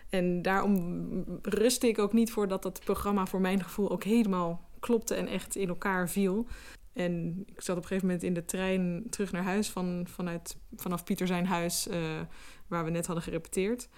en 0.09 0.43
daarom 0.43 1.25
rustte 1.43 1.89
ik 1.89 1.99
ook 1.99 2.13
niet 2.13 2.33
voor 2.33 2.49
dat 2.49 2.81
programma 2.85 3.27
voor 3.27 3.41
mijn 3.41 3.63
gevoel 3.63 3.91
ook 3.91 4.05
helemaal 4.05 4.69
klopte 4.81 5.15
en 5.15 5.27
echt 5.27 5.57
in 5.57 5.69
elkaar 5.69 6.09
viel. 6.09 6.47
En 6.95 7.43
ik 7.47 7.61
zat 7.61 7.77
op 7.77 7.83
een 7.83 7.89
gegeven 7.89 8.07
moment 8.07 8.25
in 8.25 8.35
de 8.35 8.45
trein 8.45 9.07
terug 9.11 9.33
naar 9.33 9.43
huis 9.43 9.71
van, 9.71 10.07
vanuit, 10.09 10.57
vanaf 10.77 11.05
Pieter 11.05 11.27
zijn 11.27 11.47
huis, 11.47 11.89
eh, 11.89 12.21
waar 12.67 12.85
we 12.85 12.91
net 12.91 13.07
hadden 13.07 13.25
gerepeteerd. 13.25 13.89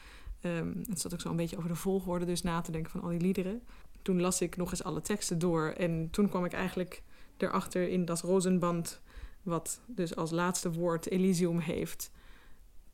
Ehm 0.41 0.73
en 0.89 0.97
zat 0.97 1.13
ik 1.13 1.21
zo 1.21 1.31
een 1.31 1.37
beetje 1.37 1.57
over 1.57 1.69
de 1.69 1.77
volgorde 1.77 2.25
dus 2.25 2.43
na 2.43 2.61
te 2.61 2.73
denken 2.73 2.91
van 2.91 3.01
al 3.01 3.09
die 3.09 3.21
liederen. 3.21 3.63
Toen 4.03 4.21
las 4.21 4.41
ik 4.41 4.57
nog 4.57 4.71
eens 4.71 4.85
alle 4.85 5.01
teksten 5.01 5.39
door 5.39 5.69
en 5.69 6.09
toen 6.11 6.29
kwam 6.29 6.45
ik 6.45 6.53
eigenlijk 6.53 7.03
erachter 7.37 7.89
in 7.89 8.05
das 8.05 8.21
Rozenband, 8.21 9.01
wat 9.43 9.81
dus 9.87 10.17
als 10.17 10.31
laatste 10.31 10.73
woord 10.73 11.11
Elysium 11.11 11.59
heeft. 11.59 12.11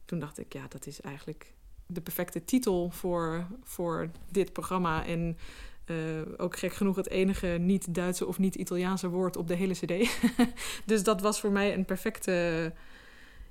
Toen 0.04 0.18
dacht 0.18 0.38
ik, 0.38 0.52
ja, 0.52 0.66
dat 0.68 0.86
is 0.86 1.00
eigenlijk 1.00 1.54
de 1.86 2.00
perfecte 2.00 2.44
titel 2.44 2.90
voor, 2.90 3.46
voor 3.62 4.10
dit 4.30 4.52
programma. 4.52 5.06
En 5.06 5.36
eh, 5.92 6.32
ook 6.44 6.58
gek 6.58 6.72
genoeg 6.72 6.96
het 6.96 7.08
enige 7.08 7.46
niet-Duitse 7.46 8.26
of 8.26 8.38
niet-Italiaanse 8.38 9.08
woord 9.08 9.36
op 9.36 9.48
de 9.48 9.54
hele 9.54 9.74
CD. 9.74 10.18
dus 10.86 11.02
dat 11.02 11.20
was 11.20 11.40
voor 11.40 11.52
mij 11.52 11.74
een 11.74 11.84
perfecte. 11.84 12.72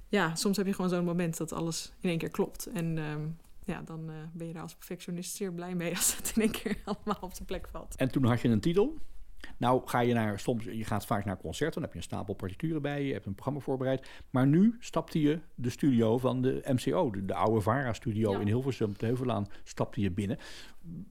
Ja, 0.08 0.36
soms 0.36 0.58
heb 0.58 0.66
je 0.66 0.74
gewoon 0.74 0.90
zo'n 0.90 1.06
moment 1.06 1.38
dat 1.38 1.54
alles 1.54 1.94
in 2.00 2.10
één 2.10 2.18
keer 2.18 2.30
klopt. 2.30 2.66
En 2.66 2.98
ehm, 2.98 3.22
ja, 3.66 3.82
dan 3.82 4.10
eh, 4.10 4.16
ben 4.34 4.48
je 4.48 4.54
daar 4.54 4.62
als 4.62 4.76
perfectionist 4.76 5.36
zeer 5.36 5.54
blij 5.54 5.76
mee 5.76 5.96
als 5.96 6.16
het 6.16 6.32
in 6.36 6.42
één 6.42 6.52
keer 6.52 6.78
allemaal 6.86 7.22
op 7.22 7.34
zijn 7.34 7.46
plek 7.46 7.68
valt. 7.72 7.96
En 7.96 8.12
toen 8.12 8.26
had 8.26 8.42
je 8.42 8.48
een 8.48 8.60
titel. 8.60 8.98
Nou 9.62 9.82
ga 9.86 10.00
je 10.00 10.14
naar, 10.14 10.40
soms, 10.40 10.64
je 10.64 10.84
gaat 10.86 11.06
vaak 11.06 11.26
naar 11.26 11.38
concerten, 11.38 11.74
dan 11.74 11.84
heb 11.84 11.92
je 11.92 11.98
een 11.98 12.04
stapel 12.04 12.34
partituren 12.34 12.82
bij 12.82 13.00
je, 13.02 13.08
je 13.08 13.14
hebt 13.14 13.26
een 13.26 13.34
programma 13.34 13.60
voorbereid. 13.60 14.10
Maar 14.30 14.48
nu 14.48 14.76
stapte 14.80 15.22
je 15.22 15.40
de 15.56 15.70
studio 15.70 16.18
van 16.18 16.42
de 16.42 16.62
MCO, 16.68 17.12
de, 17.12 17.26
de 17.26 17.34
oude 17.34 17.62
VARA-studio 17.62 18.32
Ja. 18.32 18.40
in 18.40 18.48
Hilversum, 18.48 18.94
de 18.98 19.06
Heuvelaan, 19.06 19.48
stapte 19.64 20.02
je 20.02 20.12
binnen. 20.12 20.38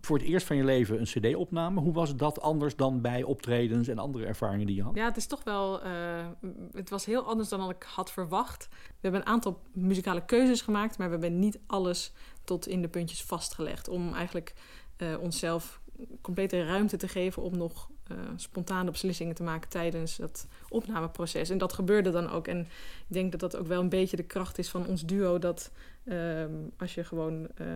Voor 0.00 0.18
het 0.18 0.26
eerst 0.26 0.46
van 0.46 0.56
je 0.56 0.64
leven 0.64 0.98
een 0.98 1.04
cd-opname. 1.04 1.80
Hoe 1.80 1.92
was 1.92 2.16
dat 2.16 2.40
anders 2.40 2.76
dan 2.76 3.00
bij 3.00 3.22
optredens 3.22 3.88
en 3.88 3.98
andere 3.98 4.26
ervaringen 4.26 4.66
die 4.66 4.76
je 4.76 4.82
had? 4.82 4.94
Ja, 4.94 5.04
het 5.04 5.16
is 5.16 5.26
toch 5.26 5.44
wel. 5.44 5.82
eh, 5.82 6.26
het 6.72 6.90
was 6.90 7.04
heel 7.04 7.22
anders 7.22 7.48
dan 7.48 7.70
ik 7.70 7.82
had 7.82 8.12
verwacht. 8.12 8.68
We 8.70 8.76
hebben 9.00 9.20
een 9.20 9.26
aantal 9.26 9.60
muzikale 9.72 10.24
keuzes 10.24 10.60
gemaakt, 10.62 10.98
maar 10.98 11.06
we 11.06 11.12
hebben 11.12 11.38
niet 11.38 11.58
alles 11.66 12.12
tot 12.44 12.66
in 12.66 12.82
de 12.82 12.88
puntjes 12.88 13.22
vastgelegd. 13.22 13.88
Om 13.88 14.14
eigenlijk 14.14 14.54
eh, 14.96 15.08
onszelf 15.20 15.80
complete 16.20 16.64
ruimte 16.64 16.96
te 16.96 17.08
geven 17.08 17.42
om 17.42 17.56
nog 17.56 17.90
eh, 18.10 18.16
spontane 18.36 18.90
beslissingen 18.90 19.34
te 19.34 19.42
maken 19.42 19.68
tijdens 19.68 20.16
dat 20.16 20.46
opnameproces. 20.68 21.50
En 21.50 21.58
dat 21.58 21.72
gebeurde 21.72 22.10
dan 22.10 22.30
ook. 22.30 22.48
En 22.48 22.60
ik 22.60 22.66
denk 23.06 23.30
dat 23.30 23.40
dat 23.40 23.56
ook 23.56 23.66
wel 23.66 23.80
een 23.80 23.88
beetje 23.88 24.16
de 24.16 24.22
kracht 24.22 24.58
is 24.58 24.68
van 24.68 24.86
ons 24.86 25.06
duo. 25.06 25.38
Dat 25.38 25.70
ehm, 26.04 26.52
als 26.76 26.94
je 26.94 27.04
gewoon 27.04 27.48
eh, 27.54 27.66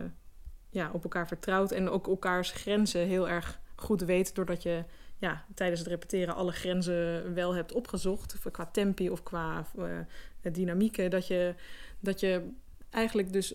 ja, 0.70 0.90
op 0.92 1.02
elkaar 1.02 1.28
vertrouwt 1.28 1.70
en 1.70 1.88
ook 1.90 2.06
elkaars 2.06 2.50
grenzen 2.50 3.06
heel 3.06 3.28
erg 3.28 3.60
goed 3.74 4.00
weet, 4.00 4.34
doordat 4.34 4.62
je 4.62 4.84
ja, 5.18 5.44
tijdens 5.54 5.80
het 5.80 5.88
repeteren 5.88 6.34
alle 6.34 6.52
grenzen 6.52 7.34
wel 7.34 7.54
hebt 7.54 7.72
opgezocht, 7.72 8.36
qua 8.50 8.66
tempi 8.66 9.10
of 9.10 9.22
qua 9.22 9.66
eh, 9.78 10.52
dynamieken, 10.52 11.10
dat 11.10 11.26
je, 11.26 11.54
dat 12.00 12.20
je 12.20 12.50
eigenlijk 12.90 13.32
dus 13.32 13.54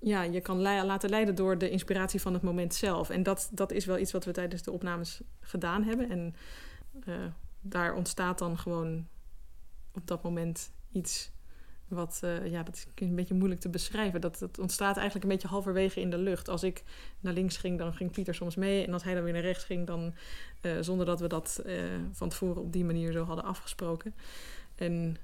ja, 0.00 0.22
je 0.22 0.40
kan 0.40 0.60
laten 0.60 1.10
leiden 1.10 1.34
door 1.34 1.58
de 1.58 1.70
inspiratie 1.70 2.20
van 2.20 2.32
het 2.32 2.42
moment 2.42 2.74
zelf. 2.74 3.10
En 3.10 3.22
dat, 3.22 3.50
dat 3.52 3.72
is 3.72 3.84
wel 3.84 3.98
iets 3.98 4.12
wat 4.12 4.24
we 4.24 4.32
tijdens 4.32 4.62
de 4.62 4.70
opnames 4.70 5.20
gedaan 5.40 5.82
hebben. 5.82 6.10
En 6.10 6.34
eh, 7.04 7.14
daar 7.60 7.94
ontstaat 7.94 8.38
dan 8.38 8.58
gewoon 8.58 9.06
op 9.94 10.06
dat 10.06 10.22
moment 10.22 10.72
iets 10.92 11.30
wat, 11.88 12.20
eh, 12.22 12.46
ja, 12.46 12.62
dat 12.62 12.74
is 12.74 12.86
een 12.94 13.14
beetje 13.14 13.34
moeilijk 13.34 13.60
te 13.60 13.68
beschrijven. 13.68 14.20
Dat, 14.20 14.38
dat 14.38 14.58
ontstaat 14.58 14.96
eigenlijk 14.96 15.24
een 15.24 15.32
beetje 15.32 15.48
halverwege 15.48 16.00
in 16.00 16.10
de 16.10 16.18
lucht. 16.18 16.48
Als 16.48 16.62
ik 16.62 16.84
naar 17.20 17.32
links 17.32 17.56
ging, 17.56 17.78
dan 17.78 17.94
ging 17.94 18.10
Pieter 18.10 18.34
soms 18.34 18.56
mee. 18.56 18.86
En 18.86 18.92
als 18.92 19.02
hij 19.02 19.14
dan 19.14 19.22
weer 19.22 19.32
naar 19.32 19.42
rechts 19.42 19.64
ging, 19.64 19.86
dan 19.86 20.14
eh, 20.60 20.72
zonder 20.80 21.06
dat 21.06 21.20
we 21.20 21.26
dat 21.26 21.62
van 22.12 22.28
tevoren 22.28 22.62
op 22.62 22.72
die 22.72 22.84
manier 22.84 23.12
zo 23.12 23.24
hadden 23.24 23.44
afgesproken. 23.44 24.14
En 24.74 25.16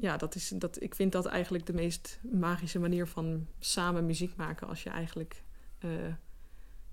ja, 0.00 0.16
dat 0.16 0.34
is, 0.34 0.48
dat, 0.48 0.82
ik 0.82 0.94
vind 0.94 1.12
dat 1.12 1.26
eigenlijk 1.26 1.66
de 1.66 1.72
meest 1.72 2.20
magische 2.32 2.78
manier 2.78 3.06
van 3.06 3.46
samen 3.58 4.06
muziek 4.06 4.36
maken. 4.36 4.68
Als 4.68 4.82
je 4.82 4.90
eigenlijk 4.90 5.42
eh, 5.78 5.90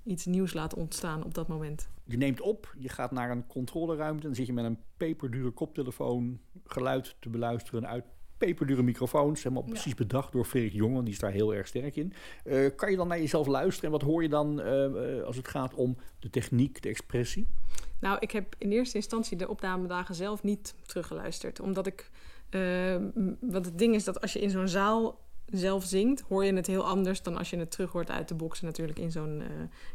iets 0.04 0.26
nieuws 0.26 0.54
laat 0.54 0.74
ontstaan 0.74 1.24
op 1.24 1.34
dat 1.34 1.48
moment. 1.48 1.90
Je 2.04 2.18
neemt 2.18 2.42
op, 2.42 2.76
je 2.78 2.90
gaat 2.90 3.12
naar 3.12 3.32
een 3.32 3.48
controleruimte. 3.48 4.24
Dan 4.26 4.36
zit 4.36 4.46
je 4.48 4.54
met 4.54 4.66
een 4.66 4.80
peperdure 4.98 5.52
koptelefoon 5.52 6.40
geluid 6.66 7.16
te 7.20 7.30
beluisteren 7.30 7.88
uit 7.88 8.06
peperdure 8.38 8.84
microfoons. 8.84 9.44
Helemaal 9.44 9.64
Ja. 9.66 9.70
precies 9.72 9.96
bedacht 9.96 10.32
door 10.32 10.46
Freek 10.46 10.72
Jong, 10.72 10.94
want 10.94 11.06
die 11.06 11.14
is 11.14 11.20
daar 11.20 11.32
heel 11.32 11.54
erg 11.56 11.68
sterk 11.68 11.96
in. 11.96 12.14
Eh, 12.44 12.66
kan 12.76 12.92
je 12.92 12.98
dan 12.98 13.08
naar 13.08 13.20
jezelf 13.20 13.48
luisteren? 13.48 13.92
En 13.92 14.00
wat 14.00 14.10
hoor 14.10 14.22
je 14.24 14.30
dan 14.30 14.62
eh, 14.62 15.24
als 15.24 15.36
het 15.36 15.48
gaat 15.48 15.74
om 15.74 15.98
de 16.20 16.30
techniek, 16.30 16.82
de 16.82 16.90
expressie? 16.90 17.48
Nou, 18.00 18.18
ik 18.20 18.32
heb 18.32 18.56
in 18.58 18.72
eerste 18.72 18.98
instantie 18.98 19.38
de 19.38 19.48
opnamedagen 19.50 20.16
zelf 20.16 20.44
niet 20.44 20.76
teruggeluisterd. 20.86 21.60
Omdat 21.60 21.88
ik. 21.88 22.12
M- 22.60 23.38
want 23.40 23.66
het 23.66 23.78
ding 23.78 23.96
is 23.96 24.04
dat 24.04 24.22
als 24.22 24.34
je 24.34 24.40
in 24.40 24.50
zo'n 24.50 24.68
zaal 24.68 25.22
zelf 25.46 25.84
zingt, 25.84 26.22
hoor 26.22 26.46
je 26.46 26.54
het 26.54 26.68
heel 26.68 26.86
anders 26.88 27.22
dan 27.22 27.38
als 27.38 27.50
je 27.50 27.58
het 27.58 27.72
terug 27.72 27.92
hoort 27.92 28.12
uit 28.12 28.28
de 28.28 28.36
boxen, 28.36 28.66
natuurlijk 28.66 29.00
in 29.00 29.12
zo'n 29.12 29.42
eh, 29.42 29.48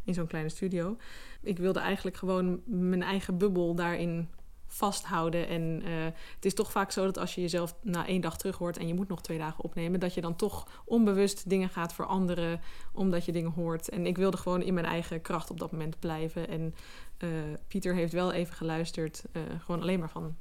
in 0.03 0.13
zo'n 0.13 0.27
kleine 0.27 0.49
studio. 0.49 0.97
Ik 1.41 1.57
wilde 1.57 1.79
eigenlijk 1.79 2.17
gewoon 2.17 2.61
mijn 2.65 3.03
eigen 3.03 3.37
bubbel 3.37 3.75
daarin 3.75 4.29
vasthouden. 4.67 5.47
En 5.47 5.81
eh, 5.85 5.91
het 6.35 6.45
is 6.45 6.53
toch 6.53 6.71
vaak 6.71 6.91
zo 6.91 7.05
dat 7.05 7.17
als 7.17 7.35
je 7.35 7.41
jezelf 7.41 7.75
na 7.81 8.07
één 8.07 8.21
dag 8.21 8.37
terug 8.37 8.57
hoort 8.57 8.77
en 8.77 8.87
je 8.87 8.93
moet 8.93 9.07
nog 9.07 9.21
twee 9.21 9.37
dagen 9.37 9.63
opnemen, 9.63 9.99
dat 9.99 10.13
je 10.13 10.21
dan 10.21 10.35
toch 10.35 10.81
onbewust 10.85 11.49
dingen 11.49 11.69
gaat 11.69 11.93
veranderen 11.93 12.61
omdat 12.93 13.25
je 13.25 13.31
dingen 13.31 13.51
hoort. 13.51 13.89
En 13.89 14.05
ik 14.05 14.17
wilde 14.17 14.37
gewoon 14.37 14.61
in 14.61 14.73
mijn 14.73 14.85
eigen 14.85 15.21
kracht 15.21 15.49
op 15.49 15.59
dat 15.59 15.71
moment 15.71 15.99
blijven. 15.99 16.47
En 16.47 16.75
eh, 17.17 17.29
Pieter 17.67 17.95
heeft 17.95 18.13
wel 18.13 18.31
even 18.31 18.53
geluisterd, 18.55 19.23
gewoon 19.59 19.81
alleen 19.81 19.99
maar 19.99 20.09
van. 20.09 20.35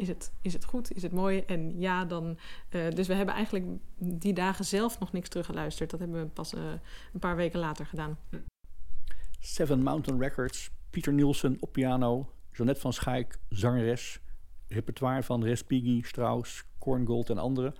Is 0.00 0.08
het, 0.08 0.32
is 0.42 0.52
het 0.52 0.64
goed? 0.64 0.92
Is 0.92 1.02
het 1.02 1.12
mooi? 1.12 1.40
En 1.46 1.80
ja, 1.80 2.04
dan. 2.04 2.38
eh, 2.68 2.88
dus 2.90 3.06
we 3.06 3.14
hebben 3.14 3.34
eigenlijk 3.34 3.66
die 3.98 4.32
dagen 4.32 4.64
zelf 4.64 4.98
nog 4.98 5.12
niks 5.12 5.28
teruggeluisterd. 5.28 5.90
Dat 5.90 6.00
hebben 6.00 6.20
we 6.20 6.26
pas 6.26 6.54
eh, 6.54 6.62
een 7.12 7.20
paar 7.20 7.36
weken 7.36 7.60
later 7.60 7.86
gedaan. 7.86 8.18
Seven 9.40 9.82
Mountain 9.82 10.20
Records, 10.20 10.70
Pieter 10.90 11.12
Nielsen 11.12 11.56
op 11.60 11.72
piano, 11.72 12.32
Jeannette 12.52 12.80
van 12.80 12.92
Schaik, 12.92 13.38
zangeres, 13.48 14.20
repertoire 14.68 15.22
van 15.22 15.44
Respighi, 15.44 16.02
Strauss, 16.02 16.64
Korngold 16.78 17.30
en 17.30 17.38
anderen. 17.38 17.74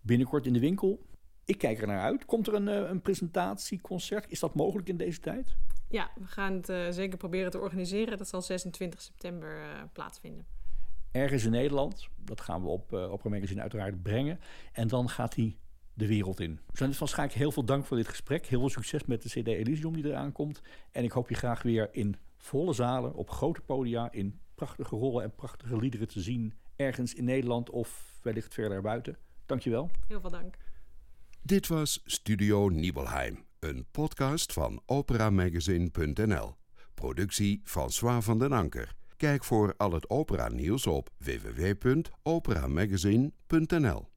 Binnenkort 0.00 0.46
in 0.46 0.52
de 0.52 0.60
winkel. 0.60 1.06
Ik 1.44 1.58
kijk 1.58 1.80
er 1.80 1.86
naar 1.86 2.00
uit. 2.00 2.24
Komt 2.24 2.46
er 2.46 2.54
een, 2.54 2.68
eh, 2.68 2.88
een 2.90 3.00
presentatieconcert? 3.00 4.30
Is 4.30 4.40
dat 4.40 4.54
mogelijk 4.54 4.88
in 4.88 4.96
deze 4.96 5.20
tijd? 5.20 5.56
Ja, 5.88 6.10
we 6.14 6.26
gaan 6.26 6.62
het 6.62 6.94
zeker 6.94 7.18
proberen 7.18 7.50
te 7.50 7.58
organiseren. 7.58 8.18
Dat 8.18 8.28
zal 8.28 8.42
26 8.42 9.02
september 9.02 9.58
plaatsvinden. 9.92 10.53
Ergens 11.14 11.44
in 11.44 11.50
Nederland. 11.50 12.08
Dat 12.16 12.40
gaan 12.40 12.62
we 12.62 12.68
op 12.68 12.92
uh, 12.92 13.12
Opera 13.12 13.28
Magazine 13.28 13.60
uiteraard 13.60 14.02
brengen. 14.02 14.40
En 14.72 14.88
dan 14.88 15.08
gaat 15.08 15.34
hij 15.34 15.56
de 15.92 16.06
wereld 16.06 16.40
in. 16.40 16.60
Jeannette 16.72 16.98
van 16.98 17.08
Schaik, 17.08 17.32
heel 17.32 17.52
veel 17.52 17.64
dank 17.64 17.84
voor 17.84 17.96
dit 17.96 18.08
gesprek. 18.08 18.46
Heel 18.46 18.60
veel 18.60 18.68
succes 18.68 19.04
met 19.04 19.22
de 19.22 19.28
CD 19.28 19.46
Elysium 19.46 19.92
die 19.92 20.06
eraan 20.06 20.32
komt. 20.32 20.62
En 20.90 21.04
ik 21.04 21.12
hoop 21.12 21.28
je 21.28 21.34
graag 21.34 21.62
weer 21.62 21.88
in 21.92 22.16
volle 22.36 22.72
zalen 22.72 23.14
op 23.14 23.30
grote 23.30 23.60
podia 23.60 24.12
in 24.12 24.40
prachtige 24.54 24.96
rollen 24.96 25.22
en 25.22 25.34
prachtige 25.34 25.76
liederen 25.76 26.08
te 26.08 26.20
zien 26.20 26.54
ergens 26.76 27.14
in 27.14 27.24
Nederland 27.24 27.70
of 27.70 28.18
wellicht 28.22 28.54
verder 28.54 28.82
buiten. 28.82 29.16
Dankjewel. 29.46 29.90
Heel 30.08 30.20
veel 30.20 30.30
dank. 30.30 30.56
Dit 31.42 31.66
was 31.66 32.02
Studio 32.04 32.68
Nibelheim, 32.68 33.44
een 33.58 33.86
podcast 33.90 34.52
van 34.52 34.82
operamagazine.nl. 34.86 36.54
Productie 36.94 37.60
François 37.64 38.24
van 38.24 38.38
den 38.38 38.52
Anker. 38.52 38.94
Kijk 39.24 39.44
voor 39.44 39.74
al 39.76 39.92
het 39.92 40.10
opera 40.10 40.48
nieuws 40.48 40.86
op 40.86 41.10
www.operamagazine.nl. 41.18 44.13